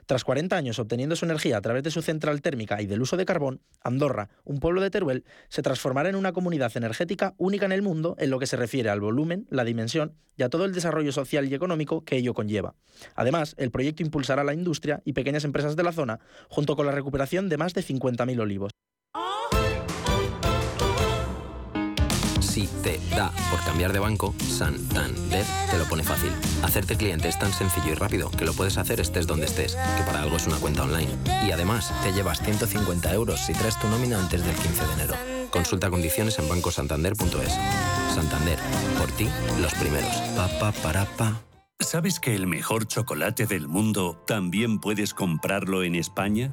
Tras 0.07 0.23
40 0.23 0.57
años 0.57 0.79
obteniendo 0.79 1.17
su 1.17 1.25
energía 1.25 1.57
a 1.57 1.61
través 1.61 1.83
de 1.83 1.91
su 1.91 2.01
central 2.01 2.43
térmica 2.43 2.81
y 2.81 2.87
del 2.87 3.03
uso 3.03 3.17
de 3.17 3.25
carbón, 3.25 3.61
Andorra, 3.83 4.29
un 4.45 4.61
pueblo 4.61 4.81
de 4.81 4.91
Teruel, 4.91 5.25
se 5.49 5.63
transformará 5.63 6.09
en 6.09 6.15
una 6.15 6.33
comunidad 6.33 6.71
energética 6.77 7.35
única 7.39 7.67
en 7.67 7.73
el 7.73 7.83
mundo 7.83 8.15
en 8.21 8.31
lo 8.31 8.39
que 8.39 8.47
se 8.47 8.57
refiere 8.57 8.89
al 8.89 9.01
volumen, 9.01 9.49
la 9.51 9.65
dimensión 9.65 10.15
y 10.37 10.45
a 10.45 10.49
todo 10.49 10.65
el 10.65 10.75
desarrollo 10.75 11.11
social 11.11 11.51
y 11.51 11.55
económico 11.55 12.05
que 12.05 12.19
ello 12.19 12.35
conlleva. 12.35 12.77
Además, 13.17 13.57
el 13.59 13.73
proyecto 13.73 14.05
impulsará 14.05 14.45
la 14.45 14.55
industria 14.55 15.03
y 15.05 15.13
pequeñas 15.13 15.43
empresas 15.43 15.75
de 15.75 15.83
la 15.83 15.91
zona, 15.91 16.21
junto 16.49 16.77
con 16.77 16.87
la 16.87 16.93
recuperación 16.93 17.49
de 17.49 17.57
más 17.57 17.75
de 17.75 17.83
50.000 17.83 18.41
olivos. 18.41 18.71
Si 22.53 22.67
te 22.83 23.01
da 23.17 23.33
por 23.51 23.65
cambiar 23.65 23.95
de 23.95 23.99
banco, 23.99 24.35
Santander 24.47 25.47
te 25.71 25.79
lo 25.79 25.87
pone 25.87 26.03
fácil. 26.03 26.31
Hacerte 26.63 26.99
cliente 26.99 27.27
es 27.27 27.39
tan 27.39 27.51
sencillo 27.51 27.93
y 27.93 27.95
rápido 27.95 28.31
que 28.31 28.45
lo 28.45 28.53
puedes 28.53 28.77
hacer 28.77 29.01
estés 29.01 29.27
donde 29.27 29.47
estés, 29.47 29.75
que 29.75 30.03
para 30.05 30.21
algo 30.21 30.37
es 30.37 30.47
una 30.47 30.59
cuenta 30.59 30.83
online. 30.83 31.09
Y 31.47 31.51
además, 31.51 31.91
te 32.03 32.13
llevas 32.13 32.43
150 32.43 33.11
euros 33.15 33.41
si 33.41 33.55
traes 33.55 33.81
tu 33.81 33.89
nómina 33.89 34.19
antes 34.19 34.45
del 34.45 34.55
15 34.55 34.87
de 34.87 34.93
enero. 34.93 35.15
Consulta 35.51 35.89
condiciones 35.89 36.39
en 36.41 36.49
bancosantander.es. 36.51 37.59
Santander, 38.15 38.59
por 38.99 39.11
ti, 39.13 39.31
los 39.63 39.73
primeros. 39.73 40.15
Pa, 40.37 40.73
pa. 40.73 41.41
¿Sabes 41.81 42.21
que 42.21 42.35
el 42.35 42.47
mejor 42.47 42.87
chocolate 42.87 43.47
del 43.47 43.67
mundo 43.67 44.23
también 44.27 44.79
puedes 44.79 45.15
comprarlo 45.15 45.85
en 45.85 45.95
España? 45.95 46.53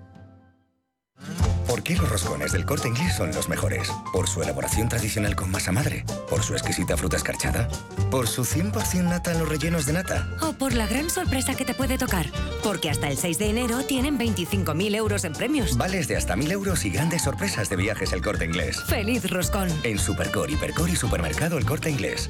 ¿Por 1.67 1.83
qué 1.83 1.95
los 1.95 2.09
roscones 2.09 2.51
del 2.51 2.65
corte 2.65 2.89
inglés 2.89 3.15
son 3.15 3.31
los 3.31 3.47
mejores? 3.47 3.89
¿Por 4.11 4.27
su 4.27 4.41
elaboración 4.41 4.89
tradicional 4.89 5.35
con 5.35 5.51
masa 5.51 5.71
madre? 5.71 6.03
¿Por 6.29 6.43
su 6.43 6.53
exquisita 6.53 6.97
fruta 6.97 7.17
escarchada? 7.17 7.69
¿Por 8.09 8.27
su 8.27 8.43
100% 8.43 9.03
nata 9.03 9.31
en 9.31 9.39
los 9.39 9.47
rellenos 9.47 9.85
de 9.85 9.93
nata? 9.93 10.27
¿O 10.41 10.53
por 10.53 10.73
la 10.73 10.85
gran 10.85 11.09
sorpresa 11.09 11.55
que 11.55 11.63
te 11.63 11.73
puede 11.73 11.97
tocar? 11.97 12.27
Porque 12.63 12.89
hasta 12.89 13.07
el 13.07 13.17
6 13.17 13.37
de 13.37 13.49
enero 13.49 13.83
tienen 13.83 14.19
25.000 14.19 14.95
euros 14.95 15.23
en 15.23 15.33
premios. 15.33 15.77
Vales 15.77 16.07
de 16.07 16.17
hasta 16.17 16.35
1.000 16.35 16.51
euros 16.51 16.83
y 16.85 16.89
grandes 16.89 17.23
sorpresas 17.23 17.69
de 17.69 17.77
viajes 17.77 18.11
el 18.11 18.21
corte 18.21 18.45
inglés. 18.45 18.81
¡Feliz 18.87 19.29
roscón! 19.29 19.69
En 19.83 19.97
Supercor, 19.97 20.51
Hipercor 20.51 20.89
y 20.89 20.95
Supermercado 20.95 21.57
el 21.57 21.65
corte 21.65 21.89
inglés. 21.89 22.29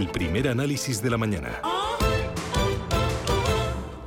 El 0.00 0.08
primer 0.08 0.48
análisis 0.48 1.02
de 1.02 1.10
la 1.10 1.18
mañana. 1.18 1.60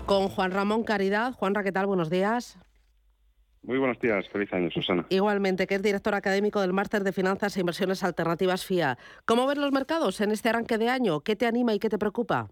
Con 0.08 0.28
Juan 0.28 0.50
Ramón 0.50 0.84
Caridad. 0.84 1.34
Juanra, 1.34 1.62
¿qué 1.62 1.72
tal? 1.72 1.86
Buenos 1.86 2.10
días. 2.10 2.58
Muy 3.62 3.78
buenos 3.78 4.00
días, 4.00 4.28
feliz 4.30 4.52
año, 4.54 4.72
Susana. 4.72 5.06
Igualmente, 5.10 5.68
que 5.68 5.76
es 5.76 5.84
director 5.84 6.16
académico 6.16 6.62
del 6.62 6.74
Máster 6.74 7.04
de 7.04 7.14
Finanzas 7.14 7.56
e 7.56 7.60
Inversiones 7.60 8.04
Alternativas 8.04 8.66
FIA. 8.66 8.98
¿Cómo 9.26 9.46
ven 9.46 9.62
los 9.62 9.72
mercados 9.72 10.20
en 10.22 10.32
este 10.32 10.50
arranque 10.50 10.80
de 10.80 10.90
año? 10.90 11.22
¿Qué 11.22 11.36
te 11.36 11.46
anima 11.46 11.76
y 11.76 11.80
qué 11.80 11.90
te 11.90 12.00
preocupa? 12.00 12.50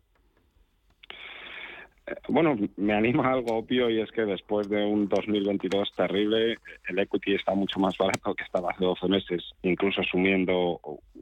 Bueno, 2.27 2.57
me 2.77 2.93
anima 2.93 3.31
algo 3.31 3.57
obvio 3.57 3.89
y 3.89 4.01
es 4.01 4.11
que 4.11 4.23
después 4.23 4.67
de 4.69 4.83
un 4.83 5.07
2022 5.07 5.93
terrible, 5.95 6.57
el 6.87 6.99
equity 6.99 7.35
está 7.35 7.53
mucho 7.53 7.79
más 7.79 7.95
barato 7.97 8.33
que 8.33 8.43
estaba 8.43 8.71
hace 8.71 8.83
12 8.83 9.07
meses, 9.07 9.43
incluso 9.61 10.01
asumiendo 10.01 10.79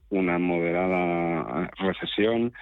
una 0.09 0.39
moderada 0.39 1.69
recesión 1.77 2.53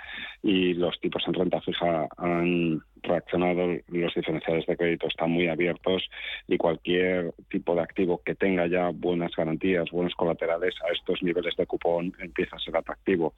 y 0.41 0.74
los 0.74 0.99
tipos 0.99 1.24
en 1.28 1.34
renta 1.36 1.61
fija 1.61 2.07
han 2.18 2.82
reaccionado, 3.03 3.68
los 3.88 4.13
diferenciales 4.15 4.65
de 4.65 4.76
crédito 4.78 5.07
están 5.07 5.32
muy 5.32 5.47
abiertos 5.47 6.09
y 6.47 6.57
cualquier 6.57 7.34
tipo 7.49 7.76
de 7.76 7.82
activo 7.82 8.22
que 8.26 8.36
tenga 8.36 8.68
ya 8.68 8.89
buenas 8.89 9.32
garantías, 9.36 9.91
buenos 9.91 10.15
colaterales 10.15 10.74
a 10.88 10.91
estos 10.91 11.22
niveles 11.22 11.55
de 11.55 11.68
cupón 11.68 12.13
empieza 12.20 12.55
a 12.55 12.59
ser 12.59 12.76
atractivo. 12.76 13.34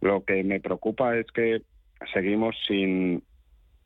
Lo 0.00 0.22
que 0.24 0.44
me 0.44 0.60
preocupa 0.60 1.16
es 1.16 1.26
que 1.32 1.62
seguimos 2.12 2.56
sin 2.66 3.22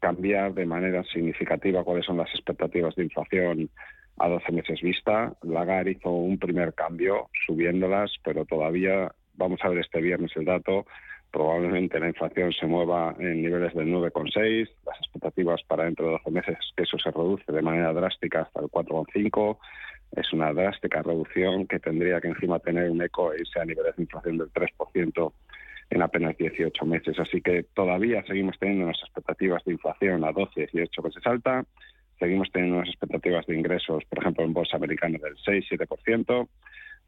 cambiar 0.03 0.53
de 0.53 0.67
manera 0.67 1.05
significativa 1.05 1.85
cuáles 1.85 2.05
son 2.05 2.17
las 2.17 2.29
expectativas 2.31 2.97
de 2.97 3.05
inflación 3.05 3.71
a 4.19 4.29
12 4.29 4.51
meses 4.51 4.83
vista. 4.83 5.33
Lagar 5.43 5.87
hizo 5.87 6.11
un 6.11 6.39
primer 6.39 6.75
cambio 6.75 7.31
subiéndolas, 7.47 8.11
pero 8.25 8.45
todavía 8.45 9.13
vamos 9.35 9.61
a 9.63 9.69
ver 9.69 9.79
este 9.79 10.01
viernes 10.01 10.33
el 10.35 10.45
dato. 10.45 10.87
Probablemente 11.31 12.01
la 12.01 12.09
inflación 12.09 12.53
se 12.53 12.67
mueva 12.67 13.15
en 13.21 13.43
niveles 13.43 13.73
del 13.75 13.95
9,6. 13.95 14.69
Las 14.85 14.99
expectativas 14.99 15.63
para 15.69 15.85
dentro 15.85 16.07
de 16.07 16.13
12 16.13 16.31
meses 16.33 16.59
es 16.59 16.73
que 16.77 16.83
eso 16.83 16.99
se 16.99 17.13
reduce 17.13 17.51
de 17.51 17.63
manera 17.63 17.93
drástica 17.93 18.43
hasta 18.43 18.61
el 18.61 18.67
4,5. 18.67 19.57
Es 20.17 20.33
una 20.33 20.53
drástica 20.53 21.01
reducción 21.01 21.69
que 21.69 21.79
tendría 21.79 22.21
que 22.21 22.29
encima 22.29 22.59
tener 22.59 22.91
un 22.91 23.01
eco 23.01 23.33
e 23.33 23.39
irse 23.39 23.61
a 23.61 23.65
niveles 23.65 23.95
de 23.97 24.03
inflación 24.03 24.39
del 24.39 24.53
3% 24.53 25.33
en 25.93 26.01
apenas 26.01 26.37
18 26.39 26.87
meses. 26.87 27.19
Así 27.19 27.41
que 27.43 27.65
todavía 27.75 28.25
seguimos 28.25 28.59
teniendo 28.59 28.87
unas 28.87 29.01
expectativas 29.03 29.63
de 29.65 29.73
inflación 29.73 30.25
a 30.25 30.33
12, 30.33 30.69
18 30.73 31.03
meses 31.03 31.27
alta. 31.27 31.65
Seguimos 32.19 32.51
teniendo 32.51 32.77
unas 32.77 32.89
expectativas 32.89 33.47
de 33.47 33.57
ingresos, 33.57 34.05
por 34.07 34.19
ejemplo, 34.21 34.45
en 34.45 34.55
bolsa 34.55 34.77
americana 34.77 35.19
del 35.23 35.37
6-7% 35.37 36.49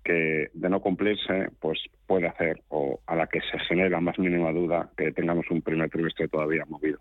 que 0.05 0.51
de 0.53 0.69
no 0.69 0.81
cumplirse 0.81 1.49
pues 1.59 1.79
puede 2.07 2.29
hacer 2.29 2.63
o 2.69 3.01
a 3.07 3.17
la 3.17 3.27
que 3.27 3.41
se 3.41 3.59
genera 3.61 4.01
más 4.01 4.19
mínima 4.19 4.53
duda 4.53 4.91
que 4.97 5.11
tengamos 5.13 5.47
un 5.51 5.63
primer 5.63 5.91
trimestre 5.91 6.29
todavía 6.29 6.65
movido. 6.67 6.99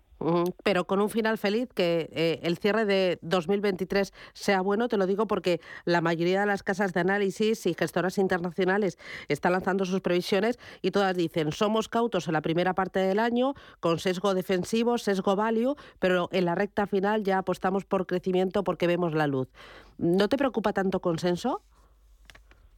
Pero 0.62 0.86
con 0.86 1.00
un 1.00 1.10
final 1.10 1.36
feliz, 1.36 1.68
que 1.74 2.08
eh, 2.12 2.40
el 2.42 2.56
cierre 2.56 2.86
de 2.86 3.18
2023 3.20 4.12
sea 4.32 4.62
bueno, 4.62 4.88
te 4.88 4.96
lo 4.96 5.06
digo 5.06 5.26
porque 5.26 5.60
la 5.84 6.00
mayoría 6.00 6.40
de 6.40 6.46
las 6.46 6.62
casas 6.62 6.94
de 6.94 7.00
análisis 7.00 7.66
y 7.66 7.74
gestoras 7.74 8.16
internacionales 8.16 8.98
están 9.28 9.52
lanzando 9.52 9.84
sus 9.84 10.00
previsiones 10.00 10.58
y 10.80 10.90
todas 10.90 11.14
dicen 11.14 11.52
somos 11.52 11.88
cautos 11.88 12.26
en 12.26 12.32
la 12.32 12.40
primera 12.40 12.74
parte 12.74 13.00
del 13.00 13.18
año 13.18 13.54
con 13.80 13.98
sesgo 13.98 14.34
defensivo, 14.34 14.96
sesgo 14.96 15.36
value, 15.36 15.76
pero 15.98 16.28
en 16.32 16.46
la 16.46 16.54
recta 16.54 16.86
final 16.86 17.22
ya 17.22 17.38
apostamos 17.38 17.84
por 17.84 18.06
crecimiento 18.06 18.64
porque 18.64 18.86
vemos 18.86 19.14
la 19.14 19.26
luz. 19.26 19.48
¿No 19.98 20.28
te 20.28 20.38
preocupa 20.38 20.72
tanto 20.72 21.00
consenso? 21.00 21.62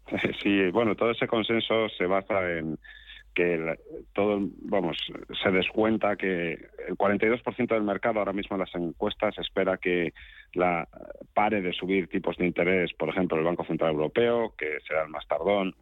Sí, 0.43 0.71
bueno, 0.71 0.95
todo 0.95 1.11
ese 1.11 1.27
consenso 1.27 1.89
se 1.91 2.07
basa 2.07 2.59
en 2.59 2.79
que 3.35 3.77
todo, 4.15 4.41
vamos, 4.63 4.97
se 5.43 5.51
descuenta 5.51 6.17
que 6.17 6.53
el 6.89 6.97
42% 6.97 7.67
del 7.69 7.83
mercado 7.83 8.19
ahora 8.19 8.33
mismo 8.33 8.57
en 8.57 8.61
las 8.61 8.75
encuestas 8.75 9.37
espera 9.37 9.77
que 9.77 10.15
la 10.55 10.89
pare 11.35 11.61
de 11.61 11.75
subir 11.75 12.09
tipos 12.09 12.39
de 12.39 12.47
interés, 12.47 12.95
por 12.95 13.11
ejemplo, 13.11 13.37
el 13.37 13.45
Banco 13.45 13.67
Central 13.67 13.93
Europeo, 13.93 14.55
que 14.57 14.79
será 14.89 15.03
el 15.03 15.11
más 15.11 15.29
tardón 15.29 15.75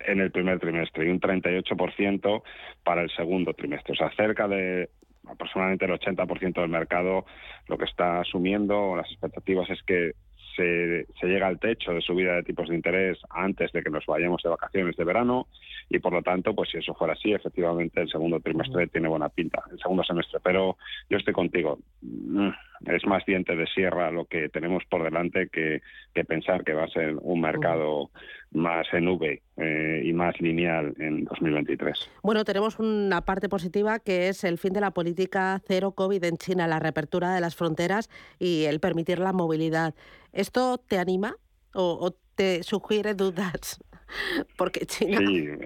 en 0.00 0.20
el 0.20 0.30
primer 0.30 0.58
trimestre 0.60 1.06
y 1.06 1.10
un 1.10 1.20
38% 1.20 2.42
para 2.84 3.02
el 3.02 3.10
segundo 3.10 3.52
trimestre, 3.52 3.92
o 3.92 3.96
sea, 3.96 4.10
cerca 4.16 4.48
de 4.48 4.88
aproximadamente 5.26 5.84
el 5.84 5.90
80% 5.90 6.54
del 6.54 6.70
mercado 6.70 7.26
lo 7.66 7.76
que 7.76 7.84
está 7.84 8.20
asumiendo 8.20 8.96
las 8.96 9.10
expectativas 9.10 9.68
es 9.68 9.82
que 9.82 10.12
se, 10.58 11.26
llega 11.26 11.46
al 11.46 11.58
techo 11.58 11.92
de 11.92 12.00
subida 12.00 12.34
de 12.34 12.42
tipos 12.42 12.68
de 12.68 12.74
interés 12.74 13.18
antes 13.30 13.72
de 13.72 13.82
que 13.82 13.90
nos 13.90 14.04
vayamos 14.06 14.42
de 14.42 14.50
vacaciones 14.50 14.96
de 14.96 15.04
verano 15.04 15.46
y 15.88 15.98
por 16.00 16.12
lo 16.12 16.22
tanto, 16.22 16.54
pues 16.54 16.70
si 16.70 16.78
eso 16.78 16.94
fuera 16.94 17.14
así, 17.14 17.32
efectivamente 17.32 18.00
el 18.00 18.10
segundo 18.10 18.40
trimestre 18.40 18.88
tiene 18.88 19.08
buena 19.08 19.28
pinta, 19.28 19.62
el 19.70 19.78
segundo 19.78 20.04
semestre. 20.04 20.40
Pero 20.42 20.76
yo 21.08 21.16
estoy 21.16 21.32
contigo, 21.32 21.78
mm, 22.02 22.48
es 22.86 23.06
más 23.06 23.24
diente 23.26 23.56
de 23.56 23.66
sierra 23.66 24.10
lo 24.10 24.26
que 24.26 24.48
tenemos 24.48 24.84
por 24.88 25.02
delante 25.02 25.48
que, 25.48 25.82
que 26.14 26.24
pensar 26.24 26.64
que 26.64 26.74
va 26.74 26.84
a 26.84 26.88
ser 26.88 27.16
un 27.20 27.40
mercado 27.40 28.10
más 28.50 28.86
en 28.92 29.08
V 29.08 29.42
eh, 29.56 30.02
y 30.04 30.12
más 30.12 30.40
lineal 30.40 30.94
en 30.98 31.24
2023. 31.24 32.10
Bueno, 32.22 32.44
tenemos 32.44 32.78
una 32.78 33.20
parte 33.22 33.48
positiva 33.48 33.98
que 33.98 34.28
es 34.28 34.44
el 34.44 34.58
fin 34.58 34.72
de 34.72 34.80
la 34.80 34.92
política 34.92 35.60
cero 35.66 35.92
COVID 35.92 36.22
en 36.24 36.36
China, 36.36 36.66
la 36.66 36.78
reapertura 36.78 37.34
de 37.34 37.40
las 37.40 37.56
fronteras 37.56 38.08
y 38.38 38.64
el 38.64 38.80
permitir 38.80 39.18
la 39.18 39.32
movilidad. 39.32 39.94
¿Esto 40.32 40.78
te 40.78 40.98
anima 40.98 41.36
o, 41.74 42.14
te 42.34 42.62
sugiere 42.62 43.14
dudas? 43.14 43.80
Porque 44.56 44.86
China... 44.86 45.18
Sí, 45.18 45.48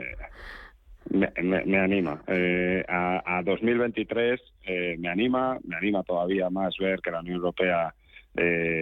me, 1.12 1.78
anima. 1.78 2.22
Eh, 2.26 2.84
a, 2.88 3.38
a, 3.38 3.42
2023 3.42 4.40
eh, 4.64 4.96
me 4.98 5.08
anima, 5.08 5.58
me 5.64 5.76
anima 5.76 6.02
todavía 6.02 6.50
más 6.50 6.76
ver 6.78 7.00
que 7.00 7.10
la 7.10 7.20
Unión 7.20 7.36
Europea 7.36 7.94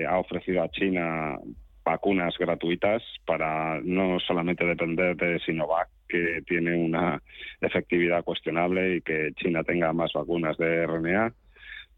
ha 0.09 0.19
ofrecido 0.19 0.63
a 0.63 0.71
China 0.71 1.37
vacunas 1.85 2.37
gratuitas 2.39 3.03
para 3.27 3.81
no 3.83 4.21
solamente 4.21 4.65
depender 4.65 5.17
de 5.17 5.41
Sinovac, 5.41 5.89
que 6.09 6.43
tiene 6.47 6.77
una 6.77 7.21
efectividad 7.61 8.23
cuestionable, 8.23 8.97
y 8.97 9.01
que 9.01 9.33
China 9.35 9.65
tenga 9.65 9.93
más 9.93 10.13
vacunas 10.13 10.57
de 10.57 10.87
RNA. 10.87 11.35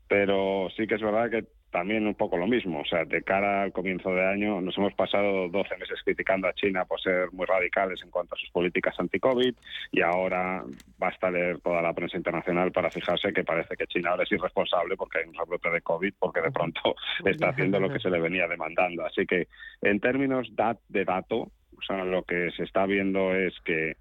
Pero 0.09 0.68
sí 0.76 0.87
que 0.87 0.95
es 0.95 1.03
verdad 1.03 1.30
que 1.30 1.45
también 1.72 2.06
un 2.06 2.14
poco 2.14 2.36
lo 2.36 2.46
mismo. 2.46 2.80
O 2.80 2.84
sea, 2.84 3.04
de 3.04 3.22
cara 3.22 3.62
al 3.62 3.72
comienzo 3.72 4.10
de 4.14 4.24
año 4.24 4.60
nos 4.60 4.76
hemos 4.76 4.92
pasado 4.94 5.48
12 5.48 5.76
meses 5.78 6.00
criticando 6.04 6.46
a 6.46 6.52
China 6.52 6.84
por 6.84 7.00
ser 7.00 7.32
muy 7.32 7.46
radicales 7.46 8.00
en 8.02 8.10
cuanto 8.10 8.34
a 8.34 8.38
sus 8.38 8.50
políticas 8.50 8.94
anti-COVID 9.00 9.54
y 9.90 10.00
ahora 10.02 10.62
basta 10.98 11.30
leer 11.30 11.58
toda 11.60 11.80
la 11.82 11.94
prensa 11.94 12.18
internacional 12.18 12.70
para 12.70 12.90
fijarse 12.90 13.32
que 13.32 13.42
parece 13.42 13.74
que 13.74 13.86
China 13.86 14.10
ahora 14.10 14.24
es 14.24 14.32
irresponsable 14.32 14.96
porque 14.96 15.18
hay 15.18 15.28
un 15.28 15.34
rebrote 15.34 15.70
de 15.70 15.80
COVID 15.80 16.12
porque 16.18 16.42
de 16.42 16.52
pronto 16.52 16.94
está 17.24 17.48
haciendo 17.48 17.80
lo 17.80 17.90
que 17.90 17.98
se 17.98 18.10
le 18.10 18.20
venía 18.20 18.46
demandando. 18.46 19.06
Así 19.06 19.26
que 19.26 19.48
en 19.80 19.98
términos 19.98 20.52
de 20.54 21.04
dato, 21.04 21.50
o 21.76 21.82
sea, 21.86 22.04
lo 22.04 22.22
que 22.22 22.50
se 22.54 22.64
está 22.64 22.84
viendo 22.84 23.34
es 23.34 23.54
que 23.64 23.96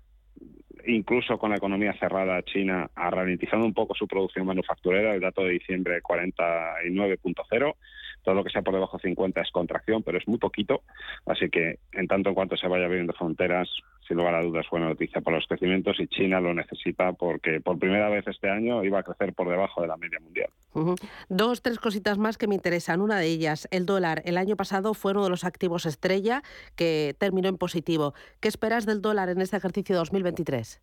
incluso 0.88 1.38
con 1.38 1.52
la 1.52 1.58
economía 1.58 1.94
cerrada, 2.00 2.42
China 2.44 2.90
ha 2.96 3.10
ralentizado 3.10 3.64
un 3.64 3.74
poco 3.74 3.96
su 3.96 4.08
producción 4.08 4.46
manufacturera. 4.46 5.14
El 5.14 5.22
dato 5.22 5.44
de 5.44 5.52
diciembre 5.52 6.02
49.0. 6.02 7.76
Todo 8.24 8.36
lo 8.36 8.44
que 8.44 8.50
sea 8.50 8.62
por 8.62 8.74
debajo 8.74 8.98
de 8.98 9.10
50 9.10 9.42
es 9.42 9.52
contracción, 9.52 10.04
pero 10.04 10.18
es 10.18 10.28
muy 10.28 10.38
poquito. 10.38 10.82
Así 11.26 11.50
que 11.50 11.80
en 11.94 12.08
tanto 12.08 12.30
en 12.30 12.36
cuanto 12.36 12.58
se 12.58 12.68
vaya 12.68 12.86
abriendo 12.86 13.14
fronteras, 13.14 13.70
sin 14.08 14.18
lugar 14.18 14.36
a 14.36 14.42
dudas, 14.42 14.66
buena 14.70 14.90
noticia 14.90 15.22
para 15.22 15.38
los 15.38 15.48
crecimientos 15.48 16.00
y 16.00 16.08
China 16.08 16.40
lo 16.42 16.54
necesita 16.54 17.14
porque 17.14 17.62
por 17.62 17.80
primera 17.80 18.10
vez 18.10 18.28
este 18.28 18.50
año 18.50 18.84
iba 18.84 19.00
a 19.00 19.04
crecer 19.04 19.34
por 19.34 19.48
debajo 19.50 19.82
de 19.82 19.88
la 19.88 19.98
media 19.98 20.20
mundial. 20.20 20.50
Dos, 21.30 21.62
tres 21.62 21.80
cositas 21.80 22.18
más 22.18 22.38
que 22.38 22.48
me 22.48 22.56
interesan. 22.56 23.02
Una 23.02 23.20
de 23.20 23.28
ellas, 23.28 23.68
el 23.72 23.86
dólar. 23.86 24.22
El 24.26 24.38
año 24.38 24.56
pasado 24.56 24.94
fue 24.94 25.12
uno 25.12 25.24
de 25.24 25.30
los 25.30 25.44
activos 25.44 25.86
estrella 25.86 26.44
que 26.76 27.16
terminó 27.18 27.50
en 27.50 27.58
positivo. 27.58 28.14
¿Qué 28.40 28.48
esperas 28.48 28.86
del 28.86 29.02
dólar 29.02 29.30
en 29.30 29.42
este 29.42 29.58
ejercicio 29.58 29.96
2023? 29.96 30.82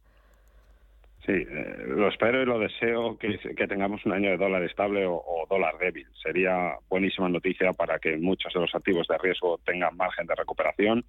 Sí, 1.28 1.34
eh, 1.34 1.76
lo 1.86 2.08
espero 2.08 2.40
y 2.40 2.46
lo 2.46 2.58
deseo 2.58 3.18
que, 3.18 3.36
tengamos 3.68 4.02
un 4.06 4.12
año 4.12 4.30
de 4.30 4.38
dólar 4.38 4.62
estable 4.62 5.04
o, 5.06 5.22
dólar 5.50 5.76
débil. 5.76 6.06
Sería 6.22 6.76
buenísima 6.88 7.28
noticia 7.28 7.74
para 7.74 7.98
que 7.98 8.16
muchos 8.16 8.50
de 8.54 8.60
los 8.60 8.74
activos 8.74 9.06
de 9.08 9.18
riesgo 9.18 9.60
tengan 9.66 9.94
margen 9.94 10.26
de 10.26 10.34
recuperación. 10.34 11.04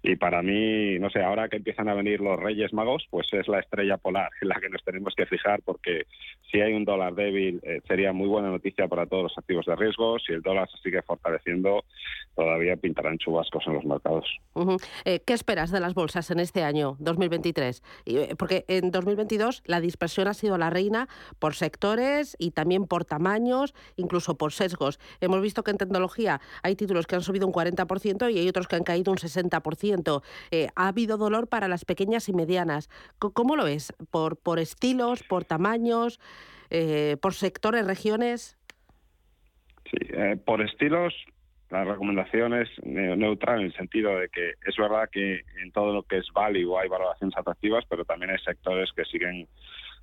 Y 0.00 0.14
para 0.14 0.42
mí, 0.42 0.96
no 1.00 1.10
sé, 1.10 1.24
ahora 1.24 1.48
que 1.48 1.56
empiezan 1.56 1.88
a 1.88 1.94
venir 1.94 2.20
los 2.20 2.38
Reyes 2.38 2.72
Magos, 2.72 3.04
pues 3.10 3.26
es 3.32 3.48
la 3.48 3.58
estrella 3.58 3.96
polar 3.96 4.30
en 4.42 4.48
la 4.48 4.60
que 4.60 4.68
nos 4.68 4.84
tenemos 4.84 5.12
que 5.16 5.26
fijar, 5.26 5.60
porque 5.64 6.06
si 6.52 6.60
hay 6.60 6.72
un 6.72 6.84
dólar 6.84 7.14
débil, 7.14 7.60
eh, 7.64 7.80
sería 7.88 8.12
muy 8.12 8.28
buena 8.28 8.50
noticia 8.50 8.86
para 8.86 9.06
todos 9.06 9.24
los 9.24 9.38
activos 9.38 9.66
de 9.66 9.74
riesgo. 9.74 10.20
Si 10.20 10.32
el 10.32 10.42
dólar 10.42 10.68
se 10.70 10.78
sigue 10.82 11.02
fortaleciendo, 11.02 11.84
todavía 12.36 12.76
pintarán 12.76 13.18
chubascos 13.18 13.66
en 13.66 13.74
los 13.74 13.84
mercados. 13.84 14.24
Eh, 15.04 15.20
¿Qué 15.26 15.32
esperas 15.32 15.72
de 15.72 15.80
las 15.80 15.94
bolsas 15.94 16.30
en 16.30 16.38
este 16.38 16.62
año 16.62 16.96
2023? 17.00 17.82
Porque 18.38 18.64
en 18.68 18.92
2022 18.92 19.63
la 19.64 19.80
dispersión 19.80 20.28
ha 20.28 20.34
sido 20.34 20.58
la 20.58 20.70
reina 20.70 21.08
por 21.38 21.54
sectores 21.54 22.36
y 22.38 22.52
también 22.52 22.86
por 22.86 23.04
tamaños, 23.04 23.74
incluso 23.96 24.36
por 24.36 24.52
sesgos. 24.52 24.98
Hemos 25.20 25.40
visto 25.40 25.62
que 25.62 25.70
en 25.70 25.78
tecnología 25.78 26.40
hay 26.62 26.76
títulos 26.76 27.06
que 27.06 27.16
han 27.16 27.22
subido 27.22 27.46
un 27.46 27.52
40% 27.52 28.32
y 28.32 28.38
hay 28.38 28.48
otros 28.48 28.68
que 28.68 28.76
han 28.76 28.84
caído 28.84 29.12
un 29.12 29.18
60%. 29.18 30.22
Eh, 30.50 30.68
ha 30.74 30.88
habido 30.88 31.16
dolor 31.16 31.48
para 31.48 31.68
las 31.68 31.84
pequeñas 31.84 32.28
y 32.28 32.32
medianas. 32.32 32.88
¿Cómo 33.18 33.56
lo 33.56 33.64
ves? 33.64 33.92
¿Por, 34.10 34.36
por 34.36 34.58
estilos, 34.58 35.22
por 35.22 35.44
tamaños, 35.44 36.20
eh, 36.70 37.16
por 37.20 37.34
sectores, 37.34 37.86
regiones? 37.86 38.56
Sí, 39.84 39.98
eh, 40.10 40.36
por 40.44 40.62
estilos, 40.62 41.14
la 41.74 41.84
recomendación 41.84 42.54
es 42.54 42.68
neutral 42.84 43.58
en 43.58 43.66
el 43.66 43.74
sentido 43.74 44.16
de 44.16 44.28
que 44.28 44.52
es 44.64 44.76
verdad 44.76 45.10
que 45.10 45.42
en 45.60 45.72
todo 45.72 45.92
lo 45.92 46.04
que 46.04 46.18
es 46.18 46.26
value 46.32 46.78
hay 46.78 46.88
valoraciones 46.88 47.36
atractivas, 47.36 47.84
pero 47.88 48.04
también 48.04 48.30
hay 48.30 48.38
sectores 48.38 48.92
que 48.92 49.04
siguen 49.04 49.48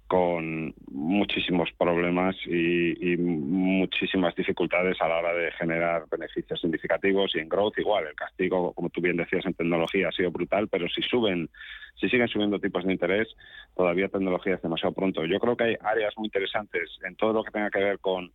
con 0.07 0.74
muchísimos 0.91 1.69
problemas 1.78 2.36
y, 2.45 3.15
muchísimas 3.17 4.36
dificultades 4.36 4.99
a 4.99 5.07
la 5.07 5.19
hora 5.19 5.34
de 5.34 5.51
generar 5.53 6.03
beneficios 6.11 6.59
significativos 6.59 7.34
y 7.36 7.39
en 7.39 7.47
growth 7.47 7.78
igual. 7.78 8.05
El 8.05 8.15
castigo 8.15 8.74
como 8.74 8.89
tú 8.89 8.99
bien 8.99 9.15
decías 9.15 9.45
en 9.45 9.53
tecnología 9.53 10.09
ha 10.09 10.11
sido 10.11 10.30
brutal 10.30 10.67
pero 10.67 10.89
si 10.89 11.01
suben 11.01 11.49
si 11.95 12.09
siguen 12.09 12.28
subiendo 12.28 12.59
tipos 12.59 12.84
de 12.84 12.91
interés 12.91 13.30
todavía 13.76 14.09
tecnología 14.09 14.55
es 14.55 14.61
demasiado 14.61 14.93
pronto. 14.93 15.26
Yo 15.26 15.39
creo 15.39 15.55
que 15.55 15.63
hay 15.63 15.78
áreas 15.82 16.13
muy 16.17 16.26
interesantes 16.28 16.99
en 17.05 17.15
todo 17.15 17.32
lo 17.32 17.43
que 17.45 17.51
tenga 17.51 17.69
que 17.69 17.80
ver 17.80 17.99
con 17.99 18.32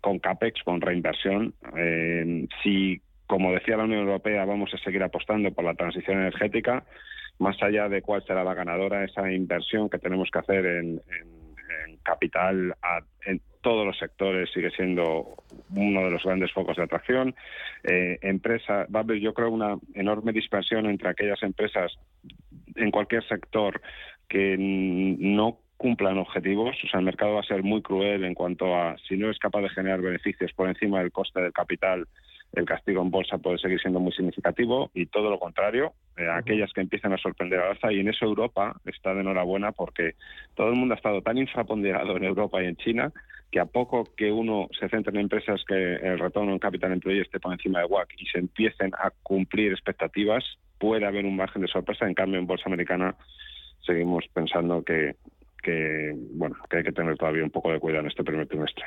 con 0.00 0.18
CAPEX, 0.18 0.62
con 0.62 0.80
reinversión. 0.80 1.54
Eh, 1.76 2.46
si, 2.62 3.00
como 3.26 3.52
decía 3.52 3.76
la 3.76 3.84
Unión 3.84 4.00
Europea, 4.00 4.44
vamos 4.44 4.72
a 4.74 4.78
seguir 4.78 5.02
apostando 5.02 5.52
por 5.52 5.64
la 5.64 5.74
transición 5.74 6.18
energética, 6.18 6.84
más 7.38 7.60
allá 7.62 7.88
de 7.88 8.02
cuál 8.02 8.24
será 8.24 8.44
la 8.44 8.54
ganadora, 8.54 9.04
esa 9.04 9.30
inversión 9.32 9.88
que 9.88 9.98
tenemos 9.98 10.30
que 10.30 10.38
hacer 10.38 10.66
en, 10.66 11.00
capital 12.02 12.74
en 13.26 13.40
todos 13.60 13.86
los 13.86 13.98
sectores 13.98 14.50
sigue 14.52 14.70
siendo 14.70 15.34
uno 15.74 16.04
de 16.04 16.10
los 16.10 16.22
grandes 16.24 16.52
focos 16.52 16.76
de 16.76 16.84
atracción. 16.84 17.34
Eh, 17.84 18.18
empresa, 18.22 18.86
va 18.94 19.00
a 19.00 19.02
haber, 19.02 19.18
yo 19.18 19.34
creo, 19.34 19.50
una 19.50 19.76
enorme 19.94 20.32
dispersión 20.32 20.86
entre 20.86 21.10
aquellas 21.10 21.42
empresas 21.42 21.92
en 22.74 22.90
cualquier 22.90 23.26
sector 23.28 23.80
que 24.28 24.56
no 24.58 25.58
cumplan 25.80 26.18
objetivos. 26.18 26.76
O 26.84 26.88
sea, 26.88 27.00
el 27.00 27.06
mercado 27.06 27.36
va 27.36 27.40
a 27.40 27.44
ser 27.44 27.62
muy 27.62 27.80
cruel 27.80 28.24
en 28.24 28.34
cuanto 28.34 28.76
a 28.76 28.98
si 29.08 29.16
no 29.16 29.30
es 29.30 29.38
capaz 29.38 29.62
de 29.62 29.70
generar 29.70 30.02
beneficios 30.02 30.52
por 30.52 30.68
encima 30.68 30.98
del 30.98 31.10
coste 31.10 31.40
del 31.40 31.54
capital, 31.54 32.06
el 32.52 32.66
castigo 32.66 33.00
en 33.00 33.10
bolsa 33.10 33.38
puede 33.38 33.56
seguir 33.56 33.80
siendo 33.80 33.98
muy 33.98 34.12
significativo 34.12 34.90
y 34.92 35.06
todo 35.06 35.30
lo 35.30 35.38
contrario, 35.38 35.94
eh, 36.18 36.28
aquellas 36.28 36.70
que 36.74 36.82
empiezan 36.82 37.14
a 37.14 37.16
sorprender 37.16 37.60
al 37.60 37.70
alza 37.70 37.90
y 37.92 38.00
en 38.00 38.08
eso 38.08 38.26
Europa 38.26 38.76
está 38.84 39.14
de 39.14 39.22
enhorabuena 39.22 39.72
porque 39.72 40.16
todo 40.54 40.68
el 40.68 40.74
mundo 40.74 40.92
ha 40.92 40.98
estado 40.98 41.22
tan 41.22 41.38
infraponderado 41.38 42.14
en 42.14 42.24
Europa 42.24 42.62
y 42.62 42.66
en 42.66 42.76
China 42.76 43.10
que 43.50 43.58
a 43.58 43.64
poco 43.64 44.04
que 44.18 44.30
uno 44.30 44.68
se 44.78 44.86
centre 44.90 45.14
en 45.14 45.20
empresas 45.20 45.64
que 45.66 45.94
el 45.94 46.18
retorno 46.18 46.52
en 46.52 46.58
capital 46.58 46.92
employee 46.92 47.22
esté 47.22 47.40
por 47.40 47.54
encima 47.54 47.78
de 47.78 47.86
WAC 47.86 48.12
y 48.18 48.26
se 48.26 48.38
empiecen 48.38 48.92
a 48.98 49.10
cumplir 49.22 49.72
expectativas, 49.72 50.44
puede 50.78 51.06
haber 51.06 51.24
un 51.24 51.36
margen 51.36 51.62
de 51.62 51.68
sorpresa. 51.68 52.06
En 52.06 52.14
cambio, 52.14 52.38
en 52.38 52.46
bolsa 52.46 52.64
americana 52.66 53.16
seguimos 53.86 54.26
pensando 54.34 54.84
que 54.84 55.16
que 55.60 56.14
bueno 56.32 56.56
que 56.68 56.78
hay 56.78 56.82
que 56.82 56.92
tener 56.92 57.16
todavía 57.16 57.44
un 57.44 57.50
poco 57.50 57.70
de 57.70 57.78
cuidado 57.78 58.02
en 58.02 58.08
este 58.08 58.24
primer 58.24 58.46
trimestre. 58.46 58.84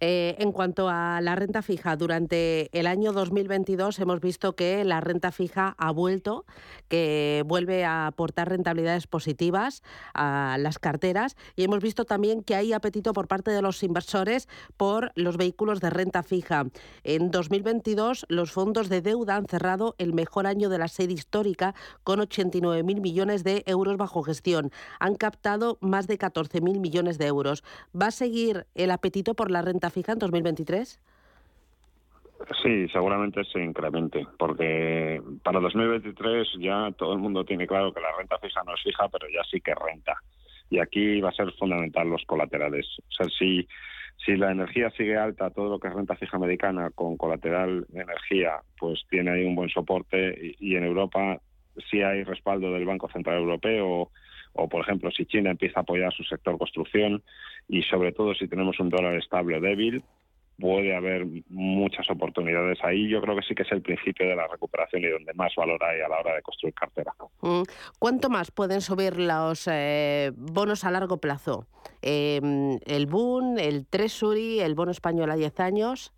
Eh, 0.00 0.36
en 0.38 0.52
cuanto 0.52 0.88
a 0.88 1.20
la 1.20 1.34
renta 1.34 1.62
fija, 1.62 1.96
durante 1.96 2.68
el 2.78 2.86
año 2.86 3.12
2022 3.12 3.98
hemos 3.98 4.20
visto 4.20 4.54
que 4.54 4.84
la 4.84 5.00
renta 5.00 5.32
fija 5.32 5.74
ha 5.78 5.90
vuelto, 5.90 6.44
que 6.88 7.42
vuelve 7.46 7.84
a 7.84 8.06
aportar 8.06 8.48
rentabilidades 8.48 9.06
positivas 9.06 9.82
a 10.14 10.56
las 10.58 10.78
carteras 10.78 11.36
y 11.56 11.64
hemos 11.64 11.80
visto 11.80 12.04
también 12.04 12.42
que 12.42 12.54
hay 12.54 12.72
apetito 12.72 13.12
por 13.12 13.28
parte 13.28 13.50
de 13.50 13.62
los 13.62 13.82
inversores 13.82 14.48
por 14.76 15.12
los 15.14 15.36
vehículos 15.36 15.80
de 15.80 15.90
renta 15.90 16.22
fija. 16.22 16.66
En 17.04 17.30
2022 17.30 18.26
los 18.28 18.52
fondos 18.52 18.88
de 18.88 19.02
deuda 19.02 19.36
han 19.36 19.46
cerrado 19.46 19.94
el 19.98 20.12
mejor 20.12 20.46
año 20.46 20.68
de 20.68 20.78
la 20.78 20.88
serie 20.88 21.14
histórica 21.14 21.74
con 22.04 22.20
89.000 22.20 23.00
millones 23.00 23.44
de 23.44 23.62
euros 23.66 23.96
bajo 23.96 24.22
gestión. 24.22 24.70
Han 24.98 25.14
captado 25.14 25.78
más 25.80 25.99
de 26.06 26.18
14.000 26.18 26.80
millones 26.80 27.18
de 27.18 27.26
euros. 27.26 27.62
¿Va 27.98 28.06
a 28.06 28.10
seguir 28.10 28.66
el 28.74 28.90
apetito 28.90 29.34
por 29.34 29.50
la 29.50 29.62
renta 29.62 29.90
fija 29.90 30.12
en 30.12 30.18
2023? 30.18 31.00
Sí, 32.62 32.88
seguramente 32.88 33.44
se 33.44 33.62
incremente, 33.62 34.26
porque 34.38 35.20
para 35.42 35.60
2023 35.60 36.48
ya 36.58 36.90
todo 36.96 37.12
el 37.12 37.18
mundo 37.18 37.44
tiene 37.44 37.66
claro 37.66 37.92
que 37.92 38.00
la 38.00 38.16
renta 38.16 38.38
fija 38.38 38.62
no 38.64 38.74
es 38.74 38.82
fija, 38.82 39.08
pero 39.08 39.28
ya 39.28 39.42
sí 39.50 39.60
que 39.60 39.74
renta. 39.74 40.16
Y 40.70 40.78
aquí 40.78 41.20
va 41.20 41.30
a 41.30 41.34
ser 41.34 41.52
fundamental 41.52 42.08
los 42.08 42.24
colaterales. 42.24 42.86
O 43.08 43.12
sea, 43.12 43.26
si, 43.38 43.68
si 44.24 44.36
la 44.36 44.52
energía 44.52 44.90
sigue 44.90 45.18
alta, 45.18 45.50
todo 45.50 45.68
lo 45.68 45.78
que 45.78 45.88
es 45.88 45.94
renta 45.94 46.16
fija 46.16 46.36
americana 46.36 46.90
con 46.94 47.16
colateral 47.16 47.86
de 47.88 48.02
energía, 48.02 48.60
pues 48.78 49.02
tiene 49.10 49.32
ahí 49.32 49.44
un 49.44 49.54
buen 49.54 49.68
soporte. 49.68 50.54
Y, 50.58 50.76
en 50.76 50.84
Europa 50.84 51.40
sí 51.90 52.02
hay 52.02 52.24
respaldo 52.24 52.72
del 52.72 52.86
Banco 52.86 53.08
Central 53.10 53.38
Europeo 53.38 54.10
o 54.52 54.68
por 54.68 54.82
ejemplo 54.82 55.10
si 55.10 55.26
China 55.26 55.50
empieza 55.50 55.80
a 55.80 55.82
apoyar 55.82 56.12
su 56.12 56.24
sector 56.24 56.58
construcción 56.58 57.22
y 57.68 57.82
sobre 57.84 58.12
todo 58.12 58.34
si 58.34 58.48
tenemos 58.48 58.78
un 58.80 58.88
dólar 58.88 59.16
estable 59.16 59.56
o 59.56 59.60
débil 59.60 60.02
puede 60.60 60.94
haber 60.94 61.26
muchas 61.48 62.08
oportunidades 62.10 62.78
ahí. 62.84 63.08
Yo 63.08 63.20
creo 63.20 63.34
que 63.34 63.42
sí 63.42 63.54
que 63.54 63.62
es 63.62 63.72
el 63.72 63.82
principio 63.82 64.28
de 64.28 64.36
la 64.36 64.46
recuperación 64.46 65.02
y 65.02 65.08
donde 65.08 65.32
más 65.34 65.52
valor 65.56 65.82
hay 65.82 66.00
a 66.02 66.08
la 66.08 66.20
hora 66.20 66.34
de 66.34 66.42
construir 66.42 66.74
cartera. 66.74 67.12
Mm. 67.40 67.62
¿Cuánto 67.98 68.28
más 68.28 68.50
pueden 68.50 68.80
subir 68.80 69.18
los 69.18 69.66
eh, 69.70 70.30
bonos 70.36 70.84
a 70.84 70.90
largo 70.90 71.16
plazo? 71.16 71.66
Em, 72.02 72.78
¿El 72.86 73.06
Boon, 73.06 73.58
el 73.58 73.86
Treasury, 73.86 74.60
el 74.60 74.74
bono 74.74 74.92
español 74.92 75.30
a 75.30 75.36
10 75.36 75.60
años? 75.60 76.12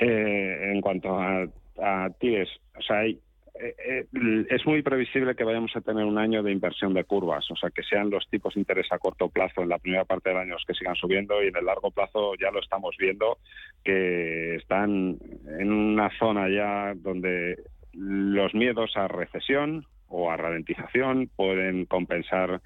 Eh, 0.00 0.72
en 0.72 0.80
cuanto 0.80 1.18
a, 1.18 1.46
a 1.82 2.10
TIES, 2.18 2.48
o 2.78 2.82
sea, 2.82 2.98
hay, 2.98 3.18
eh, 3.60 3.74
eh, 3.78 4.46
es 4.50 4.66
muy 4.66 4.82
previsible 4.82 5.34
que 5.34 5.44
vayamos 5.44 5.74
a 5.76 5.80
tener 5.80 6.04
un 6.04 6.18
año 6.18 6.42
de 6.42 6.52
inversión 6.52 6.94
de 6.94 7.04
curvas, 7.04 7.50
o 7.50 7.56
sea, 7.56 7.70
que 7.70 7.82
sean 7.82 8.10
los 8.10 8.28
tipos 8.28 8.54
de 8.54 8.60
interés 8.60 8.86
a 8.90 8.98
corto 8.98 9.28
plazo 9.28 9.62
en 9.62 9.68
la 9.68 9.78
primera 9.78 10.04
parte 10.04 10.30
del 10.30 10.38
año 10.38 10.54
los 10.54 10.64
que 10.64 10.74
sigan 10.74 10.94
subiendo 10.94 11.42
y 11.42 11.48
en 11.48 11.56
el 11.56 11.64
largo 11.64 11.90
plazo 11.90 12.34
ya 12.40 12.50
lo 12.50 12.60
estamos 12.60 12.96
viendo 12.98 13.38
que 13.84 14.56
están 14.56 15.18
en 15.58 15.72
una 15.72 16.10
zona 16.18 16.48
ya 16.48 16.94
donde 16.96 17.56
los 17.92 18.54
miedos 18.54 18.96
a 18.96 19.08
recesión 19.08 19.86
o 20.08 20.30
a 20.30 20.36
ralentización 20.36 21.30
pueden 21.34 21.86
compensar 21.86 22.60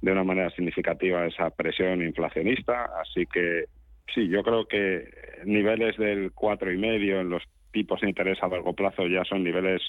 de 0.00 0.12
una 0.12 0.24
manera 0.24 0.50
significativa 0.50 1.26
esa 1.26 1.50
presión 1.50 2.02
inflacionista, 2.02 2.90
así 3.00 3.26
que 3.26 3.66
sí, 4.12 4.28
yo 4.28 4.42
creo 4.42 4.66
que 4.66 5.08
niveles 5.44 5.96
del 5.96 6.32
cuatro 6.32 6.72
y 6.72 6.76
medio 6.76 7.20
en 7.20 7.30
los 7.30 7.42
tipos 7.72 8.00
de 8.00 8.08
interés 8.08 8.42
a 8.42 8.48
largo 8.48 8.74
plazo 8.74 9.06
ya 9.06 9.24
son 9.24 9.44
niveles 9.44 9.80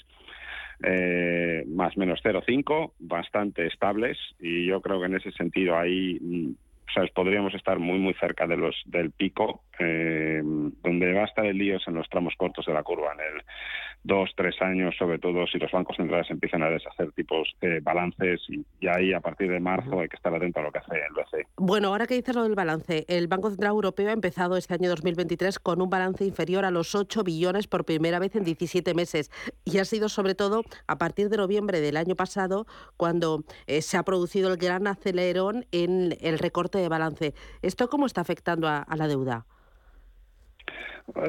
eh, 0.82 1.64
más 1.68 1.96
menos 1.96 2.20
0,5, 2.22 2.92
bastante 2.98 3.66
estables 3.66 4.18
y 4.40 4.66
yo 4.66 4.80
creo 4.80 5.00
que 5.00 5.06
en 5.06 5.16
ese 5.16 5.32
sentido 5.32 5.78
ahí 5.78 6.18
podríamos 7.14 7.54
estar 7.54 7.78
muy 7.78 7.98
muy 7.98 8.14
cerca 8.14 8.46
de 8.46 8.56
los 8.56 8.76
del 8.86 9.10
pico, 9.10 9.62
eh, 9.78 10.40
donde 10.44 11.12
va 11.12 11.22
a 11.22 11.26
estar 11.26 11.46
el 11.46 11.58
lío 11.58 11.78
en 11.86 11.94
los 11.94 12.08
tramos 12.08 12.34
cortos 12.36 12.66
de 12.66 12.72
la 12.72 12.82
curva, 12.82 13.12
en 13.12 13.20
el 13.20 13.42
dos, 14.04 14.30
tres 14.36 14.54
años, 14.60 14.94
sobre 14.98 15.18
todo 15.18 15.46
si 15.46 15.58
los 15.58 15.72
bancos 15.72 15.96
centrales 15.96 16.30
empiezan 16.30 16.62
a 16.62 16.68
deshacer 16.68 17.10
tipos 17.12 17.48
de 17.60 17.80
balances 17.80 18.40
y, 18.48 18.64
ahí 18.86 19.14
a 19.14 19.20
partir 19.20 19.50
de 19.50 19.58
marzo 19.58 19.98
hay 19.98 20.08
que 20.08 20.16
estar 20.16 20.32
atento 20.34 20.60
a 20.60 20.62
lo 20.62 20.70
que 20.70 20.78
hace 20.78 20.94
el 20.94 21.14
BCE. 21.14 21.46
Bueno, 21.56 21.88
ahora 21.88 22.06
que 22.06 22.14
dices 22.14 22.34
lo 22.34 22.42
del 22.42 22.54
balance, 22.54 23.06
el 23.08 23.28
Banco 23.28 23.48
Central 23.48 23.70
Europeo 23.70 24.10
ha 24.10 24.12
empezado 24.12 24.58
este 24.58 24.74
año 24.74 24.90
2023 24.90 25.58
con 25.58 25.80
un 25.80 25.88
balance 25.88 26.24
inferior 26.24 26.66
a 26.66 26.70
los 26.70 26.94
8 26.94 27.24
billones 27.24 27.66
por 27.66 27.86
primera 27.86 28.18
vez 28.18 28.36
en 28.36 28.44
17 28.44 28.92
meses 28.92 29.30
y 29.64 29.78
ha 29.78 29.86
sido 29.86 30.10
sobre 30.10 30.34
todo 30.34 30.64
a 30.86 30.98
partir 30.98 31.30
de 31.30 31.38
noviembre 31.38 31.80
del 31.80 31.96
año 31.96 32.14
pasado 32.14 32.66
cuando 32.98 33.44
eh, 33.66 33.80
se 33.80 33.96
ha 33.96 34.02
producido 34.02 34.52
el 34.52 34.58
gran 34.58 34.86
acelerón 34.86 35.64
en 35.72 36.14
el 36.20 36.38
recorte 36.38 36.73
de 36.78 36.88
balance. 36.88 37.34
¿Esto 37.62 37.88
cómo 37.88 38.06
está 38.06 38.20
afectando 38.20 38.68
a 38.68 38.96
la 38.96 39.08
deuda? 39.08 39.46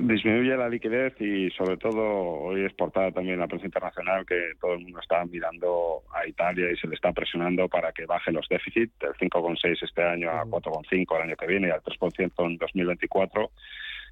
disminuye 0.02 0.56
la 0.56 0.70
liquidez 0.70 1.20
y 1.20 1.50
sobre 1.52 1.76
todo 1.76 2.02
hoy 2.02 2.64
es 2.64 2.74
portada 2.74 3.12
también 3.12 3.40
la 3.40 3.48
prensa 3.48 3.66
internacional 3.66 4.26
que 4.26 4.52
todo 4.60 4.74
el 4.74 4.80
mundo 4.80 5.00
está 5.02 5.26
mirando 5.26 6.04
a 6.14 6.26
Italia 6.26 6.72
y 6.72 6.78
se 6.78 6.88
le 6.88 6.96
está 6.96 7.12
presionando 7.12 7.68
para 7.68 7.92
que 7.92 8.06
baje 8.06 8.32
los 8.32 8.48
déficits 8.48 8.98
del 9.00 9.14
5,6 9.14 9.84
este 9.84 10.02
año 10.02 10.32
a 10.32 10.46
4,5 10.46 11.16
el 11.18 11.22
año 11.24 11.36
que 11.36 11.48
viene 11.48 11.68
y 11.68 11.72
al 11.72 11.82
3% 11.82 12.32
en 12.46 12.58
2024 12.58 13.52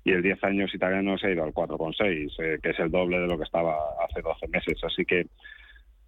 y 0.03 0.11
el 0.11 0.21
10 0.21 0.43
años 0.43 0.75
italiano 0.75 1.17
se 1.17 1.27
ha 1.27 1.31
ido 1.31 1.45
al 1.45 1.53
4,6 1.53 2.31
eh, 2.39 2.59
que 2.61 2.69
es 2.69 2.79
el 2.79 2.91
doble 2.91 3.19
de 3.19 3.27
lo 3.27 3.38
que 3.38 3.45
estaba 3.45 3.77
hace 4.05 4.21
12 4.21 4.47
meses 4.49 4.84
así 4.84 5.05
que 5.05 5.27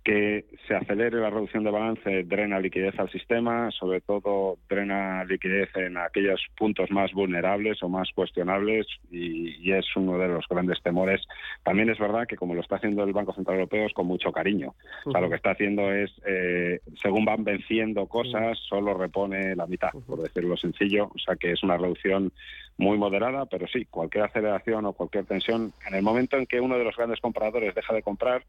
que 0.05 0.45
se 0.67 0.75
acelere 0.75 1.19
la 1.19 1.31
reducción 1.31 1.63
de 1.63 1.71
balance 1.71 2.23
drena 2.25 2.59
liquidez 2.59 2.97
al 2.99 3.09
sistema, 3.09 3.71
sobre 3.71 4.01
todo 4.01 4.59
drena 4.69 5.25
liquidez 5.25 5.75
en 5.75 5.97
aquellos 5.97 6.39
puntos 6.55 6.91
más 6.91 7.11
vulnerables 7.11 7.81
o 7.81 7.89
más 7.89 8.09
cuestionables 8.13 8.85
y, 9.11 9.55
es 9.71 9.85
uno 9.95 10.17
de 10.19 10.27
los 10.27 10.45
grandes 10.47 10.81
temores. 10.83 11.21
También 11.63 11.89
es 11.89 11.97
verdad 11.97 12.27
que 12.27 12.37
como 12.37 12.53
lo 12.53 12.61
está 12.61 12.75
haciendo 12.75 13.03
el 13.03 13.13
Banco 13.13 13.33
Central 13.33 13.57
Europeo 13.57 13.87
es 13.87 13.93
con 13.93 14.05
mucho 14.05 14.31
cariño. 14.31 14.75
O 15.05 15.11
sea, 15.11 15.19
lo 15.19 15.27
que 15.27 15.35
está 15.35 15.51
haciendo 15.51 15.91
es, 15.91 16.11
eh, 16.25 16.79
según 17.01 17.25
van 17.25 17.43
venciendo 17.43 18.05
cosas, 18.05 18.59
solo 18.69 18.93
repone 18.93 19.55
la 19.55 19.65
mitad, 19.65 19.89
por 20.05 20.21
decirlo 20.21 20.55
sencillo. 20.55 21.09
O 21.13 21.17
sea, 21.17 21.35
que 21.35 21.51
es 21.51 21.63
una 21.63 21.77
reducción 21.77 22.31
muy 22.77 22.97
moderada, 22.97 23.47
pero 23.47 23.67
sí, 23.67 23.85
cualquier 23.85 24.25
aceleración 24.25 24.85
o 24.85 24.93
cualquier 24.93 25.25
tensión, 25.25 25.73
en 25.87 25.95
el 25.95 26.03
momento 26.03 26.37
en 26.37 26.45
que 26.45 26.61
uno 26.61 26.77
de 26.77 26.83
los 26.83 26.95
grandes 26.95 27.19
compradores 27.19 27.73
deja 27.73 27.93
de 27.93 28.03
comprar, 28.03 28.43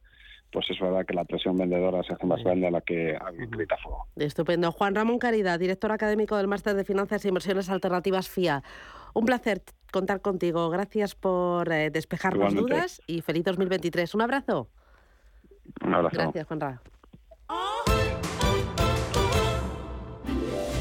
pues 0.53 0.71
es 0.71 0.79
verdad 0.81 1.05
que 1.05 1.15
la 1.15 1.25
presión 1.25 1.57
vendedora 1.57 2.03
se 2.03 2.15
hace 2.15 2.27
más 2.27 2.43
grande 2.43 2.69
a 2.69 2.71
la 2.71 2.81
que 2.81 3.19
grita 3.51 3.77
fuego. 3.83 4.07
Estupendo. 4.17 4.73
Juan 4.73 4.95
Ramón 4.95 5.19
Caridad, 5.19 5.59
director 5.59 5.93
académico 5.93 6.37
del 6.37 6.49
Máster 6.49 6.75
de 6.75 6.85
Finanzas 6.85 7.25
e 7.25 7.29
Inversiones 7.29 7.69
Alternativas 7.69 8.29
FIA. 8.29 8.63
Un 9.15 9.25
placer 9.25 9.63
contar 9.93 10.21
contigo. 10.21 10.69
Gracias 10.71 11.15
por 11.15 11.73
eh, 11.73 11.91
despejar 11.91 12.37
las 12.37 12.55
dudas 12.55 13.01
y 13.07 13.23
feliz 13.23 13.45
2023. 13.45 14.15
Un 14.15 14.23
abrazo. 14.23 14.69
Un 15.83 15.95
abrazo. 15.95 16.17
Gracias, 16.17 16.47
Juan 16.47 16.61
Ramón. 16.61 16.81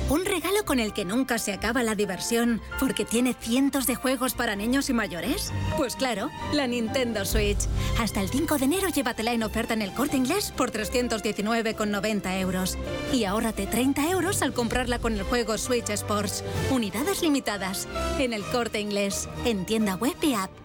¿Un 0.07 0.23
regalo 0.23 0.63
con 0.65 0.79
el 0.79 0.93
que 0.93 1.03
nunca 1.03 1.39
se 1.39 1.51
acaba 1.51 1.81
la 1.81 1.95
diversión 1.95 2.61
porque 2.79 3.05
tiene 3.05 3.33
cientos 3.33 3.87
de 3.87 3.95
juegos 3.95 4.35
para 4.35 4.55
niños 4.55 4.87
y 4.91 4.93
mayores? 4.93 5.51
Pues 5.77 5.95
claro, 5.95 6.29
la 6.53 6.67
Nintendo 6.67 7.25
Switch. 7.25 7.57
Hasta 7.99 8.21
el 8.21 8.29
5 8.29 8.59
de 8.59 8.65
enero 8.65 8.89
llévatela 8.89 9.33
en 9.33 9.41
oferta 9.41 9.73
en 9.73 9.81
el 9.81 9.93
corte 9.93 10.17
inglés 10.17 10.53
por 10.55 10.71
319,90 10.71 12.39
euros. 12.39 12.77
Y 13.11 13.23
ahórrate 13.23 13.65
30 13.65 14.11
euros 14.11 14.43
al 14.43 14.53
comprarla 14.53 14.99
con 14.99 15.13
el 15.13 15.23
juego 15.23 15.57
Switch 15.57 15.89
Sports. 15.89 16.43
Unidades 16.69 17.23
limitadas. 17.23 17.87
En 18.19 18.33
el 18.33 18.43
corte 18.43 18.79
inglés. 18.79 19.27
En 19.43 19.65
tienda 19.65 19.95
web 19.95 20.15
y 20.21 20.35
app. 20.35 20.64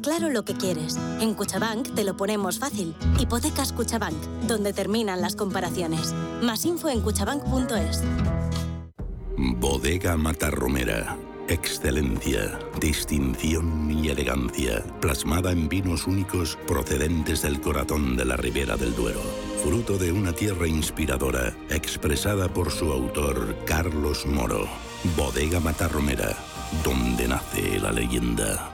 Claro 0.00 0.30
lo 0.30 0.44
que 0.44 0.54
quieres. 0.54 0.96
En 1.20 1.34
Cuchabank 1.34 1.94
te 1.94 2.04
lo 2.04 2.16
ponemos 2.16 2.58
fácil. 2.58 2.94
Hipotecas 3.18 3.72
Cuchabank, 3.72 4.16
donde 4.46 4.72
terminan 4.72 5.20
las 5.20 5.36
comparaciones. 5.36 6.14
Más 6.42 6.64
info 6.64 6.88
en 6.88 7.00
cuchabank.es. 7.00 8.02
Bodega 9.36 10.16
Matarromera. 10.16 11.16
Excelencia, 11.46 12.58
distinción 12.80 13.90
y 13.90 14.08
elegancia, 14.08 14.82
plasmada 15.00 15.52
en 15.52 15.68
vinos 15.68 16.06
únicos 16.06 16.56
procedentes 16.66 17.42
del 17.42 17.60
corazón 17.60 18.16
de 18.16 18.24
la 18.24 18.36
Ribera 18.36 18.78
del 18.78 18.96
Duero. 18.96 19.20
Fruto 19.62 19.98
de 19.98 20.10
una 20.10 20.32
tierra 20.32 20.66
inspiradora, 20.66 21.54
expresada 21.68 22.48
por 22.48 22.70
su 22.70 22.90
autor, 22.90 23.56
Carlos 23.66 24.24
Moro. 24.24 24.66
Bodega 25.16 25.60
Matarromera, 25.60 26.34
donde 26.82 27.28
nace 27.28 27.78
la 27.78 27.92
leyenda. 27.92 28.73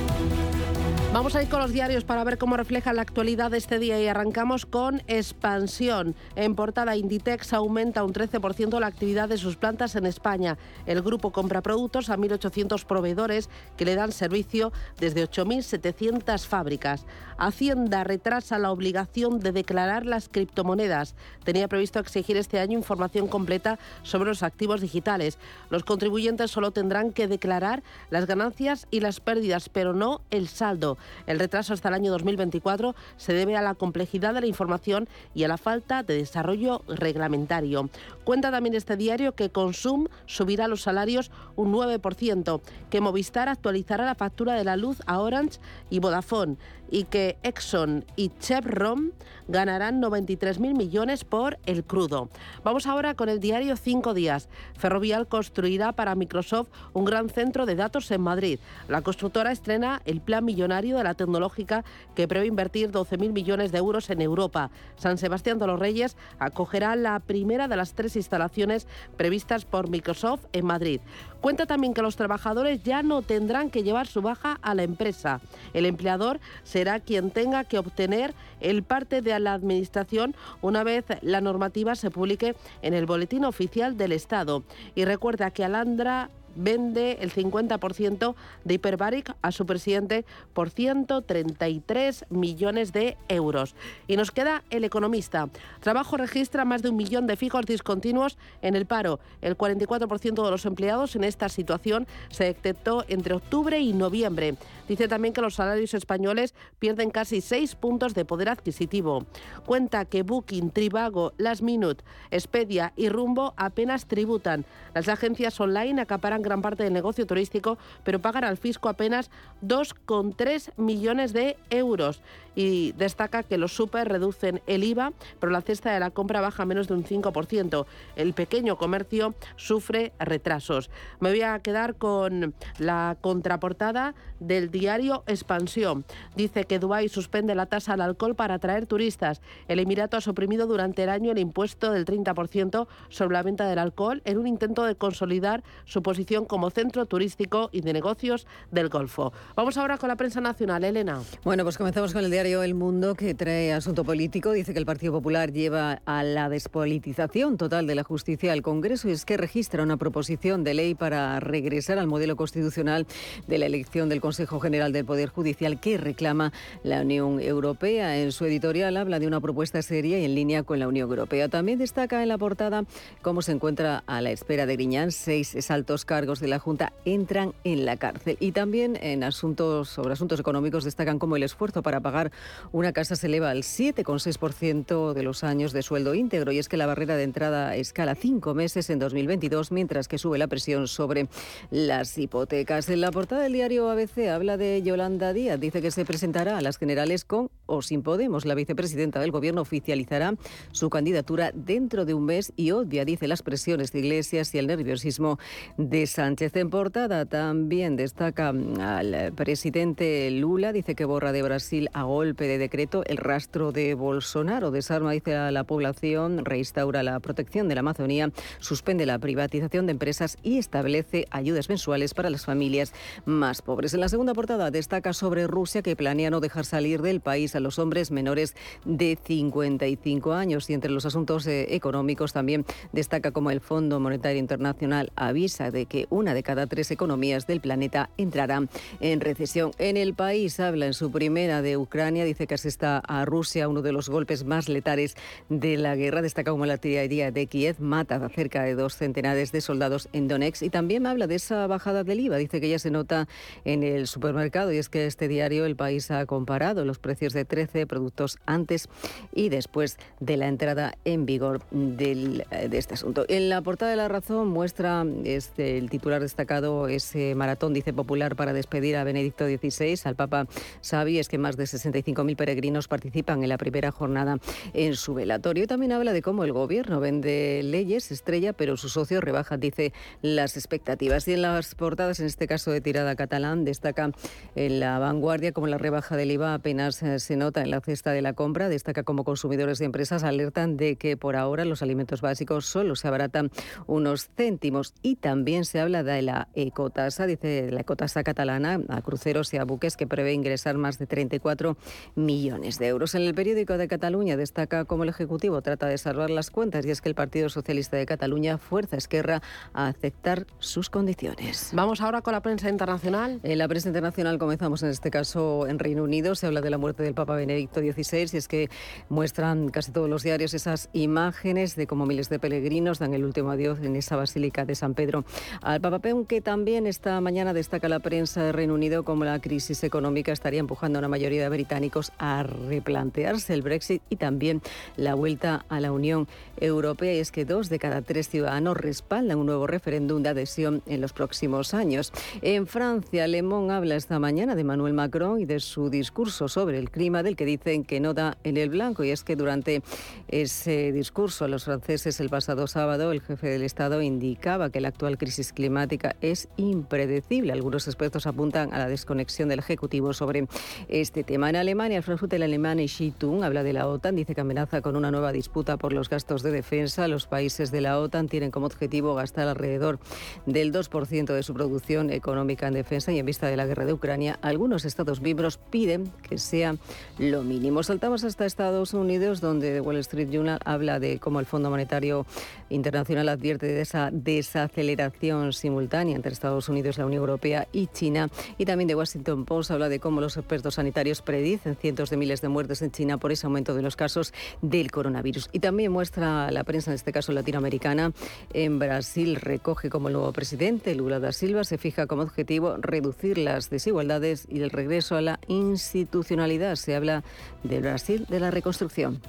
Vamos 1.13 1.35
a 1.35 1.43
ir 1.43 1.49
con 1.49 1.59
los 1.59 1.73
diarios 1.73 2.05
para 2.05 2.23
ver 2.23 2.37
cómo 2.37 2.55
refleja 2.55 2.93
la 2.93 3.01
actualidad 3.01 3.51
de 3.51 3.57
este 3.57 3.79
día 3.79 4.01
y 4.01 4.07
arrancamos 4.07 4.65
con 4.65 5.03
expansión. 5.07 6.15
En 6.37 6.55
portada 6.55 6.95
Inditex 6.95 7.51
aumenta 7.51 8.05
un 8.05 8.13
13% 8.13 8.79
la 8.79 8.87
actividad 8.87 9.27
de 9.27 9.37
sus 9.37 9.57
plantas 9.57 9.97
en 9.97 10.05
España. 10.05 10.57
El 10.85 11.01
grupo 11.01 11.31
compra 11.31 11.61
productos 11.61 12.09
a 12.09 12.15
1.800 12.15 12.85
proveedores 12.85 13.49
que 13.75 13.83
le 13.83 13.95
dan 13.95 14.13
servicio 14.13 14.71
desde 15.01 15.29
8.700 15.29 16.47
fábricas. 16.47 17.05
Hacienda 17.37 18.05
retrasa 18.05 18.57
la 18.57 18.71
obligación 18.71 19.41
de 19.41 19.51
declarar 19.51 20.05
las 20.05 20.29
criptomonedas. 20.29 21.15
Tenía 21.43 21.67
previsto 21.67 21.99
exigir 21.99 22.37
este 22.37 22.59
año 22.59 22.77
información 22.77 23.27
completa 23.27 23.79
sobre 24.03 24.29
los 24.29 24.43
activos 24.43 24.79
digitales. 24.79 25.39
Los 25.69 25.83
contribuyentes 25.83 26.51
solo 26.51 26.71
tendrán 26.71 27.11
que 27.11 27.27
declarar 27.27 27.83
las 28.11 28.27
ganancias 28.27 28.87
y 28.91 29.01
las 29.01 29.19
pérdidas, 29.19 29.67
pero 29.67 29.93
no 29.93 30.21
el 30.29 30.47
saldo. 30.47 30.97
El 31.27 31.39
retraso 31.39 31.73
hasta 31.73 31.89
el 31.89 31.95
año 31.95 32.11
2024 32.11 32.95
se 33.17 33.33
debe 33.33 33.57
a 33.57 33.61
la 33.61 33.75
complejidad 33.75 34.33
de 34.33 34.41
la 34.41 34.47
información 34.47 35.07
y 35.33 35.43
a 35.43 35.47
la 35.47 35.57
falta 35.57 36.03
de 36.03 36.17
desarrollo 36.17 36.81
reglamentario. 36.87 37.89
Cuenta 38.23 38.51
también 38.51 38.75
este 38.75 38.97
diario 38.97 39.33
que 39.33 39.49
Consum 39.49 40.07
subirá 40.25 40.67
los 40.67 40.81
salarios 40.81 41.31
un 41.55 41.73
9%, 41.73 42.61
que 42.89 43.01
Movistar 43.01 43.49
actualizará 43.49 44.05
la 44.05 44.15
factura 44.15 44.53
de 44.53 44.63
la 44.63 44.77
luz 44.77 45.01
a 45.05 45.19
Orange 45.19 45.59
y 45.89 45.99
Vodafone 45.99 46.57
y 46.91 47.05
que 47.05 47.37
Exxon 47.41 48.05
y 48.15 48.31
Chevron 48.39 49.13
ganarán 49.47 50.01
93.000 50.01 50.77
millones 50.77 51.23
por 51.23 51.57
el 51.65 51.83
crudo. 51.83 52.29
Vamos 52.63 52.85
ahora 52.85 53.15
con 53.15 53.29
el 53.29 53.39
diario 53.39 53.75
Cinco 53.77 54.13
Días. 54.13 54.49
Ferrovial 54.77 55.27
construirá 55.27 55.93
para 55.93 56.15
Microsoft 56.15 56.69
un 56.93 57.05
gran 57.05 57.29
centro 57.29 57.65
de 57.65 57.75
datos 57.75 58.11
en 58.11 58.21
Madrid. 58.21 58.59
La 58.87 59.01
constructora 59.01 59.51
estrena 59.51 60.01
el 60.05 60.21
plan 60.21 60.45
millonario 60.45 60.90
de 60.97 61.03
la 61.03 61.13
tecnológica 61.13 61.83
que 62.15 62.27
prevé 62.27 62.47
invertir 62.47 62.91
12.000 62.91 63.31
millones 63.31 63.71
de 63.71 63.77
euros 63.77 64.09
en 64.09 64.21
Europa. 64.21 64.71
San 64.95 65.17
Sebastián 65.17 65.59
de 65.59 65.67
los 65.67 65.79
Reyes 65.79 66.17
acogerá 66.39 66.95
la 66.95 67.19
primera 67.19 67.67
de 67.67 67.75
las 67.75 67.93
tres 67.93 68.15
instalaciones 68.15 68.87
previstas 69.17 69.65
por 69.65 69.89
Microsoft 69.89 70.45
en 70.53 70.65
Madrid. 70.65 71.01
Cuenta 71.41 71.65
también 71.65 71.93
que 71.93 72.01
los 72.01 72.15
trabajadores 72.15 72.83
ya 72.83 73.01
no 73.01 73.21
tendrán 73.21 73.69
que 73.69 73.83
llevar 73.83 74.07
su 74.07 74.21
baja 74.21 74.59
a 74.61 74.75
la 74.75 74.83
empresa. 74.83 75.41
El 75.73 75.85
empleador 75.85 76.39
será 76.63 76.99
quien 76.99 77.31
tenga 77.31 77.63
que 77.63 77.79
obtener 77.79 78.33
el 78.59 78.83
parte 78.83 79.21
de 79.21 79.39
la 79.39 79.53
administración 79.53 80.35
una 80.61 80.83
vez 80.83 81.05
la 81.21 81.41
normativa 81.41 81.95
se 81.95 82.11
publique 82.11 82.55
en 82.81 82.93
el 82.93 83.05
boletín 83.05 83.45
oficial 83.45 83.97
del 83.97 84.11
Estado. 84.11 84.63
Y 84.95 85.05
recuerda 85.05 85.51
que 85.51 85.63
Alandra 85.63 86.29
vende 86.55 87.17
el 87.21 87.31
50% 87.31 88.35
de 88.63 88.73
Hyperbaric 88.73 89.35
a 89.41 89.51
su 89.51 89.65
presidente 89.65 90.25
por 90.53 90.69
133 90.69 92.25
millones 92.29 92.93
de 92.93 93.17
euros. 93.27 93.75
Y 94.07 94.17
nos 94.17 94.31
queda 94.31 94.63
el 94.69 94.83
economista. 94.83 95.49
Trabajo 95.79 96.17
registra 96.17 96.65
más 96.65 96.81
de 96.81 96.89
un 96.89 96.97
millón 96.97 97.27
de 97.27 97.37
fijos 97.37 97.65
discontinuos 97.65 98.37
en 98.61 98.75
el 98.75 98.85
paro. 98.85 99.19
El 99.41 99.57
44% 99.57 100.43
de 100.43 100.51
los 100.51 100.65
empleados 100.65 101.15
en 101.15 101.23
esta 101.23 101.49
situación 101.49 102.07
se 102.29 102.45
detectó 102.45 103.05
entre 103.07 103.33
octubre 103.33 103.79
y 103.79 103.93
noviembre. 103.93 104.55
Dice 104.87 105.07
también 105.07 105.33
que 105.33 105.41
los 105.41 105.55
salarios 105.55 105.93
españoles 105.93 106.53
pierden 106.79 107.11
casi 107.11 107.41
seis 107.41 107.75
puntos 107.75 108.13
de 108.13 108.25
poder 108.25 108.49
adquisitivo. 108.49 109.25
Cuenta 109.65 110.05
que 110.05 110.23
Booking, 110.23 110.71
Trivago, 110.71 111.33
Last 111.37 111.61
Minute, 111.61 112.03
Expedia 112.29 112.93
y 112.95 113.09
Rumbo 113.09 113.53
apenas 113.55 114.05
tributan. 114.05 114.65
Las 114.93 115.07
agencias 115.07 115.59
online 115.59 116.01
acaparan 116.01 116.40
gran 116.41 116.61
parte 116.61 116.83
del 116.83 116.93
negocio 116.93 117.25
turístico, 117.25 117.77
pero 118.03 118.19
pagan 118.19 118.43
al 118.43 118.57
fisco 118.57 118.89
apenas 118.89 119.29
2,3 119.63 120.71
millones 120.77 121.33
de 121.33 121.57
euros 121.69 122.21
y 122.55 122.91
destaca 122.93 123.43
que 123.43 123.57
los 123.57 123.73
super 123.73 124.07
reducen 124.09 124.61
el 124.67 124.83
IVA, 124.83 125.13
pero 125.39 125.51
la 125.51 125.61
cesta 125.61 125.93
de 125.93 125.99
la 125.99 126.11
compra 126.11 126.41
baja 126.41 126.65
menos 126.65 126.87
de 126.87 126.95
un 126.95 127.03
5%. 127.03 127.85
El 128.15 128.33
pequeño 128.33 128.77
comercio 128.77 129.33
sufre 129.55 130.11
retrasos. 130.19 130.89
Me 131.19 131.29
voy 131.29 131.41
a 131.41 131.59
quedar 131.59 131.95
con 131.95 132.53
la 132.77 133.17
contraportada 133.21 134.15
del 134.39 134.71
diario 134.71 135.23
Expansión. 135.27 136.05
Dice 136.35 136.65
que 136.65 136.79
Dubái 136.79 137.09
suspende 137.09 137.55
la 137.55 137.67
tasa 137.67 137.93
al 137.93 138.01
alcohol 138.01 138.35
para 138.35 138.55
atraer 138.55 138.85
turistas. 138.85 139.41
El 139.67 139.79
Emirato 139.79 140.17
ha 140.17 140.21
suprimido 140.21 140.67
durante 140.67 141.03
el 141.03 141.09
año 141.09 141.31
el 141.31 141.37
impuesto 141.37 141.91
del 141.91 142.05
30% 142.05 142.87
sobre 143.09 143.33
la 143.33 143.43
venta 143.43 143.67
del 143.67 143.79
alcohol 143.79 144.21
en 144.25 144.37
un 144.37 144.47
intento 144.47 144.83
de 144.83 144.95
consolidar 144.95 145.63
su 145.85 146.01
posición 146.01 146.30
como 146.39 146.69
centro 146.69 147.05
turístico 147.05 147.69
y 147.71 147.81
de 147.81 147.93
negocios 147.93 148.47
del 148.71 148.89
Golfo. 148.89 149.33
Vamos 149.55 149.77
ahora 149.77 149.97
con 149.97 150.07
la 150.07 150.15
prensa 150.15 150.39
nacional. 150.39 150.71
Elena. 150.83 151.21
Bueno, 151.43 151.63
pues 151.63 151.77
comenzamos 151.77 152.13
con 152.13 152.23
el 152.23 152.31
día 152.31 152.41
el 152.41 152.73
Mundo, 152.73 153.15
que 153.15 153.33
trae 153.33 153.71
asunto 153.73 154.03
político, 154.03 154.51
dice 154.51 154.73
que 154.73 154.79
el 154.79 154.85
Partido 154.85 155.13
Popular 155.13 155.51
lleva 155.51 156.01
a 156.05 156.23
la 156.23 156.49
despolitización 156.49 157.57
total 157.57 157.87
de 157.87 157.95
la 157.95 158.03
justicia 158.03 158.53
al 158.53 158.61
Congreso 158.61 159.09
y 159.09 159.11
es 159.11 159.25
que 159.25 159.37
registra 159.37 159.83
una 159.83 159.97
proposición 159.97 160.63
de 160.63 160.73
ley 160.73 160.95
para 160.95 161.39
regresar 161.39 161.99
al 161.99 162.07
modelo 162.07 162.35
constitucional 162.35 163.05
de 163.47 163.57
la 163.57 163.65
elección 163.65 164.09
del 164.09 164.21
Consejo 164.21 164.59
General 164.59 164.91
del 164.91 165.05
Poder 165.05 165.29
Judicial 165.29 165.79
que 165.79 165.97
reclama 165.97 166.51
la 166.83 167.01
Unión 167.01 167.39
Europea. 167.39 168.17
En 168.17 168.31
su 168.31 168.45
editorial 168.45 168.97
habla 168.97 169.19
de 169.19 169.27
una 169.27 169.39
propuesta 169.39 169.81
seria 169.81 170.19
y 170.19 170.25
en 170.25 170.35
línea 170.35 170.63
con 170.63 170.79
la 170.79 170.87
Unión 170.87 171.09
Europea. 171.09 171.49
También 171.49 171.79
destaca 171.79 172.23
en 172.23 172.29
la 172.29 172.37
portada 172.37 172.85
cómo 173.21 173.41
se 173.41 173.51
encuentra 173.51 174.03
a 174.07 174.21
la 174.21 174.31
espera 174.31 174.65
de 174.65 174.73
Griñán. 174.73 175.11
Seis 175.11 175.69
altos 175.69 176.05
cargos 176.21 176.39
de 176.39 176.47
la 176.47 176.59
Junta 176.59 176.93
entran 177.03 177.55
en 177.63 177.83
la 177.83 177.97
cárcel. 177.97 178.37
Y 178.39 178.51
también 178.51 178.95
en 179.01 179.23
asuntos 179.23 179.89
sobre 179.89 180.13
asuntos 180.13 180.39
económicos 180.39 180.83
destacan 180.83 181.17
cómo 181.17 181.35
el 181.35 181.41
esfuerzo 181.41 181.81
para 181.81 181.99
pagar 181.99 182.31
una 182.71 182.93
casa 182.93 183.15
se 183.15 183.25
eleva 183.25 183.49
al 183.49 183.63
7,6% 183.63 185.13
de 185.13 185.23
los 185.23 185.43
años 185.43 185.73
de 185.73 185.81
sueldo 185.81 186.13
íntegro 186.13 186.51
y 186.51 186.59
es 186.59 186.69
que 186.69 186.77
la 186.77 186.85
barrera 186.85 187.15
de 187.15 187.23
entrada 187.23 187.75
escala 187.75 188.13
cinco 188.13 188.53
meses 188.53 188.91
en 188.91 188.99
2022, 188.99 189.71
mientras 189.71 190.07
que 190.07 190.19
sube 190.19 190.37
la 190.37 190.45
presión 190.45 190.87
sobre 190.87 191.27
las 191.71 192.15
hipotecas. 192.19 192.87
En 192.89 193.01
la 193.01 193.09
portada 193.09 193.41
del 193.41 193.53
diario 193.53 193.89
ABC 193.89 194.29
habla 194.29 194.57
de 194.57 194.83
Yolanda 194.83 195.33
Díaz. 195.33 195.59
Dice 195.59 195.81
que 195.81 195.89
se 195.89 196.05
presentará 196.05 196.59
a 196.59 196.61
las 196.61 196.77
generales 196.77 197.25
con 197.25 197.49
o 197.65 197.81
sin 197.81 198.03
Podemos. 198.03 198.45
La 198.45 198.53
vicepresidenta 198.53 199.19
del 199.19 199.31
Gobierno 199.31 199.61
oficializará 199.61 200.35
su 200.71 200.91
candidatura 200.91 201.51
dentro 201.51 202.05
de 202.05 202.13
un 202.13 202.25
mes 202.25 202.53
y 202.55 202.69
obvia, 202.71 203.05
dice, 203.05 203.27
las 203.27 203.41
presiones 203.41 203.91
de 203.91 203.99
Iglesias 203.99 204.53
y 204.53 204.59
el 204.59 204.67
nerviosismo 204.67 205.39
de 205.77 206.05
Sánchez. 206.11 206.55
En 206.55 206.69
portada 206.69 207.25
también 207.25 207.95
destaca 207.95 208.49
al 208.49 209.33
presidente 209.35 210.29
Lula. 210.31 210.73
Dice 210.73 210.95
que 210.95 211.05
borra 211.05 211.31
de 211.31 211.41
Brasil 211.41 211.89
a 211.93 212.03
golpe 212.03 212.47
de 212.47 212.57
decreto 212.57 213.03
el 213.05 213.17
rastro 213.17 213.71
de 213.71 213.93
Bolsonaro. 213.93 214.71
Desarma, 214.71 215.11
dice 215.11 215.35
a 215.35 215.51
la 215.51 215.63
población, 215.63 216.45
reinstaura 216.45 217.03
la 217.03 217.19
protección 217.19 217.67
de 217.67 217.75
la 217.75 217.79
Amazonía, 217.79 218.31
suspende 218.59 219.05
la 219.05 219.19
privatización 219.19 219.85
de 219.85 219.93
empresas 219.93 220.37
y 220.43 220.57
establece 220.57 221.27
ayudas 221.31 221.69
mensuales 221.69 222.13
para 222.13 222.29
las 222.29 222.45
familias 222.45 222.93
más 223.25 223.61
pobres. 223.61 223.93
En 223.93 224.01
la 224.01 224.09
segunda 224.09 224.33
portada 224.33 224.71
destaca 224.71 225.13
sobre 225.13 225.47
Rusia 225.47 225.81
que 225.81 225.95
planea 225.95 226.29
no 226.29 226.39
dejar 226.39 226.65
salir 226.65 227.01
del 227.01 227.21
país 227.21 227.55
a 227.55 227.59
los 227.59 227.79
hombres 227.79 228.11
menores 228.11 228.55
de 228.85 229.17
55 229.23 230.33
años 230.33 230.69
y 230.69 230.73
entre 230.73 230.91
los 230.91 231.05
asuntos 231.05 231.47
eh, 231.47 231.73
económicos 231.75 232.33
también 232.33 232.65
destaca 232.91 233.31
como 233.31 233.51
el 233.51 233.61
Fondo 233.61 233.99
Monetario 233.99 234.39
Internacional 234.39 235.11
avisa 235.15 235.71
de 235.71 235.85
que 235.85 236.00
una 236.09 236.33
de 236.33 236.43
cada 236.43 236.67
tres 236.67 236.91
economías 236.91 237.47
del 237.47 237.61
planeta 237.61 238.09
entrará 238.17 238.67
en 238.99 239.21
recesión. 239.21 239.71
En 239.77 239.97
el 239.97 240.13
país 240.13 240.59
habla 240.59 240.85
en 240.85 240.93
su 240.93 241.11
primera 241.11 241.61
de 241.61 241.77
Ucrania 241.77 242.25
dice 242.25 242.47
que 242.47 242.55
asesta 242.55 242.99
a 242.99 243.25
Rusia 243.25 243.67
uno 243.67 243.81
de 243.81 243.91
los 243.91 244.09
golpes 244.09 244.43
más 244.43 244.69
letales 244.69 245.15
de 245.49 245.77
la 245.77 245.95
guerra. 245.95 246.21
Destaca 246.21 246.51
como 246.51 246.65
la 246.65 246.73
artillería 246.73 247.31
de 247.31 247.47
Kiev 247.47 247.79
mata 247.79 248.15
a 248.15 248.29
cerca 248.29 248.63
de 248.63 248.75
dos 248.75 248.95
centenares 248.95 249.51
de 249.51 249.61
soldados 249.61 250.09
en 250.13 250.27
Donetsk 250.27 250.63
y 250.63 250.69
también 250.69 251.05
habla 251.05 251.27
de 251.27 251.35
esa 251.35 251.67
bajada 251.67 252.03
del 252.03 252.19
IVA. 252.19 252.37
Dice 252.37 252.61
que 252.61 252.69
ya 252.69 252.79
se 252.79 252.91
nota 252.91 253.27
en 253.65 253.83
el 253.83 254.07
supermercado 254.07 254.71
y 254.71 254.77
es 254.77 254.89
que 254.89 255.05
este 255.05 255.27
diario 255.27 255.65
el 255.65 255.75
país 255.75 256.11
ha 256.11 256.25
comparado 256.25 256.85
los 256.85 256.99
precios 256.99 257.33
de 257.33 257.45
13 257.45 257.87
productos 257.87 258.37
antes 258.45 258.89
y 259.33 259.49
después 259.49 259.97
de 260.19 260.37
la 260.37 260.47
entrada 260.47 260.95
en 261.05 261.25
vigor 261.25 261.61
del, 261.71 262.45
de 262.49 262.77
este 262.77 262.95
asunto. 262.95 263.25
En 263.27 263.49
la 263.49 263.61
portada 263.61 263.91
de 263.91 263.97
La 263.97 264.07
Razón 264.07 264.47
muestra 264.47 265.05
este, 265.23 265.77
el 265.77 265.89
titular 265.91 266.19
destacado 266.19 266.87
ese 266.87 267.35
maratón, 267.35 267.73
dice 267.73 267.93
popular, 267.93 268.35
para 268.35 268.53
despedir 268.53 268.97
a 268.97 269.03
Benedicto 269.03 269.45
XVI, 269.45 269.99
al 270.05 270.15
Papa 270.15 270.47
Xavi. 270.81 271.19
Es 271.19 271.29
que 271.29 271.37
más 271.37 271.57
de 271.57 271.67
60 271.67 271.91
65.000 271.91 272.35
peregrinos 272.35 272.87
participan 272.87 273.43
en 273.43 273.49
la 273.49 273.57
primera 273.57 273.91
jornada 273.91 274.37
en 274.73 274.95
su 274.95 275.13
velatorio. 275.13 275.67
También 275.67 275.91
habla 275.91 276.13
de 276.13 276.21
cómo 276.21 276.43
el 276.43 276.53
gobierno 276.53 276.99
vende 276.99 277.61
leyes 277.63 278.11
estrella, 278.11 278.53
pero 278.53 278.77
sus 278.77 278.93
socios 278.93 279.23
rebajan, 279.23 279.59
dice, 279.59 279.93
las 280.21 280.57
expectativas. 280.57 281.27
Y 281.27 281.33
en 281.33 281.41
las 281.41 281.75
portadas, 281.75 282.19
en 282.19 282.25
este 282.27 282.47
caso 282.47 282.71
de 282.71 282.81
tirada 282.81 283.15
catalán, 283.15 283.65
destaca 283.65 284.11
en 284.55 284.79
la 284.79 284.99
vanguardia 284.99 285.51
como 285.51 285.67
la 285.67 285.77
rebaja 285.77 286.15
del 286.15 286.31
IVA 286.31 286.53
apenas 286.53 287.01
eh, 287.03 287.19
se 287.19 287.35
nota 287.35 287.61
en 287.61 287.71
la 287.71 287.81
cesta 287.81 288.11
de 288.11 288.21
la 288.21 288.33
compra. 288.33 288.69
Destaca 288.69 289.03
como 289.03 289.23
consumidores 289.23 289.79
de 289.79 289.85
empresas 289.85 290.23
alertan 290.23 290.77
de 290.77 290.95
que 290.95 291.17
por 291.17 291.35
ahora 291.35 291.65
los 291.65 291.81
alimentos 291.81 292.21
básicos 292.21 292.65
solo 292.65 292.95
se 292.95 293.07
abaratan 293.07 293.51
unos 293.87 294.29
céntimos. 294.35 294.93
Y 295.01 295.15
también 295.15 295.65
se 295.71 295.79
habla 295.79 296.03
de 296.03 296.21
la 296.21 296.49
ecotasa, 296.53 297.25
dice 297.25 297.71
la 297.71 297.79
ecotasa 297.79 298.23
catalana 298.23 298.81
a 298.89 299.01
cruceros 299.01 299.53
y 299.53 299.57
a 299.57 299.63
buques 299.63 299.95
que 299.95 300.05
prevé 300.05 300.33
ingresar 300.33 300.77
más 300.77 300.99
de 300.99 301.07
34 301.07 301.77
millones 302.15 302.77
de 302.77 302.87
euros. 302.87 303.15
En 303.15 303.21
el 303.21 303.33
periódico 303.33 303.77
de 303.77 303.87
Cataluña 303.87 304.35
destaca 304.35 304.83
cómo 304.83 305.03
el 305.03 305.09
Ejecutivo 305.09 305.61
trata 305.61 305.87
de 305.87 305.97
salvar 305.97 306.29
las 306.29 306.51
cuentas 306.51 306.85
y 306.85 306.91
es 306.91 306.99
que 306.99 307.07
el 307.07 307.15
Partido 307.15 307.47
Socialista 307.47 307.95
de 307.95 308.05
Cataluña 308.05 308.57
fuerza 308.57 308.97
a 308.97 308.99
Esquerra 308.99 309.41
a 309.71 309.87
aceptar 309.87 310.45
sus 310.59 310.89
condiciones. 310.89 311.71
Vamos 311.73 312.01
ahora 312.01 312.21
con 312.21 312.33
la 312.33 312.41
prensa 312.41 312.67
internacional. 312.67 313.39
En 313.43 313.57
la 313.57 313.69
prensa 313.69 313.87
internacional 313.87 314.39
comenzamos 314.39 314.83
en 314.83 314.89
este 314.89 315.09
caso 315.09 315.67
en 315.67 315.79
Reino 315.79 316.03
Unido. 316.03 316.35
Se 316.35 316.47
habla 316.47 316.59
de 316.59 316.69
la 316.69 316.79
muerte 316.79 317.03
del 317.03 317.13
Papa 317.13 317.35
Benedicto 317.35 317.79
XVI 317.79 318.29
y 318.33 318.37
es 318.37 318.49
que 318.49 318.69
muestran 319.07 319.69
casi 319.69 319.93
todos 319.93 320.09
los 320.09 320.23
diarios 320.23 320.53
esas 320.53 320.89
imágenes 320.91 321.77
de 321.77 321.87
cómo 321.87 322.05
miles 322.05 322.27
de 322.27 322.39
peregrinos 322.39 322.99
dan 322.99 323.13
el 323.13 323.23
último 323.23 323.51
adiós 323.51 323.79
en 323.79 323.95
esa 323.95 324.17
basílica 324.17 324.65
de 324.65 324.75
San 324.75 324.95
Pedro 324.95 325.23
al 325.61 325.79
Papa, 325.79 326.01
que 326.27 326.41
también 326.41 326.87
esta 326.87 327.21
mañana 327.21 327.53
destaca 327.53 327.87
la 327.87 327.99
prensa 327.99 328.43
de 328.43 328.51
Reino 328.51 328.73
Unido 328.73 329.03
como 329.03 329.25
la 329.25 329.39
crisis 329.39 329.83
económica 329.83 330.31
estaría 330.31 330.59
empujando 330.59 330.97
a 330.97 331.01
una 331.01 331.07
mayoría 331.07 331.43
de 331.43 331.49
británicos 331.49 332.11
a 332.17 332.43
replantearse 332.43 333.53
el 333.53 333.61
Brexit 333.61 334.01
y 334.09 334.15
también 334.15 334.61
la 334.97 335.13
vuelta 335.13 335.65
a 335.69 335.79
la 335.79 335.91
Unión 335.91 336.27
Europea. 336.57 337.13
Y 337.13 337.19
es 337.19 337.31
que 337.31 337.45
dos 337.45 337.69
de 337.69 337.77
cada 337.77 338.01
tres 338.01 338.29
ciudadanos 338.29 338.75
respaldan 338.77 339.37
un 339.37 339.45
nuevo 339.45 339.67
referéndum 339.67 340.23
de 340.23 340.29
adhesión 340.29 340.81
en 340.87 340.99
los 341.01 341.13
próximos 341.13 341.73
años. 341.75 342.11
En 342.41 342.65
Francia, 342.65 343.27
Le 343.27 343.43
Monde 343.43 343.73
habla 343.73 343.95
esta 343.95 344.17
mañana 344.17 344.55
de 344.55 344.63
Manuel 344.63 344.93
Macron 344.93 345.39
y 345.39 345.45
de 345.45 345.59
su 345.59 345.89
discurso 345.89 346.47
sobre 346.47 346.79
el 346.79 346.89
clima, 346.89 347.21
del 347.21 347.35
que 347.35 347.45
dicen 347.45 347.83
que 347.83 347.99
no 347.99 348.13
da 348.13 348.37
en 348.43 348.57
el 348.57 348.69
blanco. 348.69 349.03
Y 349.03 349.11
es 349.11 349.23
que 349.23 349.35
durante 349.35 349.83
ese 350.27 350.91
discurso 350.91 351.45
a 351.45 351.47
los 351.47 351.65
franceses 351.65 352.19
el 352.19 352.29
pasado 352.29 352.65
sábado, 352.65 353.11
el 353.11 353.21
jefe 353.21 353.47
del 353.47 353.61
Estado 353.61 354.01
indicaba 354.01 354.71
que 354.71 354.81
la 354.81 354.87
actual 354.87 355.19
crisis 355.19 355.50
climática 355.51 356.15
es 356.21 356.47
impredecible. 356.57 357.53
Algunos 357.53 357.87
expertos 357.87 358.27
apuntan 358.27 358.73
a 358.73 358.79
la 358.79 358.87
desconexión 358.87 359.49
del 359.49 359.59
Ejecutivo 359.59 360.13
sobre 360.13 360.47
este 360.87 361.23
tema. 361.23 361.49
En 361.49 361.55
Alemania, 361.55 361.97
el 361.97 362.03
Frankfurter 362.03 362.43
alemán 362.43 362.79
Schitung 362.79 363.43
habla 363.43 363.63
de 363.63 363.73
la 363.73 363.87
OTAN, 363.87 364.15
dice 364.15 364.35
que 364.35 364.41
amenaza 364.41 364.81
con 364.81 364.95
una 364.95 365.11
nueva 365.11 365.31
disputa 365.31 365.77
por 365.77 365.93
los 365.93 366.09
gastos 366.09 366.43
de 366.43 366.51
defensa. 366.51 367.07
Los 367.07 367.27
países 367.27 367.71
de 367.71 367.81
la 367.81 367.99
OTAN 367.99 368.27
tienen 368.27 368.51
como 368.51 368.65
objetivo 368.65 369.15
gastar 369.15 369.47
alrededor 369.47 369.99
del 370.45 370.71
2% 370.73 371.33
de 371.33 371.43
su 371.43 371.53
producción 371.53 372.09
económica 372.09 372.67
en 372.67 372.73
defensa 372.73 373.11
y 373.11 373.19
en 373.19 373.25
vista 373.25 373.47
de 373.47 373.57
la 373.57 373.65
guerra 373.65 373.85
de 373.85 373.93
Ucrania, 373.93 374.39
algunos 374.41 374.85
Estados 374.85 375.21
miembros 375.21 375.57
piden 375.57 376.11
que 376.27 376.37
sea 376.37 376.75
lo 377.17 377.43
mínimo. 377.43 377.83
Saltamos 377.83 378.23
hasta 378.23 378.45
Estados 378.45 378.93
Unidos, 378.93 379.41
donde 379.41 379.81
Wall 379.81 379.97
Street 379.97 380.29
Journal 380.29 380.59
habla 380.65 380.99
de 380.99 381.19
cómo 381.19 381.39
el 381.39 381.45
Fondo 381.45 381.69
Monetario 381.69 382.25
Internacional 382.69 383.29
advierte 383.29 383.67
de 383.67 383.81
esa 383.81 384.09
desaceleración 384.11 385.40
simultánea 385.49 386.15
entre 386.15 386.31
Estados 386.31 386.69
Unidos, 386.69 386.97
la 386.97 387.05
Unión 387.05 387.21
Europea 387.21 387.67
y 387.71 387.87
China. 387.87 388.29
Y 388.57 388.65
también 388.65 388.87
The 388.87 388.95
Washington 388.95 389.45
Post 389.45 389.71
habla 389.71 389.89
de 389.89 389.99
cómo 389.99 390.21
los 390.21 390.37
expertos 390.37 390.75
sanitarios 390.75 391.21
predicen 391.21 391.75
cientos 391.75 392.09
de 392.09 392.17
miles 392.17 392.41
de 392.41 392.49
muertes 392.49 392.81
en 392.81 392.91
China 392.91 393.17
por 393.17 393.31
ese 393.31 393.45
aumento 393.47 393.75
de 393.75 393.81
los 393.81 393.95
casos 393.95 394.33
del 394.61 394.91
coronavirus. 394.91 395.49
Y 395.51 395.59
también 395.59 395.91
muestra 395.91 396.51
la 396.51 396.63
prensa, 396.63 396.91
en 396.91 396.95
este 396.95 397.11
caso 397.11 397.31
latinoamericana, 397.31 398.13
en 398.53 398.79
Brasil 398.79 399.35
recoge 399.35 399.89
como 399.89 400.07
el 400.07 400.13
nuevo 400.13 400.31
presidente, 400.31 400.95
Lula 400.95 401.19
da 401.19 401.31
Silva, 401.31 401.63
se 401.63 401.77
fija 401.77 402.07
como 402.07 402.21
objetivo 402.21 402.77
reducir 402.77 403.37
las 403.37 403.69
desigualdades 403.69 404.47
y 404.49 404.61
el 404.61 404.69
regreso 404.69 405.15
a 405.15 405.21
la 405.21 405.39
institucionalidad. 405.47 406.75
Se 406.75 406.95
habla 406.95 407.23
de 407.63 407.79
Brasil 407.79 408.25
de 408.29 408.39
la 408.39 408.51
reconstrucción. 408.51 409.21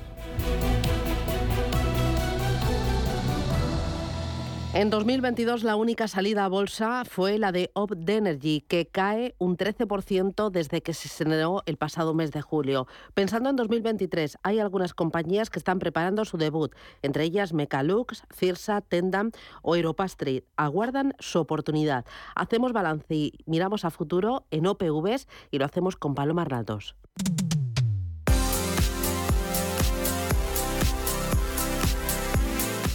En 4.75 4.89
2022 4.89 5.65
la 5.65 5.77
única 5.77 6.09
salida 6.09 6.47
a 6.47 6.49
bolsa 6.49 7.05
fue 7.05 7.37
la 7.37 7.53
de 7.53 7.71
Opt 7.75 8.09
Energy, 8.09 8.63
que 8.63 8.87
cae 8.87 9.35
un 9.37 9.59
13% 9.59 10.51
desde 10.51 10.81
que 10.81 10.95
se 10.95 11.09
estrenó 11.09 11.63
el 11.67 11.77
pasado 11.77 12.15
mes 12.15 12.33
de 12.33 12.41
julio. 12.41 12.87
Pensando 13.13 13.51
en 13.51 13.57
2023, 13.57 14.39
hay 14.43 14.61
algunas 14.61 14.95
compañías 14.95 15.51
que 15.51 15.59
están 15.59 15.79
preparando 15.79 16.25
su 16.25 16.39
debut, 16.39 16.75
entre 17.03 17.25
ellas 17.25 17.53
Mecalux, 17.53 18.23
Cirsa, 18.35 18.81
Tendam 18.81 19.33
o 19.61 19.77
Street. 19.77 20.45
Aguardan 20.57 21.13
su 21.19 21.39
oportunidad. 21.39 22.07
Hacemos 22.35 22.73
balance 22.73 23.15
y 23.15 23.33
miramos 23.45 23.85
a 23.85 23.91
futuro 23.91 24.47
en 24.51 24.67
OPVs 24.67 25.29
y 25.51 25.59
lo 25.59 25.67
hacemos 25.67 25.97
con 25.97 26.15
Paloma 26.15 26.43
Arnaldos. 26.43 26.97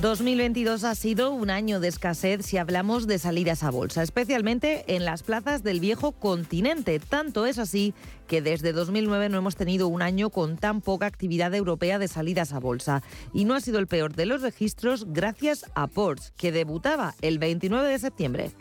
2022 0.01 0.83
ha 0.83 0.93
sido 0.93 1.31
un 1.31 1.49
año 1.49 1.79
de 1.79 1.87
escasez 1.87 2.45
si 2.45 2.57
hablamos 2.57 3.07
de 3.07 3.17
salidas 3.17 3.63
a 3.63 3.71
bolsa, 3.71 4.03
especialmente 4.03 4.83
en 4.95 5.05
las 5.05 5.23
plazas 5.23 5.63
del 5.63 5.79
viejo 5.79 6.11
continente. 6.11 6.99
Tanto 6.99 7.47
es 7.47 7.57
así 7.57 7.95
que 8.27 8.43
desde 8.43 8.73
2009 8.73 9.29
no 9.29 9.39
hemos 9.39 9.55
tenido 9.55 9.87
un 9.87 10.03
año 10.03 10.29
con 10.29 10.57
tan 10.57 10.81
poca 10.81 11.07
actividad 11.07 11.55
europea 11.55 11.97
de 11.97 12.07
salidas 12.07 12.53
a 12.53 12.59
bolsa. 12.59 13.01
Y 13.33 13.45
no 13.45 13.55
ha 13.55 13.59
sido 13.59 13.79
el 13.79 13.87
peor 13.87 14.13
de 14.13 14.27
los 14.27 14.43
registros 14.43 15.07
gracias 15.11 15.65
a 15.73 15.87
Porsche, 15.87 16.31
que 16.37 16.51
debutaba 16.51 17.15
el 17.21 17.39
29 17.39 17.89
de 17.89 17.97
septiembre. 17.97 18.51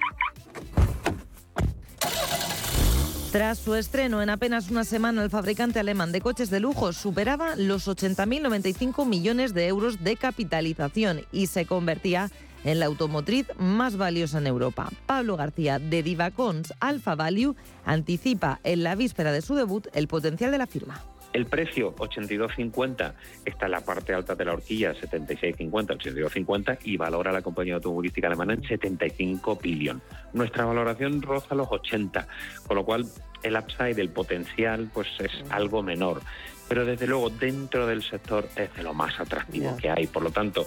Tras 3.33 3.59
su 3.59 3.75
estreno 3.75 4.23
en 4.23 4.31
apenas 4.31 4.71
una 4.71 4.85
semana, 4.85 5.23
el 5.23 5.31
fabricante 5.31 5.79
alemán 5.79 6.13
de 6.13 6.21
coches 6.21 6.49
de 6.49 6.61
lujo 6.61 6.93
superaba 6.93 7.55
los 7.57 7.87
80.095 7.89 9.05
millones 9.05 9.53
de 9.53 9.67
euros 9.67 10.03
de 10.03 10.17
capitalización 10.17 11.23
y 11.33 11.49
se 11.49 11.67
convertía 11.67 12.31
en 12.65 12.79
la 12.79 12.87
automotriz 12.87 13.47
más 13.59 13.97
valiosa 13.97 14.39
en 14.39 14.47
Europa. 14.47 14.91
Pablo 15.07 15.37
García 15.37 15.79
de 15.79 16.03
Divacons 16.03 16.73
Alpha 16.81 17.15
Value 17.15 17.57
anticipa 17.85 18.61
en 18.65 18.83
la 18.83 18.95
víspera 18.95 19.33
de 19.33 19.43
su 19.43 19.55
debut 19.55 19.87
el 19.93 20.09
potencial 20.09 20.51
de 20.51 20.59
la 20.59 20.67
firma. 20.67 21.03
El 21.37 21.45
precio 21.45 21.95
82.50 21.97 23.13
está 23.45 23.67
en 23.67 23.73
la 23.73 23.83
parte 23.83 24.15
alta 24.15 24.35
de 24.35 24.47
la 24.47 24.55
horquilla, 24.55 24.95
76.50, 24.95 25.69
82.50 25.69 26.79
y 26.85 26.97
valora 26.97 27.31
la 27.31 27.43
compañía 27.43 27.75
automovilística 27.75 28.27
alemana 28.27 28.55
en 28.55 28.63
75 28.63 29.57
billón. 29.57 30.01
Nuestra 30.33 30.65
valoración 30.65 31.21
roza 31.21 31.55
los 31.55 31.69
80, 31.71 32.27
con 32.67 32.77
lo 32.77 32.87
cual 32.87 33.05
el 33.43 33.55
upside, 33.55 34.01
el 34.01 34.09
potencial, 34.09 34.89
pues 34.95 35.09
es 35.19 35.31
algo 35.51 35.83
menor 35.83 36.23
pero 36.69 36.85
desde 36.85 37.07
luego 37.07 37.31
dentro 37.31 37.87
del 37.87 38.03
sector 38.03 38.49
es 38.57 38.75
de 38.75 38.83
lo 38.83 38.93
más 38.93 39.21
atractivo 39.21 39.77
que 39.77 39.89
hay. 39.89 40.07
Por 40.09 40.23
lo 40.23 40.31
tanto, 40.31 40.67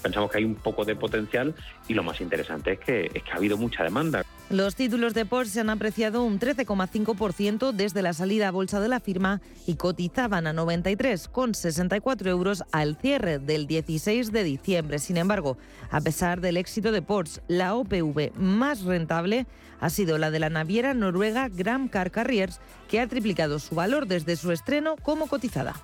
pensamos 0.00 0.30
que 0.30 0.38
hay 0.38 0.44
un 0.44 0.54
poco 0.54 0.84
de 0.84 0.94
potencial 0.94 1.54
y 1.88 1.94
lo 1.94 2.02
más 2.02 2.20
interesante 2.20 2.72
es 2.74 2.78
que, 2.78 3.10
es 3.12 3.22
que 3.22 3.32
ha 3.32 3.36
habido 3.36 3.56
mucha 3.56 3.82
demanda. 3.82 4.24
Los 4.50 4.74
títulos 4.74 5.14
de 5.14 5.24
Porsche 5.24 5.52
se 5.52 5.60
han 5.60 5.70
apreciado 5.70 6.24
un 6.24 6.38
13,5% 6.38 7.72
desde 7.72 8.02
la 8.02 8.12
salida 8.12 8.48
a 8.48 8.50
bolsa 8.50 8.80
de 8.80 8.88
la 8.88 9.00
firma 9.00 9.40
y 9.66 9.76
cotizaban 9.76 10.46
a 10.46 10.52
93,64 10.52 12.26
euros 12.26 12.62
al 12.70 12.96
cierre 12.96 13.38
del 13.38 13.66
16 13.66 14.30
de 14.30 14.44
diciembre. 14.44 14.98
Sin 14.98 15.16
embargo, 15.16 15.56
a 15.90 16.02
pesar 16.02 16.42
del 16.42 16.58
éxito 16.58 16.92
de 16.92 17.00
Porsche, 17.00 17.40
la 17.48 17.74
OPV 17.74 18.32
más 18.36 18.82
rentable 18.82 19.46
ha 19.80 19.88
sido 19.88 20.18
la 20.18 20.30
de 20.30 20.40
la 20.40 20.50
naviera 20.50 20.92
noruega 20.92 21.48
Gram 21.48 21.88
Car 21.88 22.10
Carriers, 22.10 22.60
que 22.88 23.00
ha 23.00 23.06
triplicado 23.06 23.58
su 23.58 23.74
valor 23.74 24.06
desde 24.06 24.36
su 24.36 24.52
estreno 24.52 24.96
como 24.96 25.28
cotizada. 25.28 25.74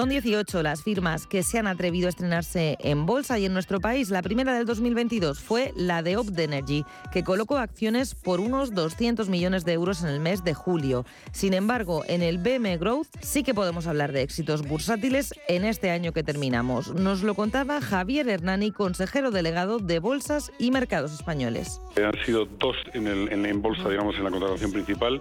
Son 0.00 0.08
18 0.08 0.62
las 0.62 0.82
firmas 0.82 1.26
que 1.26 1.42
se 1.42 1.58
han 1.58 1.66
atrevido 1.66 2.06
a 2.06 2.08
estrenarse 2.08 2.78
en 2.80 3.04
bolsa 3.04 3.38
y 3.38 3.44
en 3.44 3.52
nuestro 3.52 3.80
país. 3.80 4.08
La 4.08 4.22
primera 4.22 4.54
del 4.54 4.64
2022 4.64 5.38
fue 5.38 5.74
la 5.76 6.02
de 6.02 6.16
Opt 6.16 6.38
Energy, 6.38 6.86
que 7.12 7.22
colocó 7.22 7.58
acciones 7.58 8.14
por 8.14 8.40
unos 8.40 8.72
200 8.72 9.28
millones 9.28 9.66
de 9.66 9.74
euros 9.74 10.02
en 10.02 10.08
el 10.08 10.18
mes 10.18 10.42
de 10.42 10.54
julio. 10.54 11.04
Sin 11.32 11.52
embargo, 11.52 12.02
en 12.08 12.22
el 12.22 12.38
BM 12.38 12.78
Growth 12.78 13.08
sí 13.20 13.42
que 13.42 13.52
podemos 13.52 13.86
hablar 13.86 14.12
de 14.12 14.22
éxitos 14.22 14.66
bursátiles 14.66 15.34
en 15.48 15.66
este 15.66 15.90
año 15.90 16.12
que 16.14 16.22
terminamos. 16.22 16.94
Nos 16.94 17.22
lo 17.22 17.34
contaba 17.34 17.82
Javier 17.82 18.26
Hernani, 18.26 18.70
consejero 18.70 19.30
delegado 19.30 19.80
de 19.80 19.98
Bolsas 19.98 20.50
y 20.58 20.70
Mercados 20.70 21.12
Españoles. 21.12 21.78
Han 22.02 22.24
sido 22.24 22.46
dos 22.46 22.76
en, 22.94 23.06
en 23.06 23.60
bolsa, 23.60 23.90
digamos, 23.90 24.16
en 24.16 24.24
la 24.24 24.30
contratación 24.30 24.72
principal, 24.72 25.20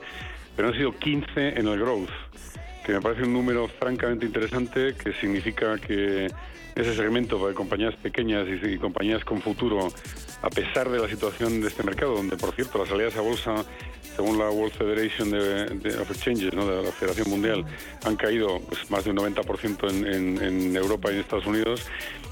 pero 0.55 0.69
han 0.69 0.73
sido 0.75 0.97
15 0.97 1.59
en 1.59 1.67
el 1.67 1.77
Growth 1.77 2.09
que 2.89 2.95
me 2.95 3.01
parece 3.01 3.21
un 3.21 3.33
número 3.33 3.67
francamente 3.67 4.25
interesante, 4.25 4.95
que 4.95 5.13
significa 5.13 5.77
que 5.77 6.27
ese 6.75 6.95
segmento 6.95 7.47
de 7.47 7.53
compañías 7.53 7.95
pequeñas 7.97 8.47
y, 8.47 8.77
compañías 8.79 9.23
con 9.23 9.41
futuro, 9.41 9.89
a 10.41 10.49
pesar 10.49 10.89
de 10.89 10.97
la 10.97 11.07
situación 11.07 11.61
de 11.61 11.67
este 11.67 11.83
mercado, 11.83 12.15
donde 12.15 12.35
por 12.35 12.55
cierto 12.55 12.79
las 12.79 12.89
salidas 12.89 13.15
a 13.15 13.21
bolsa, 13.21 13.63
según 14.15 14.39
la 14.39 14.49
World 14.49 14.73
Federation 14.73 15.29
de, 15.29 15.99
of 16.01 16.09
Exchanges, 16.09 16.51
¿no? 16.55 16.65
de 16.65 16.81
la 16.81 16.91
Federación 16.91 17.29
Mundial, 17.29 17.63
han 18.05 18.15
caído 18.15 18.59
pues, 18.67 18.89
más 18.89 19.03
de 19.03 19.11
un 19.11 19.17
90% 19.17 19.87
en, 19.91 20.41
en 20.41 20.75
Europa 20.75 21.11
y 21.11 21.15
en 21.15 21.19
Estados 21.19 21.45
Unidos, 21.45 21.85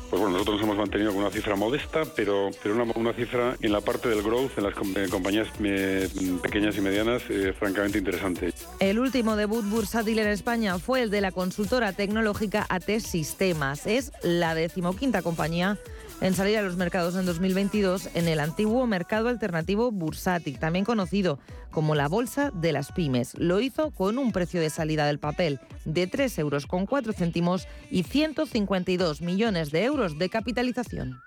pues 0.10 0.22
bueno, 0.22 0.34
nosotros 0.34 0.58
nos 0.58 0.66
hemos 0.66 0.78
mantenido 0.78 1.12
con 1.12 1.22
una 1.22 1.32
cifra 1.32 1.56
modesta, 1.56 2.04
pero, 2.16 2.50
pero 2.64 2.76
una, 2.76 3.14
cifra 3.14 3.56
en 3.62 3.72
la 3.72 3.82
parte 3.82 4.10
del 4.10 4.22
growth, 4.22 4.58
en 4.58 4.64
las 4.64 4.74
compañías 5.10 5.48
eh, 5.64 6.08
pequeñas 6.42 6.78
y 6.78 6.82
medianas, 6.82 7.24
eh, 7.30 7.54
francamente 7.58 7.98
interesante. 7.98 8.54
El 8.80 9.00
último 9.00 9.36
debut 9.36 9.66
bursátil 9.66 10.20
en 10.20 10.28
España 10.28 10.80
fue 10.80 11.02
el 11.02 11.10
de 11.10 11.22
la 11.22 11.32
consultora 11.32 11.94
tecnológica 11.94 12.66
AT 12.70 13.00
Sistemas. 13.00 13.88
Es 13.88 14.12
la 14.24 14.56
decimoquinta 14.56 15.22
compañía 15.22 15.78
en 16.22 16.34
salir 16.34 16.58
a 16.58 16.62
los 16.62 16.78
mercados 16.78 17.16
en 17.16 17.26
2022 17.26 18.10
en 18.14 18.28
el 18.28 18.40
antiguo 18.40 18.88
mercado 18.88 19.30
alternativo 19.30 19.92
bursátil, 19.92 20.60
también 20.60 20.86
conocido 20.86 21.40
como 21.72 21.96
la 21.96 22.08
Bolsa 22.08 22.52
de 22.54 22.72
las 22.72 22.92
Pymes. 22.92 23.34
Lo 23.38 23.60
hizo 23.60 23.92
con 23.92 24.18
un 24.18 24.32
precio 24.32 24.60
de 24.60 24.70
salida 24.70 25.06
del 25.06 25.20
papel 25.20 25.60
de 25.86 26.08
3 26.08 26.40
euros 26.40 26.66
con 26.66 26.86
4 26.86 27.14
céntimos 27.14 27.68
y 27.92 28.04
152 28.04 29.22
millones 29.22 29.72
de 29.72 29.84
euros 29.84 30.18
de 30.18 30.30
capitalización. 30.30 31.22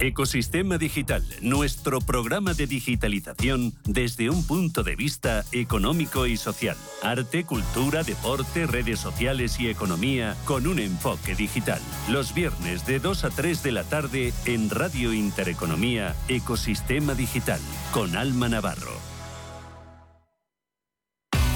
Ecosistema 0.00 0.78
Digital, 0.78 1.22
nuestro 1.42 2.00
programa 2.00 2.54
de 2.54 2.66
digitalización 2.66 3.74
desde 3.84 4.30
un 4.30 4.46
punto 4.46 4.82
de 4.82 4.96
vista 4.96 5.44
económico 5.52 6.26
y 6.26 6.38
social. 6.38 6.76
Arte, 7.02 7.44
cultura, 7.44 8.02
deporte, 8.02 8.66
redes 8.66 8.98
sociales 8.98 9.60
y 9.60 9.68
economía 9.68 10.36
con 10.46 10.66
un 10.66 10.78
enfoque 10.78 11.34
digital. 11.34 11.82
Los 12.08 12.32
viernes 12.32 12.86
de 12.86 12.98
2 12.98 13.24
a 13.24 13.30
3 13.30 13.62
de 13.62 13.72
la 13.72 13.84
tarde 13.84 14.32
en 14.46 14.70
Radio 14.70 15.12
Intereconomía, 15.12 16.16
Ecosistema 16.28 17.14
Digital, 17.14 17.60
con 17.92 18.16
Alma 18.16 18.48
Navarro. 18.48 19.09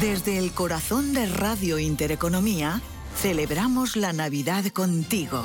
Desde 0.00 0.36
el 0.36 0.52
corazón 0.52 1.14
de 1.14 1.26
Radio 1.26 1.78
Intereconomía, 1.78 2.80
celebramos 3.16 3.96
la 3.96 4.12
Navidad 4.12 4.64
contigo. 4.66 5.44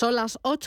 Son 0.00 0.14
las 0.14 0.38
8. 0.40 0.58